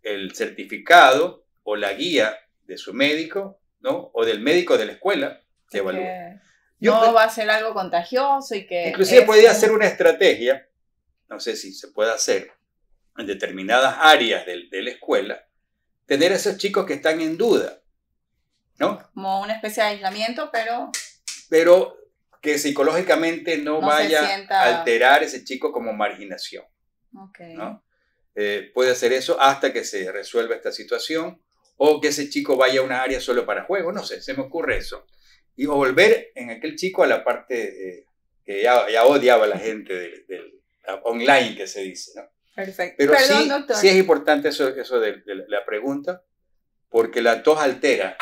el 0.03 0.35
certificado 0.35 1.45
o 1.63 1.77
la 1.77 1.93
guía 1.93 2.37
de 2.65 2.77
su 2.77 2.93
médico, 2.93 3.61
¿no? 3.79 4.11
O 4.13 4.25
del 4.25 4.41
médico 4.41 4.77
de 4.77 4.87
la 4.87 4.91
escuela 4.91 5.41
que 5.69 5.77
evalúe. 5.77 6.03
no 6.81 7.13
va 7.13 7.23
a 7.23 7.29
ser 7.29 7.49
algo 7.49 7.73
contagioso 7.73 8.55
y 8.55 8.67
que... 8.67 8.89
Inclusive 8.89 9.21
podría 9.21 9.53
ser 9.53 9.71
una 9.71 9.87
estrategia 9.87 10.67
no 11.31 11.39
sé 11.39 11.55
si 11.55 11.71
se 11.71 11.87
puede 11.87 12.11
hacer, 12.11 12.51
en 13.17 13.27
determinadas 13.27 13.95
áreas 13.99 14.45
de, 14.45 14.67
de 14.69 14.81
la 14.81 14.91
escuela, 14.91 15.45
tener 16.05 16.31
a 16.31 16.35
esos 16.35 16.57
chicos 16.57 16.85
que 16.85 16.93
están 16.93 17.21
en 17.21 17.37
duda, 17.37 17.79
¿no? 18.79 19.01
Como 19.13 19.41
una 19.41 19.53
especie 19.55 19.83
de 19.83 19.89
aislamiento, 19.89 20.49
pero... 20.51 20.91
Pero 21.49 21.97
que 22.41 22.57
psicológicamente 22.57 23.57
no, 23.57 23.81
No 23.81 23.87
vaya 23.87 24.25
sienta- 24.25 24.61
a 24.61 24.79
alterar 24.79 25.21
ese 25.23 25.43
chico 25.43 25.71
como 25.71 25.93
marginación, 25.93 26.65
Ok. 27.15 27.39
¿no? 27.53 27.83
Eh, 28.33 28.71
puede 28.73 28.91
hacer 28.91 29.11
eso 29.13 29.39
hasta 29.39 29.73
que 29.73 29.83
se 29.83 30.09
resuelva 30.11 30.55
esta 30.55 30.71
situación 30.71 31.41
o 31.75 31.99
que 31.99 32.07
ese 32.07 32.29
chico 32.29 32.55
vaya 32.55 32.79
a 32.79 32.83
una 32.83 33.01
área 33.01 33.19
solo 33.19 33.45
para 33.45 33.63
juegos, 33.65 33.93
no 33.93 34.03
sé, 34.05 34.21
se 34.21 34.33
me 34.33 34.43
ocurre 34.43 34.77
eso. 34.77 35.05
Y 35.57 35.65
o 35.65 35.75
volver 35.75 36.31
en 36.35 36.49
aquel 36.49 36.75
chico 36.77 37.03
a 37.03 37.07
la 37.07 37.23
parte 37.23 37.89
eh, 37.99 38.05
que 38.45 38.63
ya, 38.63 38.89
ya 38.89 39.03
odiaba 39.05 39.45
la 39.47 39.59
gente 39.59 39.93
del, 39.93 40.25
del- 40.27 40.61
online 41.03 41.55
que 41.55 41.67
se 41.67 41.81
dice, 41.81 42.11
¿no? 42.15 42.23
Perfecto. 42.55 42.95
Pero 42.97 43.13
Perdón, 43.13 43.43
sí, 43.43 43.49
doctor. 43.49 43.75
sí 43.77 43.87
es 43.89 43.95
importante 43.95 44.49
eso, 44.49 44.67
eso 44.69 44.99
de, 44.99 45.21
de 45.21 45.35
la- 45.47 45.65
pregunta, 45.65 46.21
porque 46.89 47.21
la 47.21 47.41
tos 47.43 47.59
altera. 47.59 48.17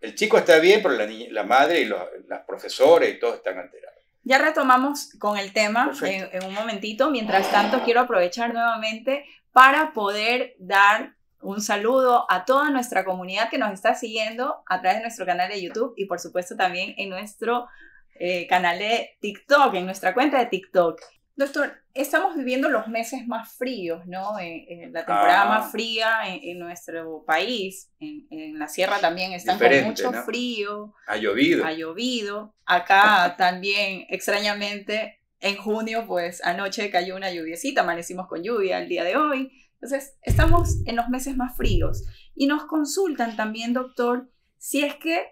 El 0.00 0.14
chico 0.14 0.38
está 0.38 0.58
bien, 0.58 0.82
pero 0.82 0.94
la, 0.94 1.06
ni- 1.06 1.28
la 1.30 1.42
madre 1.44 1.80
y 1.80 1.84
los, 1.84 2.00
las 2.28 2.44
profesoras 2.44 3.08
y 3.08 3.18
todos 3.18 3.36
están 3.36 3.58
alterados. 3.58 3.98
Ya 4.24 4.38
retomamos 4.38 5.10
con 5.18 5.36
el 5.36 5.52
tema 5.52 5.92
en, 6.02 6.28
en 6.32 6.44
un 6.44 6.54
momentito. 6.54 7.10
Mientras 7.10 7.50
tanto, 7.50 7.82
quiero 7.82 8.00
aprovechar 8.00 8.52
nuevamente 8.52 9.24
para 9.52 9.92
poder 9.92 10.54
dar 10.58 11.14
un 11.40 11.60
saludo 11.60 12.24
a 12.30 12.44
toda 12.44 12.70
nuestra 12.70 13.04
comunidad 13.04 13.50
que 13.50 13.58
nos 13.58 13.72
está 13.72 13.96
siguiendo 13.96 14.62
a 14.66 14.80
través 14.80 14.98
de 14.98 15.02
nuestro 15.02 15.26
canal 15.26 15.48
de 15.50 15.60
YouTube 15.60 15.92
y 15.96 16.04
por 16.06 16.20
supuesto 16.20 16.54
también 16.56 16.94
en 16.98 17.10
nuestro 17.10 17.66
eh, 18.14 18.46
canal 18.46 18.78
de 18.78 19.16
TikTok, 19.20 19.74
en 19.74 19.86
nuestra 19.86 20.14
cuenta 20.14 20.38
de 20.38 20.46
TikTok. 20.46 21.00
Doctor, 21.34 21.72
estamos 21.94 22.36
viviendo 22.36 22.68
los 22.68 22.88
meses 22.88 23.26
más 23.26 23.56
fríos, 23.56 24.06
¿no? 24.06 24.38
En, 24.38 24.64
en 24.68 24.92
la 24.92 25.04
temporada 25.06 25.42
Ah. 25.42 25.48
más 25.60 25.72
fría 25.72 26.20
en, 26.26 26.40
en 26.42 26.58
nuestro 26.58 27.24
país. 27.26 27.90
En, 28.00 28.26
en 28.30 28.58
la 28.58 28.68
sierra 28.68 28.98
también 29.00 29.32
están 29.32 29.58
con 29.58 29.84
mucho 29.84 30.12
¿no? 30.12 30.22
frío 30.24 30.94
Ha 31.06 31.16
llovido. 31.16 31.64
ha 31.64 31.72
llovido. 31.72 32.54
Acá 32.66 33.34
también, 33.38 34.04
extrañamente, 34.10 35.20
en 35.40 35.56
junio, 35.56 36.04
pues 36.06 36.44
anoche 36.44 36.90
cayó 36.90 37.16
una 37.16 37.32
lluviecita, 37.32 37.80
amanecimos 37.80 38.28
con 38.28 38.42
lluvia 38.42 38.78
el 38.78 38.88
día 38.88 39.02
de 39.04 39.16
hoy. 39.16 39.50
Entonces, 39.80 40.16
estamos 40.22 40.82
en 40.86 40.96
los 40.96 41.08
meses 41.08 41.36
más 41.36 41.56
fríos. 41.56 42.04
Y 42.34 42.46
nos 42.46 42.66
consultan 42.66 43.36
también, 43.36 43.72
doctor, 43.72 44.30
si 44.58 44.84
es 44.84 44.94
que 44.96 45.26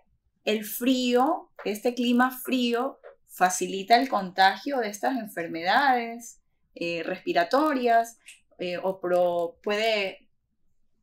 el 0.44 0.64
frío, 0.64 1.51
este 1.64 1.94
clima 1.94 2.30
frío, 2.30 2.99
facilita 3.30 3.96
el 3.96 4.08
contagio 4.08 4.78
de 4.78 4.88
estas 4.88 5.16
enfermedades 5.16 6.40
eh, 6.74 7.02
respiratorias 7.04 8.18
eh, 8.58 8.76
o 8.76 9.00
pro- 9.00 9.58
puede 9.62 10.28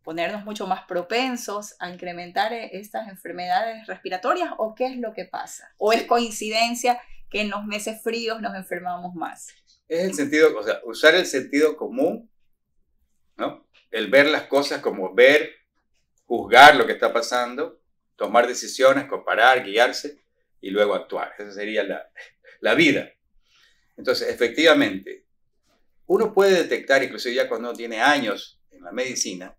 ponernos 0.03 0.45
mucho 0.45 0.67
más 0.67 0.85
propensos 0.85 1.75
a 1.79 1.89
incrementar 1.89 2.53
eh, 2.53 2.69
estas 2.73 3.07
enfermedades 3.07 3.87
respiratorias 3.87 4.51
o 4.57 4.75
qué 4.75 4.85
es 4.87 4.97
lo 4.97 5.13
que 5.13 5.25
pasa? 5.25 5.73
¿O 5.77 5.91
es 5.93 6.03
coincidencia 6.03 7.01
que 7.29 7.41
en 7.41 7.49
los 7.49 7.65
meses 7.65 8.01
fríos 8.03 8.41
nos 8.41 8.55
enfermamos 8.55 9.15
más? 9.15 9.49
Es 9.87 10.03
el 10.03 10.13
sentido, 10.13 10.57
o 10.57 10.63
sea, 10.63 10.79
usar 10.85 11.15
el 11.15 11.25
sentido 11.25 11.75
común, 11.75 12.29
¿no? 13.37 13.65
El 13.89 14.09
ver 14.09 14.27
las 14.27 14.43
cosas 14.43 14.81
como 14.81 15.13
ver, 15.13 15.49
juzgar 16.25 16.75
lo 16.75 16.85
que 16.85 16.93
está 16.93 17.11
pasando, 17.11 17.81
tomar 18.15 18.47
decisiones, 18.47 19.05
comparar, 19.05 19.63
guiarse 19.63 20.21
y 20.67 20.69
luego 20.69 20.95
actuar. 20.95 21.31
Esa 21.39 21.53
sería 21.53 21.81
la, 21.83 22.11
la 22.59 22.75
vida. 22.75 23.09
Entonces, 23.95 24.27
efectivamente, 24.27 25.23
uno 26.07 26.33
puede 26.33 26.63
detectar, 26.63 27.01
inclusive 27.01 27.35
ya 27.35 27.47
cuando 27.47 27.69
uno 27.69 27.77
tiene 27.77 28.01
años 28.01 28.59
en 28.71 28.83
la 28.83 28.91
medicina, 28.91 29.55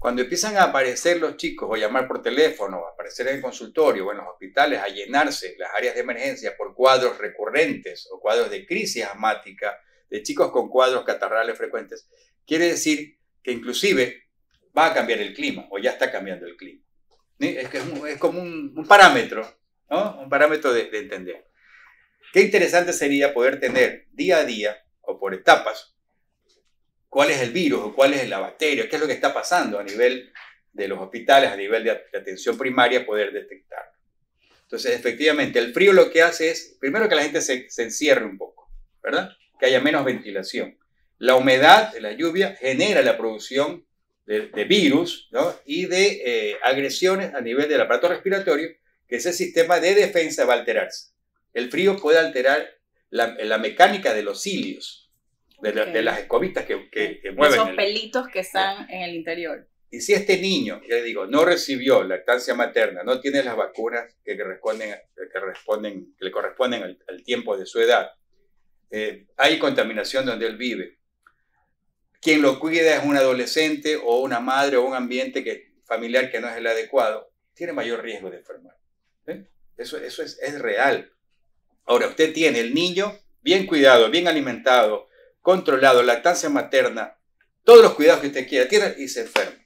cuando 0.00 0.22
empiezan 0.22 0.56
a 0.56 0.64
aparecer 0.64 1.20
los 1.20 1.36
chicos 1.36 1.68
o 1.70 1.76
llamar 1.76 2.08
por 2.08 2.20
teléfono, 2.20 2.80
o 2.80 2.88
aparecer 2.88 3.28
en 3.28 3.36
el 3.36 3.42
consultorio 3.42 4.06
o 4.06 4.10
en 4.10 4.18
los 4.18 4.26
hospitales, 4.26 4.80
a 4.80 4.88
llenarse 4.88 5.54
las 5.56 5.72
áreas 5.72 5.94
de 5.94 6.00
emergencia 6.00 6.56
por 6.56 6.74
cuadros 6.74 7.16
recurrentes 7.18 8.08
o 8.10 8.18
cuadros 8.18 8.50
de 8.50 8.66
crisis 8.66 9.04
asmática, 9.04 9.78
de 10.10 10.20
chicos 10.24 10.50
con 10.50 10.68
cuadros 10.68 11.04
catarrales 11.04 11.56
frecuentes, 11.56 12.08
quiere 12.44 12.66
decir 12.66 13.18
que 13.40 13.52
inclusive 13.52 14.24
va 14.76 14.86
a 14.86 14.94
cambiar 14.94 15.20
el 15.20 15.32
clima 15.32 15.68
o 15.70 15.78
ya 15.78 15.92
está 15.92 16.10
cambiando 16.10 16.46
el 16.46 16.56
clima. 16.56 16.82
Es, 17.38 18.18
como 18.18 18.42
un 18.42 18.84
parámetro, 18.86 19.63
un 19.94 20.28
parámetro 20.28 20.72
de, 20.72 20.90
de 20.90 20.98
entender. 20.98 21.46
Qué 22.32 22.40
interesante 22.40 22.92
sería 22.92 23.32
poder 23.32 23.60
tener 23.60 24.06
día 24.12 24.38
a 24.38 24.44
día 24.44 24.84
o 25.02 25.18
por 25.18 25.34
etapas 25.34 25.94
cuál 27.14 27.30
es 27.30 27.40
el 27.40 27.52
virus 27.52 27.80
o 27.80 27.94
cuál 27.94 28.12
es 28.12 28.28
la 28.28 28.40
bacteria, 28.40 28.88
qué 28.88 28.96
es 28.96 29.00
lo 29.00 29.06
que 29.06 29.12
está 29.12 29.32
pasando 29.32 29.78
a 29.78 29.84
nivel 29.84 30.32
de 30.72 30.88
los 30.88 30.98
hospitales, 30.98 31.48
a 31.48 31.56
nivel 31.56 31.84
de, 31.84 31.92
atención 31.92 32.58
primaria, 32.58 33.06
poder 33.06 33.32
detectar. 33.32 33.84
Entonces, 34.62 34.98
efectivamente, 34.98 35.60
el 35.60 35.72
frío 35.72 35.92
lo 35.92 36.10
que 36.10 36.22
hace 36.22 36.50
es, 36.50 36.76
primero 36.80 37.08
que 37.08 37.14
la 37.14 37.22
gente 37.22 37.40
se, 37.40 37.68
encierre 37.78 38.24
un 38.24 38.36
poco, 38.36 38.68
¿verdad? 39.00 39.30
Que 39.60 39.66
haya 39.66 39.80
menos 39.80 40.04
ventilación. 40.04 40.76
La 41.18 41.36
humedad 41.36 41.92
de 41.92 42.00
la 42.00 42.10
lluvia 42.14 42.56
genera 42.56 43.00
la 43.02 43.16
producción 43.16 43.86
de, 44.26 44.64
virus 44.64 45.30
y 45.64 45.86
de 45.86 46.22
eh, 46.24 46.58
agresiones 46.64 47.32
a 47.32 47.40
nivel 47.40 47.68
del 47.68 47.80
aparato 47.80 48.08
respiratorio, 48.08 48.70
que 49.08 49.16
ese 49.16 49.32
sistema 49.32 49.80
de 49.80 49.94
defensa 49.94 50.44
va 50.44 50.54
a 50.54 50.58
alterarse. 50.58 51.12
El 51.52 51.70
frío 51.70 51.96
puede 51.96 52.18
alterar 52.18 52.66
la, 53.10 53.34
la 53.44 53.58
mecánica 53.58 54.12
de 54.14 54.22
los 54.22 54.42
cilios, 54.42 55.10
de, 55.60 55.72
la- 55.74 55.82
Ok. 55.84 55.88
de 55.90 56.02
las 56.02 56.18
escobitas 56.20 56.64
que, 56.64 56.88
que- 56.90 57.20
que 57.20 57.30
mueven. 57.32 57.54
Esos 57.54 57.68
el- 57.70 57.76
pelitos 57.76 58.28
que 58.28 58.40
están 58.40 58.88
en 58.90 59.02
el 59.02 59.14
interior. 59.14 59.68
y 59.90 60.00
si 60.00 60.12
este 60.12 60.38
niño, 60.38 60.80
ya 60.88 60.96
le 60.96 61.02
digo, 61.04 61.26
no 61.26 61.44
recibió 61.44 62.02
lactancia 62.02 62.54
materna, 62.54 63.04
no 63.04 63.20
tiene 63.20 63.44
las 63.44 63.56
vacunas 63.56 64.12
que, 64.24 64.36
que 64.36 64.42
responden, 64.42 64.92
que, 65.14 65.38
responden, 65.40 66.14
que 66.18 66.24
le 66.24 66.30
corresponden 66.32 66.82
al, 66.82 66.98
al 67.06 67.22
tiempo 67.22 67.56
de 67.56 67.64
su 67.66 67.80
edad, 67.80 68.10
eh, 68.90 69.26
hay 69.36 69.58
contaminación 69.60 70.26
donde 70.26 70.46
él 70.48 70.56
vive. 70.56 70.98
Quien 72.20 72.42
lo 72.42 72.58
cuida 72.58 72.96
es 72.96 73.04
un 73.04 73.16
adolescente 73.16 73.96
o 73.96 74.20
una 74.20 74.40
madre 74.40 74.76
o 74.78 74.82
un 74.86 74.94
ambiente 74.94 75.44
que, 75.44 75.74
familiar 75.84 76.30
que 76.30 76.40
no 76.40 76.48
es 76.48 76.56
el 76.56 76.66
adecuado, 76.66 77.30
tiene 77.54 77.72
mayor 77.72 78.02
riesgo 78.02 78.30
de 78.30 78.38
enfermar. 78.38 78.76
Eso, 79.76 79.98
eso 79.98 80.22
es, 80.22 80.38
es 80.40 80.58
real. 80.60 81.12
Ahora, 81.84 82.06
usted 82.06 82.32
tiene 82.32 82.60
el 82.60 82.74
niño 82.74 83.18
bien 83.42 83.66
cuidado, 83.66 84.10
bien 84.10 84.28
alimentado, 84.28 85.08
controlado, 85.40 86.02
lactancia 86.02 86.48
materna, 86.48 87.18
todos 87.64 87.82
los 87.82 87.94
cuidados 87.94 88.20
que 88.20 88.28
usted 88.28 88.48
quiera, 88.48 88.68
tiene 88.68 88.94
y 88.98 89.08
se 89.08 89.22
enferma. 89.22 89.58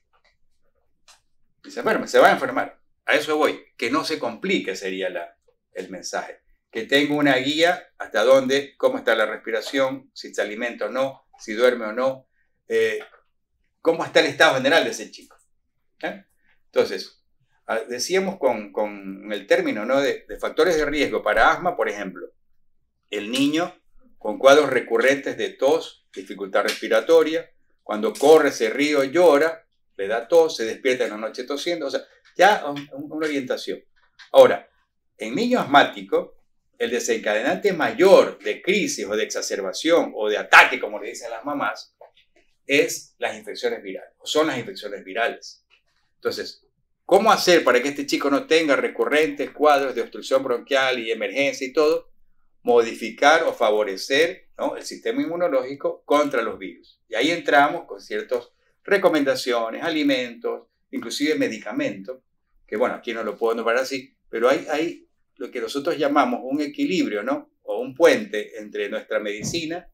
Y 1.64 1.70
se 1.70 1.80
enferma, 1.80 2.06
se 2.06 2.18
va 2.18 2.28
a 2.28 2.32
enfermar. 2.32 2.80
A 3.06 3.14
eso 3.14 3.36
voy, 3.36 3.64
que 3.76 3.90
no 3.90 4.04
se 4.04 4.18
complique 4.18 4.76
sería 4.76 5.10
la, 5.10 5.36
el 5.72 5.90
mensaje. 5.90 6.40
Que 6.70 6.84
tenga 6.84 7.14
una 7.14 7.36
guía 7.36 7.90
hasta 7.98 8.24
dónde, 8.24 8.76
cómo 8.76 8.98
está 8.98 9.14
la 9.14 9.26
respiración, 9.26 10.10
si 10.14 10.34
se 10.34 10.42
alimenta 10.42 10.86
o 10.86 10.90
no, 10.90 11.26
si 11.38 11.54
duerme 11.54 11.86
o 11.86 11.92
no, 11.92 12.28
eh, 12.68 13.00
cómo 13.80 14.04
está 14.04 14.20
el 14.20 14.26
estado 14.26 14.56
general 14.56 14.84
de 14.84 14.90
ese 14.90 15.10
chico. 15.10 15.36
¿eh? 16.02 16.24
Entonces, 16.66 17.17
decíamos 17.88 18.38
con, 18.38 18.72
con 18.72 19.30
el 19.32 19.46
término 19.46 19.84
¿no? 19.84 20.00
de, 20.00 20.24
factores 20.40 20.76
de 20.76 20.86
riesgo 20.86 21.22
para 21.22 21.50
asma, 21.52 21.76
por 21.76 21.88
ejemplo, 21.88 22.32
el 23.10 23.30
niño 23.30 23.74
con 24.18 24.38
cuadros 24.38 24.70
recurrentes 24.70 25.36
de 25.36 25.50
tos, 25.50 26.06
dificultad 26.14 26.62
respiratoria, 26.64 27.50
cuando 27.82 28.12
corre, 28.12 28.52
se 28.52 28.70
ríe 28.70 28.96
o 28.96 29.04
llora, 29.04 29.66
le 29.96 30.08
da 30.08 30.26
tos, 30.28 30.56
se 30.56 30.64
despierta 30.64 31.04
en 31.04 31.10
la 31.10 31.16
noche 31.16 31.44
tosiendo, 31.44 31.86
o 31.86 31.90
sea, 31.90 32.00
ya 32.36 32.64
un- 32.66 32.88
un- 32.92 33.12
una 33.12 33.26
orientación. 33.26 33.82
Ahora, 34.32 34.68
en 35.16 35.34
niño 35.34 35.60
asmático, 35.60 36.36
el 36.78 36.90
desencadenante 36.90 37.72
mayor 37.72 38.38
de 38.38 38.62
crisis 38.62 39.04
o 39.06 39.16
de 39.16 39.24
exacerbación 39.24 40.12
o 40.14 40.28
de 40.28 40.38
ataque, 40.38 40.78
como 40.80 41.00
le 41.00 41.08
dicen 41.10 41.30
las 41.30 41.44
mamás, 41.44 41.94
es 42.66 43.14
las 43.18 43.36
infecciones 43.36 43.82
virales, 43.82 44.12
o 44.18 44.26
son 44.26 44.46
las 44.48 44.58
infecciones 44.58 45.02
virales. 45.04 45.64
Entonces, 46.16 46.62
¿cómo 47.08 47.32
hacer 47.32 47.64
para 47.64 47.80
que 47.80 47.88
este 47.88 48.04
chico 48.04 48.28
no 48.28 48.46
tenga 48.46 48.76
recurrentes 48.76 49.50
cuadros 49.50 49.94
de 49.94 50.02
obstrucción 50.02 50.44
bronquial 50.44 50.98
y 50.98 51.10
emergencia 51.10 51.66
y 51.66 51.72
todo? 51.72 52.10
Modificar 52.62 53.44
o 53.44 53.54
favorecer 53.54 54.50
¿no? 54.58 54.76
el 54.76 54.82
sistema 54.82 55.22
inmunológico 55.22 56.02
contra 56.04 56.42
los 56.42 56.58
virus. 56.58 57.00
Y 57.08 57.14
ahí 57.14 57.30
entramos 57.30 57.86
con 57.86 58.02
ciertas 58.02 58.50
recomendaciones, 58.84 59.82
alimentos, 59.82 60.66
inclusive 60.90 61.34
medicamentos, 61.36 62.18
que 62.66 62.76
bueno, 62.76 62.96
aquí 62.96 63.14
no 63.14 63.24
lo 63.24 63.38
puedo 63.38 63.54
nombrar 63.54 63.78
así, 63.78 64.14
pero 64.28 64.50
hay, 64.50 64.66
hay 64.70 65.08
lo 65.36 65.50
que 65.50 65.62
nosotros 65.62 65.96
llamamos 65.96 66.40
un 66.42 66.60
equilibrio, 66.60 67.22
¿no? 67.22 67.50
O 67.62 67.80
un 67.80 67.94
puente 67.94 68.58
entre 68.58 68.90
nuestra 68.90 69.18
medicina, 69.18 69.90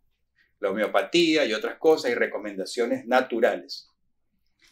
la 0.59 0.71
homeopatía 0.71 1.45
y 1.45 1.55
otras 1.55 1.79
cosas 1.79 2.11
y 2.11 2.15
recomendaciones 2.17 3.07
naturales. 3.07 3.94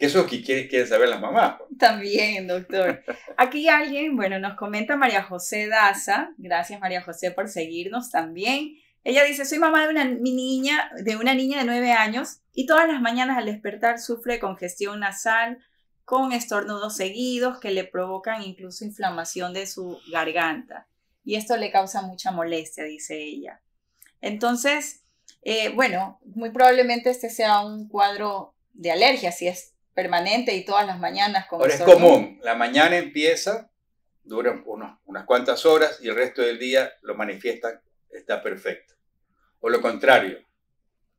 Eso 0.07 0.19
es 0.19 0.25
lo 0.25 0.31
que 0.31 0.43
quiere- 0.43 0.69
quieren 0.69 0.89
saber 0.89 1.09
las 1.09 1.21
mamás. 1.21 1.57
pues. 1.59 1.79
También, 1.79 2.47
doctor. 2.49 3.03
Aquí 3.37 3.69
alguien, 3.69 4.17
bueno, 4.17 4.39
nos 4.39 4.57
comenta 4.57 4.97
María 4.97 5.23
José 5.23 5.69
Daza. 5.69 6.31
Gracias, 6.39 6.81
María 6.81 7.03
José, 7.03 7.31
por 7.31 7.49
seguirnos 7.49 8.11
también. 8.11 8.77
Ella 9.05 9.25
dice, 9.25 9.45
soy 9.45 9.59
mamá 9.59 9.85
de 9.85 9.91
una 9.91 10.05
niña, 10.05 10.91
de 11.03 11.17
una 11.17 11.35
niña 11.35 11.59
de 11.59 11.65
9 11.65 11.93
años 11.93 12.41
y 12.53 12.67
todas 12.67 12.87
las 12.89 13.01
mañanas 13.01 13.37
al 13.39 13.47
despertar 13.47 13.99
sufre 13.99 14.39
congestión 14.39 15.01
nasal 15.01 15.59
con 16.05 16.33
estornudos 16.33 16.97
seguidos 16.97 17.59
que 17.61 17.71
le 17.71 17.85
provocan 17.85 18.43
incluso 18.43 18.85
inflamación 18.85 19.53
de 19.55 19.67
su 19.67 19.99
garganta. 20.11 20.89
Y 21.25 21.37
esto 21.37 21.57
le 21.57 21.71
causa 21.71 22.03
mucha 22.03 22.31
molestia, 22.33 22.85
dice 22.85 23.17
ella. 23.23 23.61
Entonces, 24.21 25.05
eh, 25.43 25.71
bueno, 25.71 26.21
muy 26.25 26.51
probablemente 26.51 27.11
este 27.11 27.31
sea 27.31 27.61
un 27.61 27.89
cuadro 27.89 28.55
de 28.73 28.91
alergia, 28.93 29.33
si 29.33 29.49
es 29.49 29.75
permanente 29.95 30.55
y 30.55 30.65
todas 30.65 30.87
las 30.87 30.99
mañanas 30.99 31.47
con 31.47 31.61
Ahora 31.61 31.75
es 31.75 31.83
común, 31.83 32.41
la 32.43 32.55
mañana 32.55 32.97
empieza, 32.97 33.71
dura 34.23 34.63
unas 34.65 35.25
cuantas 35.25 35.67
horas 35.67 35.99
y 36.01 36.09
el 36.09 36.15
resto 36.15 36.43
del 36.43 36.59
día 36.59 36.93
lo 37.03 37.15
manifiestan, 37.15 37.81
está 38.11 38.43
perfecto. 38.43 38.95
O 39.61 39.69
lo 39.69 39.81
contrario, 39.81 40.39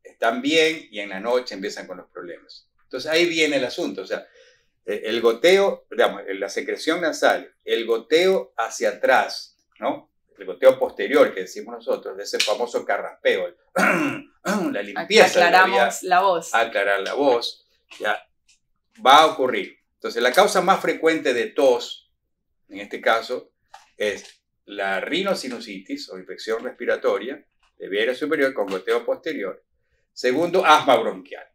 están 0.03 0.41
bien 0.41 0.87
y 0.91 0.99
en 0.99 1.09
la 1.09 1.19
noche 1.19 1.55
empiezan 1.55 1.87
con 1.87 1.97
los 1.97 2.07
problemas. 2.07 2.67
Entonces 2.83 3.09
ahí 3.09 3.25
viene 3.25 3.57
el 3.57 3.65
asunto, 3.65 4.01
o 4.01 4.05
sea, 4.05 4.27
eh, 4.85 5.03
el 5.05 5.21
goteo, 5.21 5.85
digamos, 5.89 6.23
la 6.27 6.49
secreción 6.49 7.01
nasal, 7.01 7.53
el 7.63 7.85
goteo 7.85 8.53
hacia 8.57 8.89
atrás, 8.89 9.57
¿no? 9.79 10.11
El 10.37 10.45
goteo 10.45 10.77
posterior 10.77 11.33
que 11.33 11.41
decimos 11.41 11.75
nosotros, 11.75 12.17
de 12.17 12.23
ese 12.23 12.39
famoso 12.39 12.83
carraspeo, 12.83 13.55
la 13.75 14.81
limpieza. 14.81 15.27
Aclaramos 15.27 16.03
la, 16.03 16.21
voz. 16.21 16.53
Aclarar 16.53 16.99
la 17.01 17.13
voz, 17.13 17.65
ya 17.99 18.27
va 19.05 19.21
a 19.21 19.25
ocurrir. 19.27 19.77
Entonces, 19.95 20.21
la 20.21 20.31
causa 20.31 20.61
más 20.61 20.81
frecuente 20.81 21.33
de 21.33 21.47
tos, 21.47 22.11
en 22.69 22.79
este 22.79 23.01
caso, 23.01 23.51
es 23.97 24.43
la 24.65 24.99
rinosinusitis 24.99 26.09
o 26.09 26.17
infección 26.17 26.63
respiratoria 26.63 27.45
de 27.77 27.89
vía 27.89 28.13
superior 28.15 28.53
con 28.53 28.67
goteo 28.67 29.05
posterior. 29.05 29.63
Segundo, 30.13 30.65
asma 30.65 30.95
bronquial. 30.97 31.45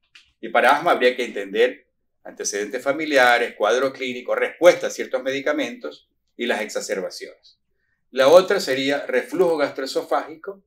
Y 0.40 0.48
para 0.48 0.76
asma 0.76 0.92
habría 0.92 1.16
que 1.16 1.24
entender 1.24 1.86
antecedentes 2.24 2.82
familiares, 2.82 3.54
cuadro 3.54 3.92
clínico, 3.92 4.34
respuesta 4.34 4.88
a 4.88 4.90
ciertos 4.90 5.22
medicamentos 5.22 6.08
y 6.36 6.46
las 6.46 6.60
exacerbaciones. 6.60 7.58
La 8.10 8.28
otra 8.28 8.60
sería 8.60 9.06
reflujo 9.06 9.56
gastroesofágico 9.56 10.62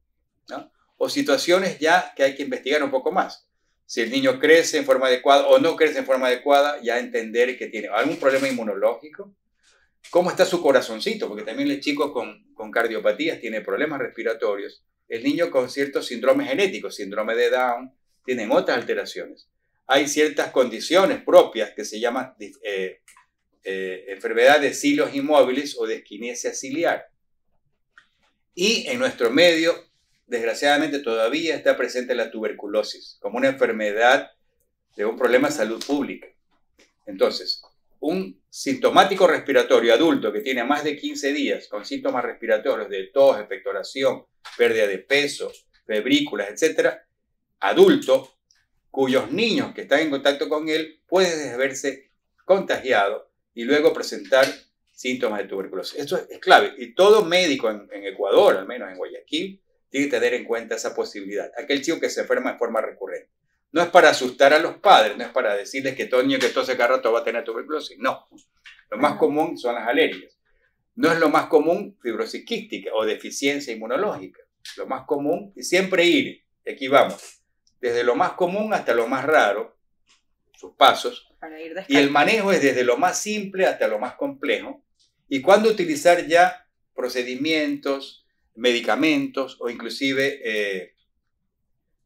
o 0.97 1.09
situaciones 1.09 1.79
ya 1.79 2.13
que 2.15 2.23
hay 2.23 2.35
que 2.35 2.43
investigar 2.43 2.83
un 2.83 2.91
poco 2.91 3.11
más. 3.11 3.47
Si 3.91 3.99
el 3.99 4.09
niño 4.09 4.39
crece 4.39 4.77
en 4.77 4.85
forma 4.85 5.07
adecuada 5.07 5.47
o 5.47 5.59
no 5.59 5.75
crece 5.75 5.99
en 5.99 6.05
forma 6.05 6.27
adecuada, 6.27 6.79
ya 6.81 6.97
entender 6.97 7.57
que 7.57 7.67
tiene 7.67 7.89
algún 7.89 8.17
problema 8.17 8.47
inmunológico. 8.47 9.35
¿Cómo 10.09 10.29
está 10.29 10.45
su 10.45 10.61
corazoncito? 10.61 11.27
Porque 11.27 11.43
también 11.43 11.69
el 11.69 11.81
chico 11.81 12.13
con, 12.13 12.53
con 12.53 12.71
cardiopatías 12.71 13.41
tiene 13.41 13.59
problemas 13.59 13.99
respiratorios. 13.99 14.83
El 15.09 15.23
niño 15.23 15.51
con 15.51 15.69
ciertos 15.69 16.07
síndromes 16.07 16.47
genéticos, 16.47 16.95
síndrome 16.95 17.35
de 17.35 17.49
Down, 17.49 17.91
tienen 18.23 18.51
otras 18.51 18.77
alteraciones 18.77 19.49
hay 19.91 20.07
ciertas 20.07 20.51
condiciones 20.51 21.21
propias 21.21 21.71
que 21.71 21.83
se 21.83 21.99
llaman 21.99 22.33
eh, 22.39 23.01
eh, 23.63 24.05
enfermedad 24.07 24.61
de 24.61 24.73
cilos 24.73 25.13
inmóviles 25.13 25.75
o 25.77 25.85
de 25.85 25.95
esquinesia 25.95 26.53
ciliar. 26.53 27.09
Y 28.55 28.87
en 28.87 28.99
nuestro 28.99 29.29
medio, 29.29 29.90
desgraciadamente, 30.31 30.99
todavía 30.99 31.55
está 31.55 31.75
presente 31.75 32.15
la 32.15 32.31
tuberculosis 32.31 33.17
como 33.19 33.37
una 33.37 33.49
enfermedad 33.49 34.31
de 34.95 35.05
un 35.05 35.17
problema 35.17 35.49
de 35.49 35.53
salud 35.53 35.83
pública. 35.85 36.27
Entonces, 37.05 37.61
un 37.99 38.41
sintomático 38.49 39.27
respiratorio 39.27 39.93
adulto 39.93 40.31
que 40.31 40.39
tiene 40.39 40.63
más 40.63 40.85
de 40.85 40.95
15 40.95 41.33
días 41.33 41.67
con 41.67 41.85
síntomas 41.85 42.23
respiratorios 42.23 42.89
de 42.89 43.07
tos, 43.07 43.37
expectoración, 43.39 44.25
pérdida 44.57 44.87
de 44.87 44.99
peso, 44.99 45.51
febrículas, 45.85 46.49
etc., 46.49 46.93
adulto 47.59 48.37
cuyos 48.89 49.31
niños 49.31 49.73
que 49.73 49.81
están 49.81 49.99
en 49.99 50.11
contacto 50.11 50.47
con 50.47 50.69
él 50.69 51.01
pueden 51.07 51.57
verse 51.57 52.09
contagiados 52.45 53.23
y 53.53 53.65
luego 53.65 53.91
presentar 53.91 54.45
síntomas 54.93 55.41
de 55.41 55.49
tuberculosis. 55.49 55.99
Eso 55.99 56.17
es 56.29 56.39
clave. 56.39 56.73
Y 56.77 56.95
todo 56.95 57.25
médico 57.25 57.69
en, 57.69 58.05
Ecuador, 58.05 58.55
al 58.55 58.65
menos 58.65 58.89
en 58.89 58.97
Guayaquil, 58.97 59.61
tiene 59.91 60.07
que 60.07 60.11
tener 60.11 60.33
en 60.33 60.45
cuenta 60.45 60.75
esa 60.75 60.95
posibilidad. 60.95 61.51
Aquel 61.57 61.83
chico 61.83 61.99
que 61.99 62.09
se 62.09 62.21
enferma 62.21 62.53
de 62.53 62.57
forma 62.57 62.81
recurrente. 62.81 63.29
No 63.73 63.81
es 63.81 63.89
para 63.89 64.09
asustar 64.09 64.53
a 64.53 64.59
los 64.59 64.77
padres, 64.77 65.15
no 65.17 65.23
es 65.23 65.29
para 65.29 65.55
decirles 65.55 65.95
que 65.95 66.05
todo 66.05 66.23
niño 66.23 66.39
que 66.39 66.49
tose 66.49 66.75
cada 66.75 66.95
rato 66.95 67.11
va 67.11 67.19
a 67.19 67.23
tener 67.23 67.43
tuberculosis. 67.43 67.97
No. 67.99 68.27
Lo 68.89 68.97
más 68.97 69.17
común 69.17 69.57
son 69.57 69.75
las 69.75 69.87
alergias. 69.87 70.37
No 70.95 71.11
es 71.11 71.19
lo 71.19 71.29
más 71.29 71.45
común 71.45 71.97
fibrosis 72.01 72.43
quística 72.45 72.89
o 72.93 73.05
deficiencia 73.05 73.73
inmunológica. 73.73 74.41
Lo 74.77 74.87
más 74.87 75.05
común 75.05 75.53
es 75.55 75.69
siempre 75.69 76.05
ir, 76.05 76.43
aquí 76.69 76.87
vamos, 76.87 77.41
desde 77.79 78.03
lo 78.03 78.15
más 78.15 78.33
común 78.33 78.73
hasta 78.73 78.93
lo 78.93 79.07
más 79.07 79.25
raro, 79.25 79.77
sus 80.53 80.75
pasos, 80.75 81.27
y 81.87 81.97
el 81.97 82.11
manejo 82.11 82.51
es 82.51 82.61
desde 82.61 82.83
lo 82.83 82.97
más 82.97 83.19
simple 83.19 83.65
hasta 83.65 83.87
lo 83.87 83.97
más 83.97 84.13
complejo, 84.13 84.83
y 85.27 85.41
cuándo 85.41 85.69
utilizar 85.69 86.27
ya 86.27 86.67
procedimientos, 86.93 88.20
medicamentos 88.55 89.57
o 89.59 89.69
inclusive 89.69 90.41
eh, 90.43 90.95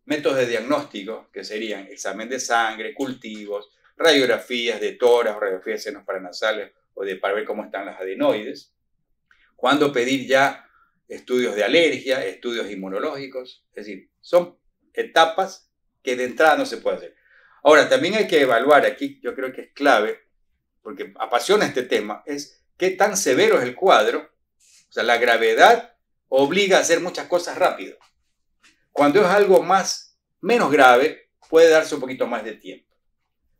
métodos 0.06 0.38
de 0.38 0.48
diagnóstico, 0.48 1.30
que 1.32 1.44
serían 1.44 1.88
examen 1.88 2.30
de 2.30 2.40
sangre, 2.40 2.94
cultivos, 2.94 3.72
radiografías 3.98 4.80
de 4.80 4.94
toras, 4.94 5.36
radiografías 5.36 5.80
de 5.80 5.92
senos 5.92 6.04
paranasales 6.04 6.72
o 6.94 7.04
de 7.04 7.16
para 7.16 7.34
ver 7.34 7.46
cómo 7.46 7.64
están 7.64 7.86
las 7.86 8.00
adenoides, 8.00 8.74
cuándo 9.56 9.92
pedir 9.92 10.28
ya 10.28 10.70
estudios 11.08 11.56
de 11.56 11.64
alergia, 11.64 12.26
estudios 12.26 12.70
inmunológicos, 12.70 13.66
es 13.70 13.86
decir, 13.86 14.10
son 14.22 14.58
etapas 14.94 15.72
que 16.02 16.16
de 16.16 16.26
entrada 16.26 16.58
no 16.58 16.66
se 16.66 16.78
puede 16.78 16.98
hacer. 16.98 17.16
Ahora, 17.64 17.90
también 17.90 18.16
hay 18.16 18.28
que 18.28 18.42
evaluar 18.42 18.86
aquí, 18.86 19.20
yo 19.24 19.34
creo 19.34 19.52
que 19.52 19.62
es 19.62 19.72
clave, 19.74 20.20
porque 20.82 21.14
apasiona 21.18 21.66
este 21.66 21.84
tema, 21.84 22.22
es 22.26 22.64
qué 22.78 22.92
tan 22.92 23.18
severo 23.18 23.58
es 23.58 23.64
el 23.64 23.76
cuadro. 23.76 24.32
O 24.90 24.92
sea, 24.92 25.04
la 25.04 25.18
gravedad 25.18 25.95
obliga 26.36 26.78
a 26.78 26.82
hacer 26.82 27.00
muchas 27.00 27.28
cosas 27.28 27.58
rápido. 27.58 27.98
Cuando 28.92 29.22
es 29.22 29.28
algo 29.28 29.62
más, 29.62 30.18
menos 30.42 30.72
grave, 30.72 31.30
puede 31.50 31.70
darse 31.70 31.96
un 31.96 32.02
poquito 32.02 32.28
más 32.28 32.44
de 32.44 32.54
tiempo. 32.54 32.96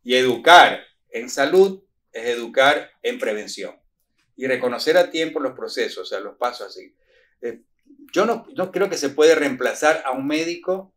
Y 0.04 0.16
educar 0.16 0.84
en 1.10 1.30
salud 1.30 1.84
es 2.12 2.26
educar 2.26 2.92
en 3.02 3.20
prevención. 3.20 3.76
Y 4.36 4.48
reconocer 4.48 4.98
a 4.98 5.10
tiempo 5.10 5.40
los 5.40 5.54
procesos, 5.54 6.00
o 6.00 6.06
sea, 6.06 6.20
los 6.20 6.36
pasos 6.38 6.68
así. 6.68 6.96
Eh, 7.42 7.62
yo 8.12 8.26
no, 8.26 8.46
no 8.56 8.72
creo 8.72 8.90
que 8.90 8.98
se 8.98 9.10
puede 9.10 9.36
reemplazar 9.36 10.04
a 10.06 10.12
un 10.12 10.28
médico 10.28 10.94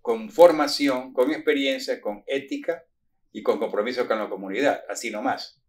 con 0.00 0.30
formación, 0.30 1.12
con 1.12 1.32
experiencia, 1.32 2.00
con 2.00 2.22
ética 2.26 2.84
y 3.32 3.42
con 3.42 3.58
compromiso 3.58 4.06
con 4.06 4.18
la 4.18 4.28
comunidad, 4.28 4.84
así 4.88 5.10
nomás. 5.10 5.60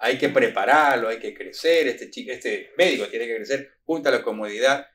Hay 0.00 0.18
que 0.18 0.28
prepararlo, 0.28 1.08
hay 1.08 1.18
que 1.18 1.34
crecer, 1.34 1.86
este, 1.88 2.10
chico, 2.10 2.32
este 2.32 2.72
médico 2.76 3.06
tiene 3.08 3.26
que 3.26 3.36
crecer 3.36 3.72
junto 3.84 4.08
a 4.08 4.12
la 4.12 4.22
comunidad, 4.22 4.86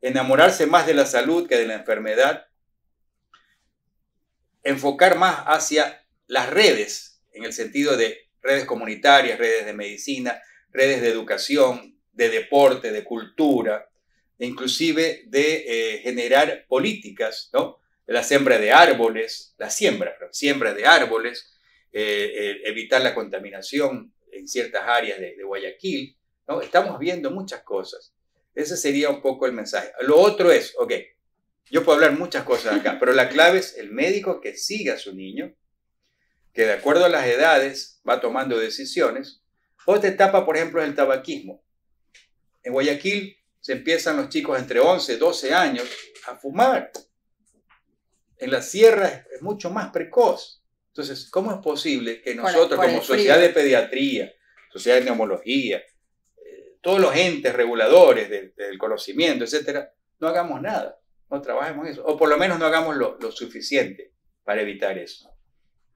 enamorarse 0.00 0.66
más 0.66 0.86
de 0.86 0.94
la 0.94 1.06
salud 1.06 1.48
que 1.48 1.56
de 1.56 1.66
la 1.66 1.74
enfermedad, 1.74 2.46
enfocar 4.62 5.16
más 5.18 5.44
hacia 5.46 6.04
las 6.26 6.50
redes, 6.50 7.22
en 7.32 7.44
el 7.44 7.52
sentido 7.52 7.96
de 7.96 8.28
redes 8.40 8.64
comunitarias, 8.64 9.38
redes 9.38 9.66
de 9.66 9.72
medicina, 9.72 10.40
redes 10.70 11.02
de 11.02 11.08
educación, 11.08 11.98
de 12.12 12.28
deporte, 12.28 12.92
de 12.92 13.04
cultura, 13.04 13.88
inclusive 14.38 15.24
de 15.26 15.64
eh, 15.66 15.98
generar 15.98 16.66
políticas, 16.68 17.50
¿no? 17.52 17.80
la 18.06 18.22
siembra 18.22 18.58
de 18.58 18.72
árboles, 18.72 19.54
la 19.58 19.70
siembra, 19.70 20.16
siembra 20.30 20.74
de 20.74 20.86
árboles, 20.86 21.58
eh, 21.92 22.32
eh, 22.34 22.60
evitar 22.64 23.00
la 23.00 23.14
contaminación 23.14 24.13
en 24.34 24.48
ciertas 24.48 24.82
áreas 24.86 25.18
de, 25.18 25.42
Guayaquil. 25.42 26.16
¿no? 26.48 26.60
Estamos 26.60 26.98
viendo 26.98 27.30
muchas 27.30 27.62
cosas. 27.62 28.12
Ese 28.54 28.76
sería 28.76 29.10
un 29.10 29.20
poco 29.20 29.46
el 29.46 29.52
mensaje. 29.52 29.90
Lo 30.02 30.18
otro 30.18 30.50
es, 30.50 30.74
ok, 30.78 30.92
yo 31.70 31.84
puedo 31.84 31.96
hablar 31.96 32.18
muchas 32.18 32.44
cosas 32.44 32.80
acá, 32.80 32.98
pero 33.00 33.12
la 33.12 33.28
clave 33.28 33.58
es 33.58 33.76
el 33.76 33.90
médico 33.90 34.40
que 34.40 34.56
siga 34.56 34.94
a 34.94 34.98
su 34.98 35.14
niño, 35.14 35.54
que 36.52 36.66
de 36.66 36.72
acuerdo 36.72 37.04
a 37.04 37.08
las 37.08 37.26
edades 37.26 38.00
va 38.08 38.20
tomando 38.20 38.58
decisiones. 38.58 39.42
Otra 39.86 40.10
etapa, 40.10 40.46
por 40.46 40.56
ejemplo, 40.56 40.80
es 40.80 40.88
el 40.88 40.94
tabaquismo. 40.94 41.64
En 42.62 42.72
Guayaquil 42.72 43.36
se 43.60 43.72
empiezan 43.72 44.16
los 44.16 44.28
chicos 44.28 44.58
entre 44.58 44.78
11, 44.78 45.16
12 45.16 45.54
años 45.54 45.88
a 46.26 46.36
fumar 46.36 46.92
en 48.44 48.50
la 48.50 48.62
sierra 48.62 49.26
es, 49.32 49.42
mucho 49.42 49.70
más 49.70 49.90
precoz. 49.90 50.62
Entonces, 50.94 51.28
¿cómo 51.28 51.50
es 51.52 51.58
posible 51.58 52.22
que 52.22 52.36
nosotros 52.36 52.78
como 52.80 53.02
sociedad 53.02 53.40
de 53.40 53.48
pediatría, 53.48 54.32
sociedad 54.72 54.98
de 54.98 55.04
neumología, 55.04 55.78
eh, 55.78 56.76
todos 56.80 57.00
los 57.00 57.16
entes 57.16 57.52
reguladores 57.52 58.30
del 58.30 58.78
conocimiento, 58.78 59.42
etcétera, 59.42 59.92
no 60.20 60.28
hagamos 60.28 60.62
nada, 60.62 60.96
no 61.28 61.42
trabajemos 61.42 61.88
eso, 61.88 62.04
o 62.06 62.16
por 62.16 62.28
lo 62.28 62.36
menos 62.36 62.60
no 62.60 62.66
hagamos 62.66 62.94
lo, 62.94 63.18
suficiente 63.32 64.12
para 64.44 64.60
evitar 64.60 64.96
eso? 64.96 65.36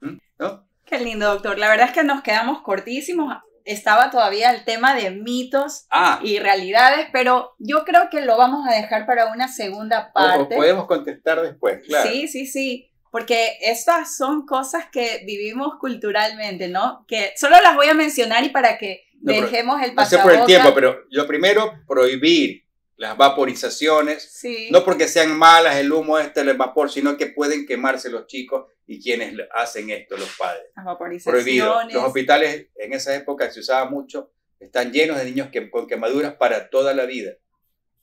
¿Mm? 0.00 0.18
¿No? 0.40 0.68
Qué 0.84 0.98
lindo, 0.98 1.28
doctor. 1.32 1.58
La 1.60 1.68
verdad 1.68 1.86
es 1.90 1.92
que 1.94 2.02
nos 2.02 2.22
quedamos 2.24 2.62
cortísimos 2.62 3.32
estaba 3.64 4.10
todavía 4.10 4.50
el 4.50 4.64
tema 4.64 4.96
de 4.96 5.10
mitos 5.10 5.86
Ah, 5.90 6.18
y 6.24 6.40
realidades, 6.40 7.06
pero 7.12 7.54
yo 7.58 7.84
creo 7.84 8.08
que 8.10 8.22
lo 8.22 8.36
vamos 8.36 8.66
a 8.66 8.74
dejar 8.74 9.06
para 9.06 9.26
una 9.30 9.46
segunda 9.46 10.06
o- 10.06 10.08
o 10.08 10.12
parte. 10.12 10.56
podemos 10.56 10.86
contestar 10.86 11.40
después, 11.42 11.84
claro. 11.86 12.10
Sí, 12.10 12.26
sí, 12.26 12.46
sí, 12.46 12.90
porque 13.10 13.56
estas 13.62 14.16
son 14.16 14.46
cosas 14.46 14.86
que 14.90 15.22
vivimos 15.26 15.74
culturalmente, 15.80 16.68
¿no? 16.68 17.04
Que 17.08 17.32
solo 17.36 17.60
las 17.62 17.74
voy 17.74 17.88
a 17.88 17.94
mencionar 17.94 18.44
y 18.44 18.50
para 18.50 18.78
que 18.78 19.04
No, 19.20 19.32
dejemos 19.32 19.82
el 19.82 19.94
No 19.94 20.04
sé 20.06 20.18
por 20.18 20.32
el 20.32 20.44
tiempo, 20.44 20.72
pero 20.74 21.04
lo 21.10 21.26
primero, 21.26 21.72
prohibir 21.86 22.64
las 22.96 23.16
vaporizaciones. 23.16 24.22
Sí. 24.32 24.68
No 24.70 24.84
porque 24.84 25.08
sean 25.08 25.36
malas 25.36 25.76
el 25.76 25.92
humo 25.92 26.18
este, 26.18 26.40
el 26.40 26.56
vapor, 26.56 26.90
sino 26.90 27.16
que 27.16 27.26
pueden 27.26 27.66
quemarse 27.66 28.10
los 28.10 28.26
chicos 28.26 28.66
y 28.86 29.00
quienes 29.02 29.34
hacen 29.54 29.90
esto, 29.90 30.16
los 30.16 30.30
padres. 30.36 30.64
las 30.74 30.96
Prohibido. 30.96 31.24
vaporizaciones. 31.68 31.94
Los 31.94 32.04
hospitales 32.04 32.66
en 32.76 32.92
esa 32.92 33.14
época 33.14 33.50
se 33.50 33.60
usaba 33.60 33.88
mucho, 33.90 34.32
están 34.58 34.92
llenos 34.92 35.16
de 35.18 35.24
niños 35.26 35.48
que, 35.52 35.70
con 35.70 35.86
quemaduras 35.86 36.34
para 36.34 36.70
toda 36.70 36.94
la 36.94 37.04
vida. 37.04 37.32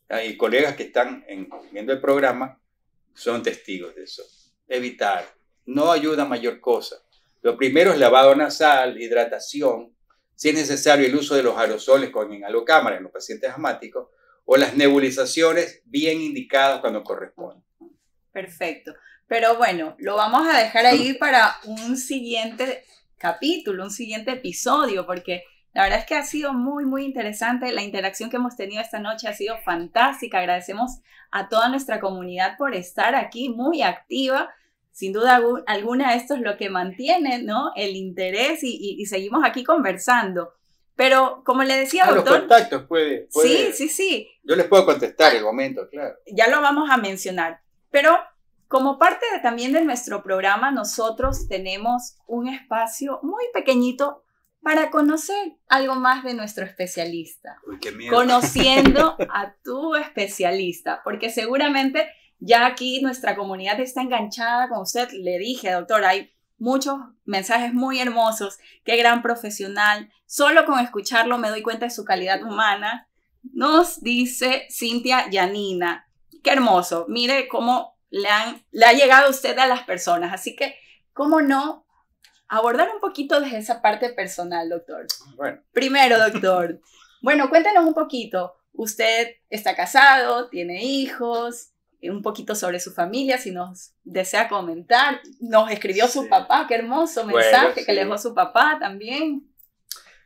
Ah, 0.10 0.24
Y 0.24 0.38
colegas 0.38 0.76
que 0.76 0.84
están 0.84 1.26
en- 1.28 1.50
viendo 1.72 1.92
el 1.92 2.00
programa 2.00 2.60
son 3.14 3.42
testigos 3.44 3.96
de 3.96 4.04
eso. 4.04 4.24
Evitar. 4.68 5.26
No 5.66 5.92
ayuda 5.92 6.24
a 6.24 6.28
mayor 6.28 6.60
cosa. 6.60 6.98
Lo 7.42 7.58
primero 7.58 7.92
es 7.92 8.00
lavado 8.00 8.36
nasal, 8.36 9.00
hidratación, 9.02 9.96
si 10.36 10.50
es 10.50 10.56
necesario 10.56 11.08
el 11.08 11.16
uso 11.16 11.36
de 11.36 11.44
los 11.44 11.58
aerosoles 11.58 12.10
con 12.10 12.34
inhalocámara 12.34 12.98
en 12.98 13.04
los 13.04 13.12
pacientes 13.12 13.50
asmáticos 13.50 14.10
o 14.46 14.58
las 14.58 14.76
nebulizaciones 14.76 15.82
bien 15.86 16.22
indicadas 16.22 16.82
cuando 16.82 17.04
corresponde. 17.04 17.64
Perfecto. 18.32 18.94
Pero 19.28 19.58
bueno, 19.58 19.96
lo 19.98 20.16
vamos 20.16 20.48
a 20.48 20.60
dejar 20.60 20.86
ahí 20.86 21.14
para 21.14 21.56
un 21.64 21.98
siguiente 21.98 22.84
capítulo, 23.18 23.84
un 23.84 23.92
siguiente 23.92 24.32
episodio, 24.32 25.06
porque 25.06 25.44
la 25.76 25.84
verdad 25.84 26.00
es 26.00 26.06
que 26.06 26.16
ha 26.16 26.24
sido 26.24 26.54
muy, 26.54 26.86
muy 26.86 27.04
interesante. 27.06 27.72
La 27.74 27.84
interacción 27.84 28.30
que 28.32 28.38
hemos 28.38 28.56
tenido 28.56 28.82
esta 28.82 28.98
noche 29.00 29.28
ha 29.28 29.34
sido 29.34 29.58
fantástica. 29.60 30.40
Agradecemos 30.40 31.02
a 31.32 31.50
toda 31.50 31.70
nuestra 31.70 32.00
comunidad 32.00 32.58
por 32.58 32.74
estar 32.74 33.14
aquí 33.14 33.50
muy 33.50 33.82
activa. 33.84 34.50
Sin 34.92 35.12
duda 35.12 35.38
algu- 35.38 35.64
alguna, 35.68 36.16
esto 36.16 36.34
es 36.36 36.40
lo 36.42 36.56
que 36.58 36.70
mantiene 36.70 37.44
¿no? 37.44 37.72
el 37.76 37.98
interés 37.98 38.64
y, 38.64 38.70
y- 38.74 39.02
y 39.02 39.06
seguimos 39.06 39.44
aquí 39.46 39.64
conversando. 39.66 40.54
Pero 40.96 41.44
como 41.46 41.64
le 41.64 41.76
decía, 41.76 42.04
Ah, 42.06 42.12
los 42.12 42.24
doctor, 42.24 42.40
contactos 42.40 42.84
puede, 42.88 43.28
puede- 43.34 43.74
sí, 43.74 43.74
sí, 43.74 43.90
sí, 43.90 44.30
Yo 44.44 44.56
les 44.56 44.68
puedo 44.68 44.86
contestar 44.86 45.36
el 45.36 45.44
momento, 45.44 45.90
claro. 45.92 46.16
ya 46.32 46.48
lo 46.48 46.62
vamos 46.62 46.90
a 46.90 46.96
mencionar. 46.96 47.60
Pero 47.92 48.18
como 48.70 48.98
parte 48.98 49.26
de- 49.34 49.40
también 49.42 49.74
de 49.74 49.84
nuestro 49.84 50.24
programa, 50.24 50.72
nosotros 50.72 51.50
tenemos 51.50 52.16
un 52.28 52.48
espacio 52.48 53.20
muy 53.24 53.44
pequeñito 53.54 54.24
para 54.66 54.90
conocer 54.90 55.58
algo 55.70 55.94
más 55.94 56.24
de 56.24 56.34
nuestro 56.34 56.66
especialista, 56.66 57.60
Uy, 57.68 57.78
qué 57.80 57.92
miedo. 57.92 58.16
conociendo 58.16 59.16
a 59.30 59.54
tu 59.64 59.94
especialista, 59.94 61.02
porque 61.04 61.30
seguramente 61.30 62.10
ya 62.40 62.66
aquí 62.66 63.00
nuestra 63.04 63.36
comunidad 63.36 63.80
está 63.80 64.02
enganchada 64.02 64.68
con 64.68 64.80
usted. 64.80 65.08
Le 65.12 65.38
dije, 65.38 65.72
doctor, 65.72 66.04
hay 66.04 66.34
muchos 66.58 66.98
mensajes 67.26 67.76
muy 67.76 68.00
hermosos, 68.00 68.58
qué 68.84 68.98
gran 68.98 69.22
profesional. 69.22 70.12
Solo 70.26 70.66
con 70.66 70.80
escucharlo 70.80 71.38
me 71.38 71.50
doy 71.50 71.62
cuenta 71.62 71.86
de 71.86 71.92
su 71.92 72.04
calidad 72.04 72.42
humana. 72.42 73.08
Nos 73.54 74.02
dice 74.02 74.66
Cintia 74.72 75.30
Yanina, 75.30 76.10
qué 76.44 76.50
hermoso. 76.50 77.06
Mire 77.08 77.48
cómo 77.50 78.00
le, 78.10 78.30
han, 78.30 78.66
le 78.72 78.88
ha 78.88 78.94
llegado 78.94 79.30
usted 79.30 79.56
a 79.60 79.68
las 79.68 79.84
personas. 79.84 80.34
Así 80.34 80.56
que, 80.56 80.74
¿cómo 81.14 81.44
no 81.44 81.85
abordar 82.58 82.90
un 82.94 83.00
poquito 83.00 83.40
desde 83.40 83.58
esa 83.58 83.82
parte 83.82 84.10
personal, 84.10 84.70
doctor? 84.70 85.06
Bueno, 85.36 85.62
Primero, 85.72 86.18
doctor. 86.32 86.80
Bueno, 87.22 87.50
cuéntenos 87.50 87.86
un 87.86 87.94
poquito. 87.94 88.54
Usted 88.74 89.36
está 89.50 89.76
casado, 89.76 90.50
tiene 90.50 90.84
hijos, 90.84 91.70
eh, 92.02 92.12
un 92.12 92.22
poquito 92.22 92.56
sobre 92.56 92.80
su 92.80 92.92
familia, 92.92 93.38
si 93.38 93.52
nos 93.52 93.94
desea 94.04 94.48
comentar. 94.50 95.22
Nos 95.40 95.72
escribió 95.72 96.08
su 96.08 96.28
papá, 96.28 96.66
qué 96.68 96.76
hermoso 96.76 97.24
Bueno, 97.24 97.38
mensaje 97.40 97.74
que 97.76 97.86
sí. 97.86 97.92
le 97.94 98.04
dejó 98.04 98.18
su 98.18 98.34
papá 98.36 98.78
también. 98.80 99.48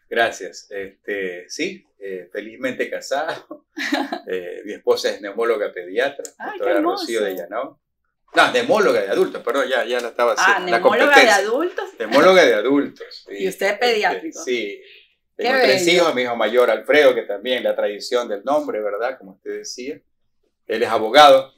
gracias. 0.10 0.68
Este, 0.72 1.48
sí, 1.50 1.86
eh, 2.00 2.30
felizmente 2.32 2.90
casado. 2.90 3.66
Eh, 4.32 4.62
mi 4.66 4.74
esposa 4.74 5.10
es 5.10 5.22
neumóloga 5.22 5.72
pediatra, 5.72 6.24
Ay, 6.38 6.60
doctora. 6.60 6.82
Rocío 6.82 7.24
de 7.24 7.36
Llanón. 7.36 7.78
No, 8.36 8.52
neumóloga 8.52 9.02
de 9.02 9.08
adultos, 9.10 9.42
perdón, 9.44 9.68
ya, 9.68 9.84
ya 9.86 10.00
la 10.00 10.10
estaba 10.10 10.34
Ah, 10.38 10.54
haciendo. 10.54 10.72
la 10.72 10.78
neumóloga 10.80 11.20
de 11.20 11.30
adultos. 11.30 11.90
Neumóloga 11.98 12.46
de 12.46 12.54
adultos. 12.54 13.26
sí. 13.28 13.36
Y 13.40 13.48
usted 13.48 13.68
es 13.72 13.78
pediátrico. 13.80 14.40
Este, 14.40 14.52
sí. 14.52 14.82
Qué 15.38 15.44
Tengo 15.46 15.58
tres 15.62 15.86
bello. 15.86 15.98
hijos, 16.02 16.16
mi 16.16 16.22
hijo 16.24 16.36
mayor 16.36 16.70
Alfredo, 16.70 17.16
que 17.16 17.22
también 17.24 17.64
la 17.64 17.76
tradición 17.76 18.28
del 18.28 18.44
nombre, 18.44 18.82
¿verdad? 18.82 19.18
Como 19.18 19.32
usted 19.32 19.58
decía. 19.60 20.00
Él 20.68 20.84
es 20.84 20.90
abogado, 20.90 21.54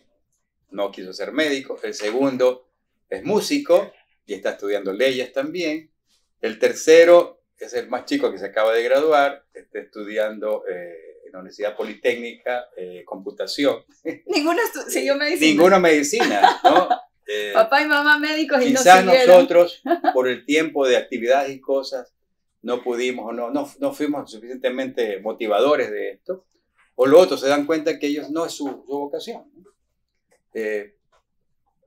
no 0.69 0.91
quiso 0.91 1.11
ser 1.13 1.32
médico. 1.34 1.78
El 1.84 1.93
segundo 1.93 2.69
es 3.09 3.24
músico 3.24 3.91
y 4.26 4.34
está 4.36 4.51
estudiando 4.51 4.93
leyes 4.93 5.34
también. 5.34 5.91
El 6.39 6.57
tercero 6.59 7.41
es 7.57 7.74
el 7.74 7.89
más 7.89 8.05
chico 8.05 8.32
que 8.32 8.38
se 8.39 8.45
acaba 8.45 8.74
de 8.74 8.84
graduar, 8.84 9.43
está 9.53 9.80
estudiando 9.80 10.63
eh, 10.69 11.11
en 11.32 11.38
la 11.38 11.40
Universidad 11.40 11.76
Politécnica 11.78 12.66
eh, 12.76 13.04
computación. 13.06 13.84
Ninguno 14.26 14.60
estu- 14.62 14.88
siguió 14.90 15.16
medicina. 15.16 15.48
Ninguno 15.52 15.80
medicina, 15.80 16.60
¿no? 16.64 16.90
Eh, 17.34 17.52
Papá 17.54 17.82
y 17.82 17.86
mamá 17.86 18.18
médicos 18.20 18.62
y 18.62 18.72
no 18.74 18.80
Quizás 18.80 19.06
nosotros, 19.06 19.82
por 20.14 20.28
el 20.28 20.44
tiempo 20.44 20.86
de 20.86 20.98
actividades 20.98 21.52
y 21.56 21.62
cosas, 21.62 22.14
no 22.62 22.84
pudimos 22.84 23.30
o 23.30 23.32
no, 23.32 23.50
no, 23.52 23.72
no 23.80 23.94
fuimos 23.94 24.30
suficientemente 24.30 25.18
motivadores 25.22 25.92
de 25.92 26.10
esto. 26.12 26.46
O 26.96 27.06
lo 27.06 27.20
otro, 27.20 27.38
se 27.38 27.48
dan 27.48 27.66
cuenta 27.66 27.98
que 28.00 28.08
ellos 28.08 28.30
no 28.32 28.46
es 28.46 28.52
su, 28.52 28.66
su 28.86 29.00
vocación. 29.00 29.50
¿no? 29.56 29.70
Eh, 30.56 30.98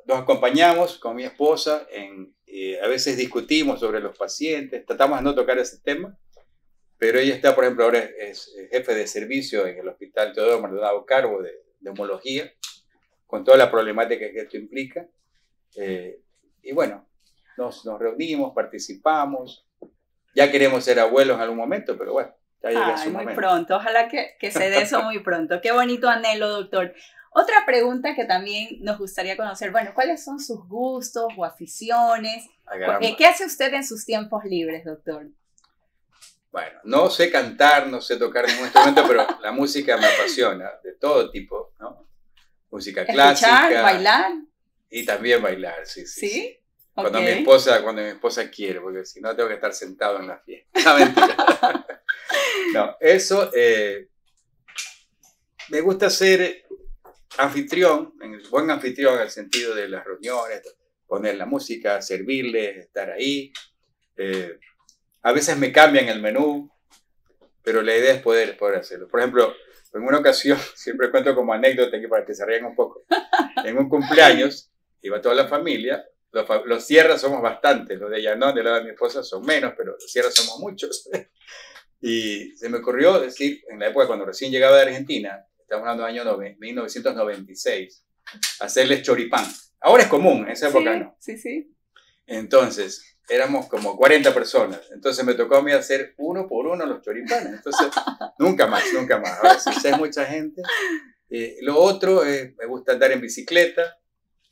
nos 0.06 0.20
acompañamos 0.20 0.96
con 0.98 1.14
mi 1.16 1.24
esposa, 1.24 1.86
en, 1.90 2.34
eh, 2.46 2.80
a 2.80 2.86
veces 2.88 3.18
discutimos 3.18 3.80
sobre 3.80 4.00
los 4.00 4.16
pacientes, 4.16 4.86
tratamos 4.86 5.18
de 5.18 5.24
no 5.24 5.34
tocar 5.34 5.58
ese 5.58 5.78
tema, 5.80 6.16
pero 7.06 7.18
ella 7.18 7.34
está, 7.34 7.54
por 7.54 7.64
ejemplo, 7.64 7.84
ahora 7.84 7.98
es, 7.98 8.48
es 8.56 8.70
jefe 8.70 8.94
de 8.94 9.06
servicio 9.06 9.66
en 9.66 9.76
el 9.76 9.86
Hospital 9.86 10.32
Teodoro 10.32 10.62
Maldonado 10.62 11.04
Carbo 11.04 11.42
de, 11.42 11.52
de 11.78 11.90
homología, 11.90 12.50
con 13.26 13.44
toda 13.44 13.58
la 13.58 13.70
problemática 13.70 14.24
que 14.30 14.38
esto 14.38 14.56
implica. 14.56 15.06
Eh, 15.76 16.22
y 16.62 16.72
bueno, 16.72 17.06
nos, 17.58 17.84
nos 17.84 18.00
reunimos, 18.00 18.54
participamos. 18.54 19.66
Ya 20.34 20.50
queremos 20.50 20.82
ser 20.82 20.98
abuelos 20.98 21.36
en 21.36 21.42
algún 21.42 21.58
momento, 21.58 21.98
pero 21.98 22.14
bueno, 22.14 22.34
ya 22.62 22.70
llega 22.70 22.96
Ay, 22.96 22.96
su 22.96 23.10
muy 23.10 23.24
momento. 23.24 23.38
pronto. 23.38 23.76
Ojalá 23.76 24.08
que, 24.08 24.36
que 24.40 24.50
se 24.50 24.70
dé 24.70 24.80
eso 24.80 25.02
muy 25.02 25.18
pronto. 25.18 25.60
Qué 25.60 25.72
bonito 25.72 26.08
anhelo, 26.08 26.48
doctor. 26.48 26.94
Otra 27.32 27.66
pregunta 27.66 28.14
que 28.14 28.24
también 28.24 28.78
nos 28.80 28.96
gustaría 28.96 29.36
conocer, 29.36 29.72
bueno, 29.72 29.90
¿cuáles 29.94 30.24
son 30.24 30.40
sus 30.40 30.66
gustos 30.66 31.26
o 31.36 31.44
aficiones? 31.44 32.48
¿Qué 33.18 33.26
hace 33.26 33.44
usted 33.44 33.74
en 33.74 33.84
sus 33.84 34.06
tiempos 34.06 34.42
libres, 34.46 34.86
doctor? 34.86 35.26
Bueno, 36.54 36.78
no 36.84 37.10
sé 37.10 37.32
cantar, 37.32 37.88
no 37.88 38.00
sé 38.00 38.16
tocar 38.16 38.46
ningún 38.46 38.66
instrumento, 38.66 39.02
pero 39.08 39.26
la 39.42 39.50
música 39.50 39.96
me 39.96 40.06
apasiona, 40.06 40.70
de 40.84 40.92
todo 40.92 41.28
tipo, 41.28 41.74
¿no? 41.80 42.08
Música 42.70 43.04
clásica. 43.04 43.62
¿Escuchar, 43.64 43.82
bailar? 43.82 44.32
Y 44.88 45.04
también 45.04 45.42
bailar, 45.42 45.84
sí, 45.84 46.06
sí. 46.06 46.28
sí. 46.28 46.28
¿Sí? 46.28 46.60
Cuando, 46.94 47.20
mi 47.20 47.26
esposa, 47.26 47.82
cuando 47.82 48.02
mi 48.02 48.08
esposa 48.10 48.48
quiere, 48.48 48.80
porque 48.80 49.04
si 49.04 49.20
no 49.20 49.34
tengo 49.34 49.48
que 49.48 49.56
estar 49.56 49.74
sentado 49.74 50.20
en 50.20 50.28
la 50.28 50.38
fiesta. 50.38 50.70
No, 50.84 50.96
mentira. 50.96 51.86
no, 52.72 52.96
eso, 53.00 53.50
eh, 53.52 54.10
me 55.70 55.80
gusta 55.80 56.08
ser 56.08 56.66
anfitrión, 57.38 58.14
buen 58.48 58.70
anfitrión 58.70 59.16
en 59.16 59.22
el 59.22 59.30
sentido 59.30 59.74
de 59.74 59.88
las 59.88 60.04
reuniones, 60.04 60.62
poner 61.04 61.34
la 61.34 61.46
música, 61.46 62.00
servirles, 62.00 62.76
estar 62.76 63.10
ahí. 63.10 63.52
Eh, 64.16 64.56
a 65.24 65.32
veces 65.32 65.56
me 65.56 65.72
cambian 65.72 66.08
el 66.08 66.20
menú, 66.20 66.70
pero 67.62 67.82
la 67.82 67.96
idea 67.96 68.12
es 68.14 68.22
poder, 68.22 68.56
poder 68.56 68.76
hacerlo. 68.78 69.08
Por 69.08 69.20
ejemplo, 69.20 69.52
en 69.94 70.02
una 70.02 70.18
ocasión, 70.18 70.58
siempre 70.76 71.10
cuento 71.10 71.34
como 71.34 71.52
anécdota 71.52 71.96
aquí 71.96 72.06
para 72.06 72.24
que 72.24 72.34
se 72.34 72.44
rían 72.46 72.66
un 72.66 72.76
poco, 72.76 73.02
en 73.64 73.76
un 73.78 73.88
cumpleaños, 73.88 74.70
iba 75.02 75.20
toda 75.20 75.34
la 75.34 75.48
familia, 75.48 76.04
los, 76.30 76.46
los 76.66 76.84
sierras 76.84 77.20
somos 77.20 77.40
bastantes, 77.40 77.98
los 77.98 78.10
de 78.10 78.20
Llanón, 78.20 78.54
del 78.54 78.64
lado 78.64 78.76
de 78.78 78.84
mi 78.84 78.90
esposa, 78.90 79.22
son 79.22 79.44
menos, 79.46 79.72
pero 79.76 79.92
los 79.92 80.10
sierras 80.10 80.34
somos 80.34 80.58
muchos. 80.60 81.08
y 82.00 82.54
se 82.56 82.68
me 82.68 82.78
ocurrió 82.78 83.18
decir, 83.18 83.62
en 83.70 83.78
la 83.78 83.88
época 83.88 84.06
cuando 84.06 84.26
recién 84.26 84.50
llegaba 84.52 84.76
de 84.76 84.82
Argentina, 84.82 85.44
estamos 85.58 85.82
hablando 85.88 86.04
del 86.04 86.12
año 86.18 86.24
nove- 86.24 86.56
1996, 86.58 88.04
hacerles 88.60 89.02
choripán. 89.02 89.46
Ahora 89.80 90.02
es 90.02 90.08
común, 90.08 90.44
en 90.44 90.50
esa 90.50 90.68
época 90.68 90.92
sí, 90.92 90.98
no. 91.00 91.16
sí, 91.18 91.38
sí. 91.38 91.74
Entonces, 92.26 93.13
éramos 93.28 93.66
como 93.66 93.96
40 93.96 94.32
personas. 94.34 94.80
Entonces 94.92 95.24
me 95.24 95.34
tocó 95.34 95.56
a 95.56 95.62
mí 95.62 95.72
hacer 95.72 96.14
uno 96.18 96.46
por 96.46 96.66
uno 96.66 96.84
los 96.86 97.02
choripanes. 97.02 97.52
Entonces, 97.54 97.88
nunca 98.38 98.66
más, 98.66 98.84
nunca 98.92 99.18
más. 99.18 99.38
Ahora 99.38 99.58
si 99.58 99.70
es 99.70 99.98
mucha 99.98 100.24
gente. 100.26 100.62
Eh, 101.30 101.56
lo 101.62 101.78
otro, 101.78 102.24
eh, 102.24 102.54
me 102.58 102.66
gusta 102.66 102.92
andar 102.92 103.12
en 103.12 103.20
bicicleta, 103.20 103.98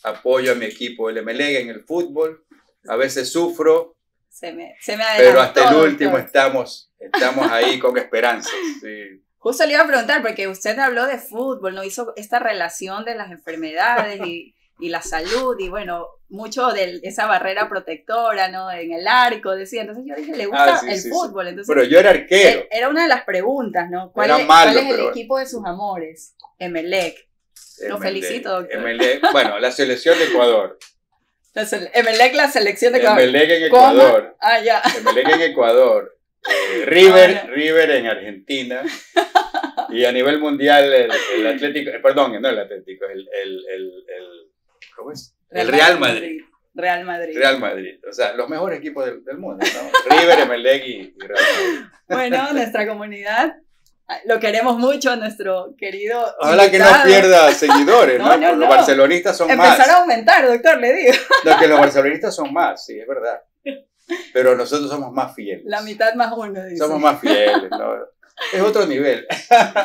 apoyo 0.02 0.52
a 0.52 0.54
mi 0.54 0.64
equipo 0.64 1.10
el 1.10 1.22
MLEG 1.22 1.62
en 1.62 1.68
el 1.68 1.84
fútbol, 1.84 2.44
a 2.88 2.96
veces 2.96 3.30
sufro 3.30 3.96
Se 4.28 4.52
me, 4.52 4.74
se 4.80 4.96
me 4.96 5.04
Pero 5.16 5.40
hasta 5.40 5.70
el 5.70 5.76
último 5.76 6.12
doctor. 6.12 6.26
estamos, 6.26 6.92
estamos 6.98 7.50
ahí 7.50 7.78
con 7.78 7.96
esperanzas. 7.98 8.52
sí. 8.80 9.22
Justo 9.42 9.66
le 9.66 9.72
iba 9.72 9.82
a 9.82 9.86
preguntar, 9.88 10.22
porque 10.22 10.46
usted 10.46 10.78
habló 10.78 11.04
de 11.04 11.18
fútbol, 11.18 11.74
¿no? 11.74 11.82
Hizo 11.82 12.12
esta 12.14 12.38
relación 12.38 13.04
de 13.04 13.16
las 13.16 13.32
enfermedades 13.32 14.20
y, 14.24 14.54
y 14.78 14.88
la 14.88 15.00
salud, 15.02 15.56
y 15.60 15.68
bueno, 15.68 16.06
mucho 16.28 16.68
de 16.72 17.00
esa 17.04 17.26
barrera 17.26 17.68
protectora, 17.68 18.48
¿no? 18.48 18.70
En 18.72 18.92
el 18.92 19.06
arco, 19.06 19.54
decía. 19.54 19.82
Entonces 19.82 20.04
yo 20.06 20.14
dije, 20.16 20.34
le 20.36 20.46
gusta 20.46 20.74
Ah, 20.74 20.78
sí, 20.78 20.90
el 20.90 20.98
sí, 20.98 21.08
fútbol. 21.10 21.48
Entonces, 21.48 21.72
Pero 21.74 21.86
yo 21.88 21.98
era 22.00 22.10
arquero. 22.10 22.60
e- 22.60 22.68
era 22.70 22.88
una 22.88 23.02
de 23.02 23.08
las 23.08 23.24
preguntas, 23.24 23.88
¿no? 23.90 24.10
¿Cuál, 24.12 24.30
Era 24.30 24.40
es, 24.40 24.46
malo, 24.46 24.72
cuál 24.72 24.84
es 24.84 24.90
el 24.90 24.96
pero- 24.96 25.10
equipo 25.10 25.38
de 25.38 25.46
sus 25.46 25.64
amores? 25.64 26.34
Emelec. 26.58 27.28
Lo 27.88 27.98
felicito, 27.98 28.50
doctor. 28.60 28.80
MLE, 28.80 29.20
bueno, 29.32 29.58
la 29.58 29.70
selección 29.72 30.18
de 30.18 30.24
Ecuador. 30.26 30.78
La 31.54 31.66
Emelec, 31.94 32.34
la 32.34 32.48
selección 32.50 32.92
de 32.92 33.00
Ecuador. 33.00 33.20
Emelec 33.20 33.50
en 33.50 33.70
¿Cómo? 33.70 33.92
Ecuador. 33.92 34.36
Ah, 34.40 34.60
ya. 34.60 34.82
Emelec 34.98 35.28
en 35.28 35.40
Ecuador. 35.42 36.16
eh, 36.48 36.82
River, 36.86 37.40
Ah. 37.44 37.46
River 37.48 37.90
en 37.90 38.06
Argentina. 38.06 38.82
Y 39.90 40.04
a 40.04 40.12
nivel 40.12 40.38
mundial, 40.38 40.84
el, 40.92 41.10
el 41.36 41.46
Atlético, 41.46 41.90
eh, 41.90 41.98
perdón, 42.00 42.40
no 42.40 42.48
el 42.48 42.58
Atlético, 42.58 43.04
el, 43.06 43.28
el- 43.42 43.64
¿cómo 44.96 45.12
es? 45.12 45.34
El 45.50 45.68
Real 45.68 45.98
Madrid. 45.98 46.40
Real 46.74 47.04
Madrid. 47.04 47.36
Real 47.36 47.58
Madrid. 47.58 48.00
O 48.08 48.12
sea, 48.12 48.32
los 48.32 48.48
mejores 48.48 48.78
equipos 48.78 49.04
del, 49.04 49.22
del 49.24 49.36
mundo, 49.38 49.64
¿no? 49.64 50.16
River, 50.16 50.38
Emelec 50.40 50.86
y, 50.86 50.92
y 51.14 51.14
Real 51.18 51.42
Madrid. 51.42 51.86
Bueno, 52.08 52.52
nuestra 52.54 52.86
comunidad, 52.86 53.56
ah, 54.08 54.18
lo 54.24 54.40
queremos 54.40 54.78
mucho, 54.78 55.14
nuestro 55.16 55.74
querido. 55.76 56.24
Ojalá 56.40 56.70
que 56.70 56.78
no 56.78 56.86
pierda 57.04 57.50
seguidores, 57.52 58.18
¿no? 58.18 58.24
No, 58.24 58.30
no, 58.30 58.38
Porque 58.38 58.46
los 58.56 58.58
no. 58.58 58.68
barcelonistas 58.68 59.36
son 59.36 59.50
Empezar 59.50 59.78
más. 59.78 59.88
a 59.88 59.96
aumentar, 60.00 60.46
doctor, 60.46 60.80
le 60.80 60.92
digo. 60.94 61.12
No, 61.44 61.58
que 61.58 61.68
los 61.68 61.78
barcelonistas 61.78 62.34
son 62.34 62.52
más, 62.52 62.84
sí, 62.86 62.98
es 62.98 63.06
verdad. 63.06 63.42
Pero 64.32 64.56
nosotros 64.56 64.90
somos 64.90 65.12
más 65.12 65.34
fieles. 65.34 65.64
La 65.66 65.80
mitad 65.82 66.14
más 66.14 66.32
uno, 66.36 66.64
dice. 66.64 66.78
Somos 66.78 67.00
más 67.00 67.20
fieles, 67.20 67.70
¿no? 67.70 67.94
Es 68.52 68.60
otro 68.60 68.86
nivel. 68.86 69.26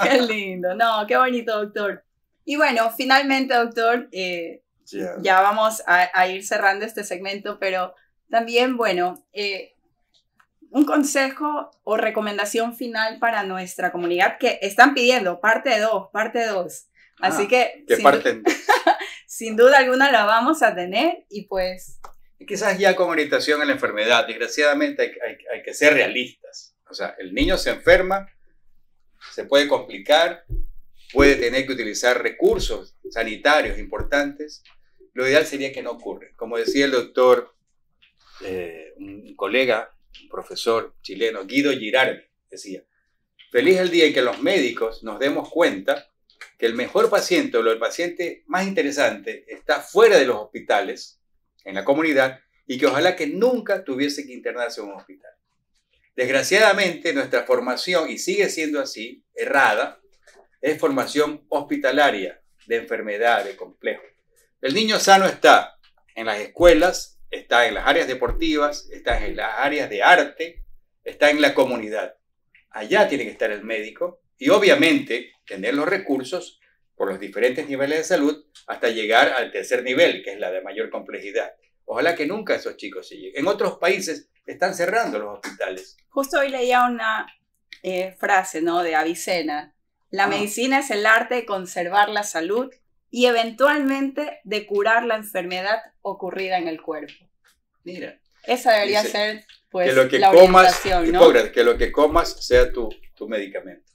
Qué 0.03 0.21
lindo, 0.21 0.73
no, 0.73 1.05
qué 1.05 1.17
bonito, 1.17 1.63
doctor. 1.63 2.03
Y 2.45 2.55
bueno, 2.55 2.89
finalmente, 2.95 3.53
doctor, 3.53 4.07
eh, 4.11 4.61
ya 5.21 5.41
vamos 5.41 5.83
a, 5.87 6.09
a 6.13 6.27
ir 6.27 6.45
cerrando 6.45 6.85
este 6.85 7.03
segmento, 7.03 7.59
pero 7.59 7.93
también, 8.29 8.77
bueno, 8.77 9.25
eh, 9.33 9.73
un 10.69 10.85
consejo 10.85 11.71
o 11.83 11.97
recomendación 11.97 12.75
final 12.75 13.19
para 13.19 13.43
nuestra 13.43 13.91
comunidad 13.91 14.37
que 14.37 14.59
están 14.61 14.93
pidiendo, 14.93 15.39
parte 15.39 15.79
2, 15.79 16.09
parte 16.11 16.45
2. 16.45 16.87
Así 17.19 17.43
Ah, 17.43 17.47
que, 17.47 17.85
Que 17.87 17.95
sin, 17.95 18.03
parten. 18.03 18.43
sin 19.27 19.55
duda 19.55 19.79
alguna 19.79 20.11
la 20.11 20.25
vamos 20.25 20.61
a 20.63 20.75
tener 20.75 21.25
y 21.29 21.43
pues, 21.47 21.99
Quizás 22.47 22.77
ya 22.77 22.95
con 22.95 23.09
orientación 23.09 23.61
a 23.61 23.65
la 23.65 23.71
enfermedad, 23.71 24.27
desgraciadamente 24.27 25.01
hay, 25.01 25.09
hay- 25.27 25.37
hay 25.55 25.63
que 25.63 25.73
ser 25.73 25.93
realistas. 25.95 26.75
O 26.89 26.93
sea, 26.93 27.15
el 27.17 27.33
niño 27.33 27.57
se 27.57 27.71
enferma, 27.71 28.27
se 29.33 29.43
puede 29.45 29.67
complicar, 29.67 30.45
puede 31.11 31.35
tener 31.37 31.65
que 31.65 31.73
utilizar 31.73 32.21
recursos 32.21 32.95
sanitarios 33.09 33.79
importantes. 33.79 34.63
Lo 35.17 35.27
ideal 35.27 35.47
sería 35.47 35.73
que 35.73 35.81
no 35.81 35.93
ocurra. 35.93 36.27
Como 36.35 36.59
decía 36.59 36.85
el 36.85 36.91
doctor, 36.91 37.55
eh, 38.41 38.93
un 38.97 39.35
colega, 39.35 39.91
un 40.21 40.29
profesor 40.29 40.93
chileno, 41.01 41.43
Guido 41.43 41.71
Girardi, 41.71 42.21
decía, 42.51 42.83
feliz 43.51 43.79
el 43.79 43.89
día 43.89 44.05
en 44.05 44.13
que 44.13 44.21
los 44.21 44.43
médicos 44.43 45.01
nos 45.01 45.17
demos 45.17 45.49
cuenta 45.49 46.11
que 46.59 46.67
el 46.67 46.75
mejor 46.75 47.09
paciente 47.09 47.57
o 47.57 47.67
el 47.67 47.79
paciente 47.79 48.43
más 48.45 48.67
interesante 48.67 49.43
está 49.47 49.81
fuera 49.81 50.19
de 50.19 50.27
los 50.27 50.35
hospitales, 50.35 51.19
en 51.65 51.73
la 51.73 51.83
comunidad, 51.83 52.39
y 52.67 52.77
que 52.77 52.85
ojalá 52.85 53.15
que 53.15 53.25
nunca 53.25 53.83
tuviese 53.83 54.23
que 54.27 54.33
internarse 54.33 54.81
en 54.81 54.89
un 54.89 54.97
hospital. 54.97 55.31
Desgraciadamente, 56.15 57.11
nuestra 57.11 57.41
formación, 57.41 58.11
y 58.11 58.19
sigue 58.19 58.51
siendo 58.51 58.79
así, 58.79 59.25
errada, 59.33 59.99
es 60.61 60.79
formación 60.79 61.43
hospitalaria, 61.49 62.39
de 62.67 62.75
enfermedad, 62.75 63.45
de 63.45 63.55
complejo. 63.55 64.03
El 64.61 64.73
niño 64.73 64.99
sano 64.99 65.25
está 65.25 65.77
en 66.15 66.25
las 66.25 66.39
escuelas, 66.39 67.19
está 67.29 67.67
en 67.67 67.75
las 67.75 67.87
áreas 67.87 68.07
deportivas, 68.07 68.89
está 68.91 69.23
en 69.25 69.35
las 69.35 69.51
áreas 69.57 69.89
de 69.89 70.01
arte, 70.03 70.63
está 71.03 71.29
en 71.29 71.41
la 71.41 71.53
comunidad. 71.53 72.15
Allá 72.71 73.07
tiene 73.07 73.23
que 73.25 73.31
estar 73.31 73.51
el 73.51 73.63
médico 73.63 74.21
y 74.37 74.49
obviamente 74.49 75.31
tener 75.45 75.73
los 75.73 75.87
recursos 75.87 76.59
por 76.95 77.09
los 77.09 77.19
diferentes 77.19 77.67
niveles 77.69 77.99
de 77.99 78.03
salud 78.03 78.45
hasta 78.65 78.89
llegar 78.89 79.29
al 79.37 79.51
tercer 79.51 79.83
nivel, 79.83 80.23
que 80.23 80.33
es 80.33 80.39
la 80.39 80.51
de 80.51 80.61
mayor 80.61 80.89
complejidad. 80.89 81.53
Ojalá 81.85 82.15
que 82.15 82.25
nunca 82.25 82.55
esos 82.55 82.75
chicos 82.77 83.07
se 83.07 83.15
lleguen. 83.15 83.41
En 83.41 83.47
otros 83.47 83.77
países 83.77 84.29
están 84.45 84.73
cerrando 84.73 85.19
los 85.19 85.35
hospitales. 85.35 85.97
justo 86.09 86.39
hoy 86.39 86.49
leía 86.49 86.85
una 86.85 87.27
eh, 87.83 88.15
frase, 88.19 88.61
¿no? 88.61 88.81
De 88.81 88.95
Avicena. 88.95 89.75
La 90.09 90.23
Ah. 90.23 90.27
medicina 90.27 90.79
es 90.79 90.89
el 90.89 91.05
arte 91.05 91.35
de 91.35 91.45
conservar 91.45 92.09
la 92.09 92.23
salud 92.23 92.73
y 93.09 93.25
eventualmente 93.25 94.39
de 94.43 94.65
curar 94.65 95.05
la 95.05 95.15
enfermedad 95.15 95.79
ocurrida 96.01 96.57
en 96.57 96.67
el 96.67 96.81
cuerpo. 96.81 97.25
Mira, 97.83 98.19
Esa 98.43 98.73
debería 98.73 99.01
Dice, 99.01 99.11
ser, 99.11 99.45
pues, 99.69 99.89
que 99.89 99.95
lo 99.95 100.09
que 100.09 100.19
la 100.19 100.31
comas, 100.31 100.85
¿no? 101.11 101.31
Que 101.51 101.63
lo 101.63 101.77
que 101.77 101.91
comas 101.91 102.45
sea 102.45 102.71
tu, 102.71 102.89
tu 103.15 103.27
medicamento. 103.27 103.87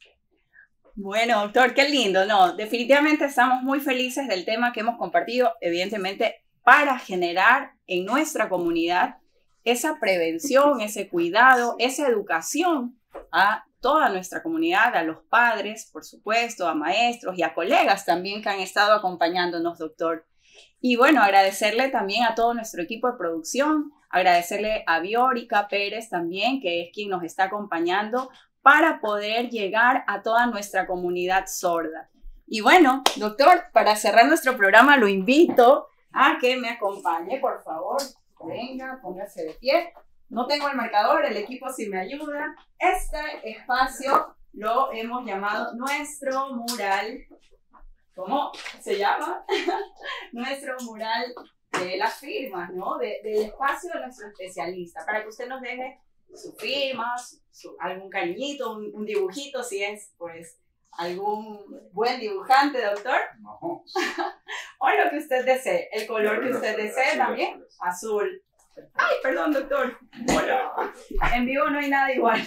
Bueno, 0.95 1.41
doctor, 1.41 1.73
qué 1.73 1.89
lindo. 1.89 2.25
No, 2.27 2.55
definitivamente 2.55 3.25
estamos 3.25 3.63
muy 3.63 3.81
felices 3.81 4.29
del 4.29 4.45
tema 4.45 4.73
que 4.73 4.81
hemos 4.81 4.99
compartido, 4.99 5.55
evidentemente, 5.61 6.43
para 6.63 6.99
generar 6.99 7.73
en 7.87 8.05
nuestra 8.05 8.49
comunidad 8.49 9.17
esa 9.65 9.99
prevención, 9.99 10.81
ese 10.81 11.09
cuidado, 11.09 11.77
esa 11.79 12.07
educación 12.07 12.99
a 13.31 13.65
toda 13.83 14.09
nuestra 14.09 14.43
comunidad, 14.43 14.97
a 14.97 15.03
los 15.03 15.19
padres, 15.29 15.91
por 15.93 16.05
supuesto, 16.05 16.67
a 16.67 16.75
maestros 16.75 17.37
y 17.37 17.43
a 17.43 17.53
colegas 17.53 18.07
también 18.07 18.41
que 18.41 18.49
han 18.49 18.61
estado 18.61 18.95
acompañándonos, 18.95 19.79
doctor. 19.79 20.25
Y 20.81 20.97
bueno, 20.97 21.21
agradecerle 21.23 21.91
también 21.91 22.25
a 22.25 22.35
todo 22.35 22.55
nuestro 22.55 22.83
equipo 22.83 23.11
de 23.11 23.19
producción, 23.19 23.93
agradecerle 24.09 24.85
a 24.87 25.01
Biórica 25.01 25.69
Pérez 25.69 26.09
también, 26.09 26.61
que 26.61 26.83
es 26.83 26.91
quien 26.95 27.11
nos 27.11 27.25
está 27.25 27.45
acompañando 27.45 28.31
para 28.63 29.01
poder 29.01 29.51
llegar 29.51 30.05
a 30.07 30.23
toda 30.23 30.47
nuestra 30.47 30.87
comunidad 30.87 31.47
sorda. 31.47 32.09
Y 32.47 32.61
bueno, 32.61 33.03
doctor, 33.17 33.65
para 33.73 33.97
cerrar 33.97 34.27
nuestro 34.27 34.57
programa 34.57 34.97
lo 34.97 35.09
invito 35.09 35.89
a 36.13 36.39
que 36.41 36.57
me 36.57 36.71
acompañe, 36.71 37.41
por 37.41 37.63
favor. 37.63 38.01
Venga, 38.45 39.01
póngase 39.03 39.45
de 39.45 39.55
pie. 39.55 39.93
No 40.33 40.47
tengo 40.47 40.67
el 40.69 40.77
marcador, 40.77 41.25
el 41.27 41.37
equipo 41.37 41.71
sí 41.71 41.89
me 41.91 42.01
ayuda. 42.01 42.57
Este 42.79 43.51
espacio 43.51 44.35
lo 44.55 44.91
hemos 44.93 45.27
llamado 45.27 45.75
nuestro 45.75 46.55
mural. 46.55 47.19
¿Cómo 48.15 48.51
se 48.81 48.97
llama? 48.97 49.45
nuestro 50.33 50.75
mural 50.85 51.35
de 51.79 51.99
las 51.99 52.15
firmas, 52.19 52.71
¿no? 52.73 52.97
De- 52.97 53.21
del 53.23 53.43
espacio 53.43 53.91
de 53.93 54.01
nuestro 54.01 54.29
especialista, 54.29 55.05
para 55.05 55.23
que 55.23 55.29
usted 55.29 55.49
nos 55.49 55.61
deje 55.61 55.99
su 56.35 56.55
firma, 56.55 57.15
su- 57.51 57.77
algún 57.79 58.09
cariñito, 58.09 58.73
un, 58.73 58.91
un 58.95 59.05
dibujito, 59.05 59.63
si 59.63 59.85
es, 59.85 60.15
pues, 60.17 60.59
algún 60.93 61.59
buen 61.93 62.19
dibujante, 62.21 62.83
doctor, 62.83 63.21
No. 63.41 63.59
o 64.79 64.89
lo 64.91 65.11
que 65.11 65.19
usted 65.19 65.45
desee, 65.45 65.89
el 65.93 66.07
color 66.07 66.43
que 66.43 66.51
usted 66.55 66.75
desee 66.77 67.19
también, 67.19 67.63
azul. 67.81 68.43
Ay, 68.95 69.15
perdón, 69.23 69.53
doctor. 69.53 69.99
Bueno, 70.27 70.73
en 71.35 71.47
vivo 71.47 71.69
no 71.71 71.79
hay 71.79 71.91
nada 71.91 72.13
igual. 72.13 72.41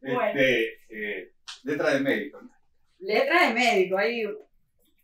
Bueno. 0.00 0.24
Este, 0.40 0.78
eh, 0.88 1.32
letra 1.64 1.94
de 1.94 2.00
médico. 2.00 2.40
Letra 3.00 3.48
de 3.48 3.54
médico, 3.54 3.98
hay 3.98 4.24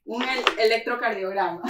un 0.04 0.22
el- 0.22 0.58
electrocardiograma. 0.58 1.62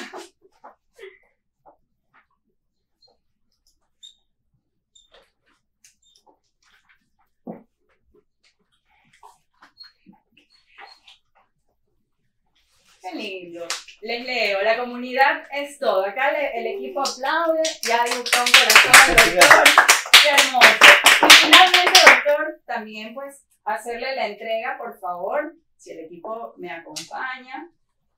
Qué 13.04 13.14
lindo. 13.16 13.66
Les 14.00 14.24
leo, 14.24 14.62
la 14.62 14.78
comunidad 14.78 15.44
es 15.52 15.78
todo. 15.78 16.04
Acá 16.06 16.32
le- 16.32 16.58
el 16.58 16.66
equipo 16.66 17.00
aplaude, 17.00 17.62
ya 17.82 18.02
dibujó 18.04 18.40
un 18.40 18.52
corazón, 18.52 19.16
doctor. 19.36 19.64
Qué 20.22 20.28
hermoso. 20.30 21.26
Y 21.26 21.30
finalmente, 21.44 22.00
doctor, 22.06 22.60
también 22.66 23.14
pues 23.14 23.44
hacerle 23.64 24.16
la 24.16 24.26
entrega, 24.28 24.78
por 24.78 24.98
favor, 24.98 25.54
si 25.76 25.90
el 25.92 26.00
equipo 26.00 26.54
me 26.56 26.70
acompaña. 26.70 27.70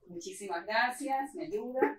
Muchísimas 0.06 0.64
gracias, 0.64 1.34
me 1.34 1.46
ayuda. 1.46 1.98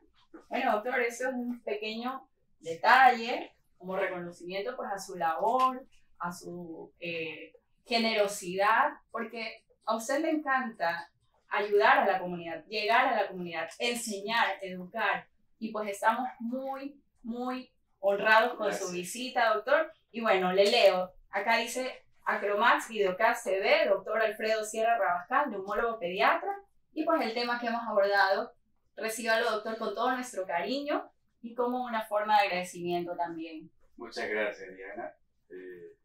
Bueno, 0.49 0.71
doctor, 0.73 1.01
eso 1.01 1.27
es 1.27 1.33
un 1.33 1.61
pequeño 1.63 2.25
detalle 2.59 3.53
como 3.77 3.97
reconocimiento 3.97 4.75
pues 4.77 4.89
a 4.93 4.97
su 4.97 5.17
labor, 5.17 5.85
a 6.19 6.31
su 6.31 6.93
eh, 7.01 7.51
generosidad, 7.85 8.91
porque 9.11 9.63
a 9.85 9.95
usted 9.97 10.19
le 10.21 10.29
encanta 10.31 11.11
ayudar 11.49 11.99
a 11.99 12.05
la 12.05 12.19
comunidad, 12.19 12.65
llegar 12.65 13.07
a 13.07 13.15
la 13.15 13.27
comunidad, 13.27 13.69
enseñar, 13.79 14.57
educar. 14.61 15.27
Y 15.59 15.71
pues 15.71 15.89
estamos 15.89 16.27
muy, 16.39 17.01
muy 17.23 17.71
honrados 17.99 18.55
con 18.55 18.67
su 18.71 18.79
Gracias. 18.79 18.91
visita, 18.91 19.53
doctor. 19.53 19.91
Y 20.11 20.19
Y 20.19 20.21
bueno, 20.21 20.53
le 20.53 20.65
leo. 20.69 21.11
Acá 21.29 21.57
dice 21.57 22.03
Acromax 22.25 22.89
Videocast 22.89 23.45
TV, 23.45 23.87
doctor 23.87 24.21
Alfredo 24.21 24.63
Sierra 24.63 24.97
Rabascal, 24.97 25.51
neumólogo 25.51 25.99
pediatra. 25.99 26.53
Y 26.93 27.03
pues 27.03 27.21
el 27.21 27.33
tema 27.33 27.59
que 27.59 27.67
hemos 27.67 27.83
abordado, 27.87 28.53
recíbalo 28.95 29.51
doctor 29.51 29.77
con 29.77 29.93
todo 29.93 30.11
nuestro 30.13 30.45
cariño 30.45 31.09
y 31.41 31.53
como 31.53 31.83
una 31.83 32.05
forma 32.05 32.39
de 32.39 32.47
agradecimiento 32.47 33.15
también. 33.15 33.69
Muchas 33.95 34.27
gracias, 34.29 34.75
Diana. 34.75 35.13
Eh, 35.49 35.95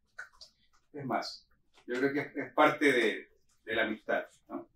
es 0.93 1.05
más, 1.05 1.47
yo 1.86 1.95
creo 1.97 2.12
que 2.12 2.40
es, 2.40 2.53
parte 2.53 2.93
de, 2.93 3.30
de, 3.64 3.74
la 3.74 3.82
amistad, 3.84 4.24
¿no? 4.49 4.68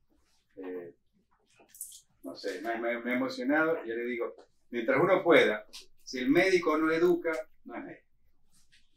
Eh, 0.56 0.94
no 2.22 2.34
sé, 2.34 2.60
me, 2.60 2.76
me, 2.78 2.98
me, 3.00 3.12
he 3.12 3.14
emocionado 3.14 3.84
y 3.84 3.88
yo 3.88 3.94
le 3.94 4.04
digo, 4.04 4.34
mientras 4.70 4.98
uno 5.00 5.22
pueda, 5.22 5.66
si 6.02 6.18
el 6.18 6.30
médico 6.30 6.76
no 6.76 6.90
educa, 6.92 7.32
no 7.64 7.76
es 7.76 7.84
médico. 7.84 8.06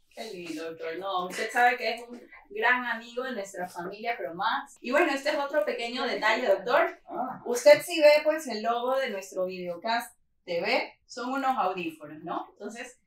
Qué 0.09 0.33
lindo, 0.33 0.65
doctor. 0.65 0.97
No, 0.97 1.27
usted 1.27 1.49
sabe 1.51 1.77
que 1.77 1.93
es 1.93 2.01
un 2.07 2.21
gran 2.49 2.85
amigo 2.85 3.23
de 3.23 3.33
nuestra 3.33 3.69
familia 3.69 4.17
Cromax. 4.17 4.77
Y 4.81 4.91
bueno, 4.91 5.13
este 5.13 5.29
es 5.29 5.37
otro 5.37 5.63
pequeño 5.63 6.05
detalle, 6.05 6.47
doctor. 6.47 6.99
Ah. 7.07 7.41
Usted 7.45 7.81
si 7.81 8.01
ve 8.01 8.21
pues 8.23 8.47
el 8.47 8.63
logo 8.63 8.97
de 8.97 9.11
nuestro 9.11 9.45
videocast 9.45 10.15
TV, 10.45 10.99
son 11.05 11.31
unos 11.31 11.57
audífonos, 11.57 12.23
¿no? 12.23 12.47
Entonces, 12.51 12.99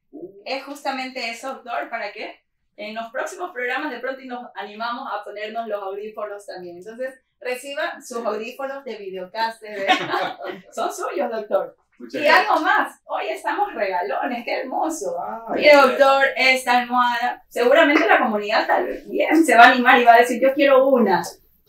es 0.44 0.62
justamente 0.64 1.30
eso, 1.30 1.54
doctor, 1.54 1.90
para 1.90 2.12
que 2.12 2.40
en 2.76 2.94
los 2.94 3.10
próximos 3.10 3.52
programas 3.52 3.90
de 3.90 3.98
pronto 3.98 4.22
nos 4.24 4.50
animamos 4.54 5.08
a 5.12 5.24
ponernos 5.24 5.68
los 5.68 5.82
audífonos 5.82 6.46
también. 6.46 6.78
Entonces, 6.78 7.20
reciba 7.42 8.00
sus 8.00 8.24
audífonos 8.24 8.84
de 8.84 8.96
Videocast 8.96 9.60
TV. 9.60 9.86
Son 10.72 10.90
suyos, 10.92 11.30
doctor. 11.30 11.76
y 12.12 12.26
algo 12.26 12.60
más, 12.60 13.00
hoy 13.04 13.28
estamos 13.28 13.74
regalones, 13.74 14.44
qué 14.44 14.60
hermoso. 14.60 15.16
Y 15.56 15.68
doctor, 15.68 16.24
esta 16.36 16.78
almohada, 16.78 17.42
seguramente 17.48 18.06
la 18.06 18.18
comunidad 18.18 18.66
también 18.66 19.44
se 19.44 19.56
va 19.56 19.64
a 19.64 19.72
animar 19.72 20.00
y 20.00 20.04
va 20.04 20.14
a 20.14 20.18
decir, 20.18 20.40
yo 20.40 20.52
quiero 20.54 20.86
una. 20.88 21.22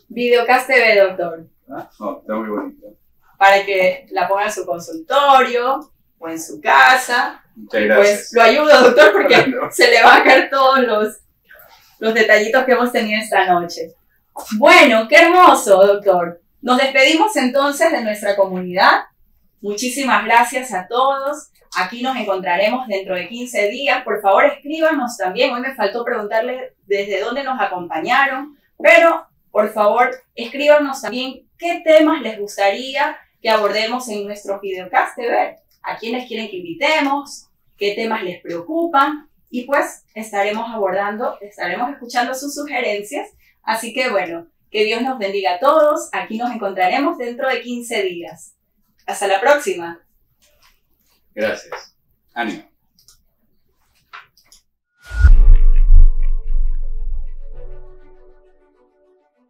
Videocast 0.09 0.67
TV, 0.67 0.99
doctor. 0.99 1.47
Ah, 1.69 1.89
está 1.89 2.33
muy 2.35 2.49
bonito. 2.49 2.87
Para 3.37 3.65
que 3.65 4.05
la 4.11 4.27
ponga 4.27 4.45
en 4.45 4.51
su 4.51 4.65
consultorio 4.65 5.91
o 6.19 6.29
en 6.29 6.39
su 6.39 6.61
casa 6.61 7.43
Muchas 7.55 7.81
Pues 7.95 8.33
lo 8.33 8.41
ayudo, 8.41 8.81
doctor, 8.83 9.11
porque 9.11 9.35
se 9.71 9.87
le 9.89 10.01
van 10.01 10.21
a 10.21 10.23
caer 10.23 10.49
todos 10.49 10.79
los, 10.79 11.19
los 11.99 12.13
detallitos 12.13 12.63
que 12.65 12.71
hemos 12.71 12.91
tenido 12.91 13.21
esta 13.21 13.45
noche. 13.45 13.93
Bueno, 14.57 15.07
qué 15.07 15.15
hermoso, 15.17 15.85
doctor. 15.85 16.41
Nos 16.61 16.77
despedimos 16.77 17.35
entonces 17.35 17.91
de 17.91 18.03
nuestra 18.03 18.35
comunidad. 18.35 19.05
Muchísimas 19.61 20.25
gracias 20.25 20.73
a 20.73 20.87
todos. 20.87 21.49
Aquí 21.75 22.01
nos 22.01 22.15
encontraremos 22.17 22.87
dentro 22.87 23.15
de 23.15 23.27
15 23.27 23.69
días. 23.69 24.03
Por 24.03 24.21
favor, 24.21 24.45
escríbanos 24.45 25.17
también. 25.17 25.53
Hoy 25.53 25.61
me 25.61 25.75
faltó 25.75 26.03
preguntarle 26.03 26.73
desde 26.85 27.21
dónde 27.21 27.43
nos 27.43 27.59
acompañaron, 27.59 28.57
pero 28.77 29.25
por 29.51 29.71
favor, 29.71 30.09
escríbanos 30.35 31.01
también 31.01 31.47
qué 31.57 31.81
temas 31.83 32.21
les 32.21 32.39
gustaría 32.39 33.17
que 33.41 33.49
abordemos 33.49 34.07
en 34.09 34.25
nuestro 34.25 34.59
videocast 34.59 35.15
TV 35.15 35.57
a 35.83 35.97
quiénes 35.97 36.27
quieren 36.27 36.49
que 36.49 36.57
invitemos, 36.57 37.49
qué 37.77 37.93
temas 37.93 38.23
les 38.23 38.41
preocupan 38.41 39.29
y 39.49 39.65
pues 39.65 40.05
estaremos 40.15 40.69
abordando, 40.69 41.37
estaremos 41.41 41.91
escuchando 41.91 42.33
sus 42.33 42.55
sugerencias. 42.55 43.29
Así 43.63 43.93
que 43.93 44.09
bueno, 44.09 44.47
que 44.69 44.83
Dios 44.85 45.01
nos 45.01 45.17
bendiga 45.17 45.55
a 45.55 45.59
todos. 45.59 46.09
Aquí 46.11 46.37
nos 46.37 46.51
encontraremos 46.51 47.17
dentro 47.17 47.49
de 47.49 47.61
15 47.61 48.03
días. 48.03 48.55
Hasta 49.05 49.27
la 49.27 49.39
próxima. 49.39 49.99
Gracias. 51.33 51.95
Ánimo. 52.33 52.72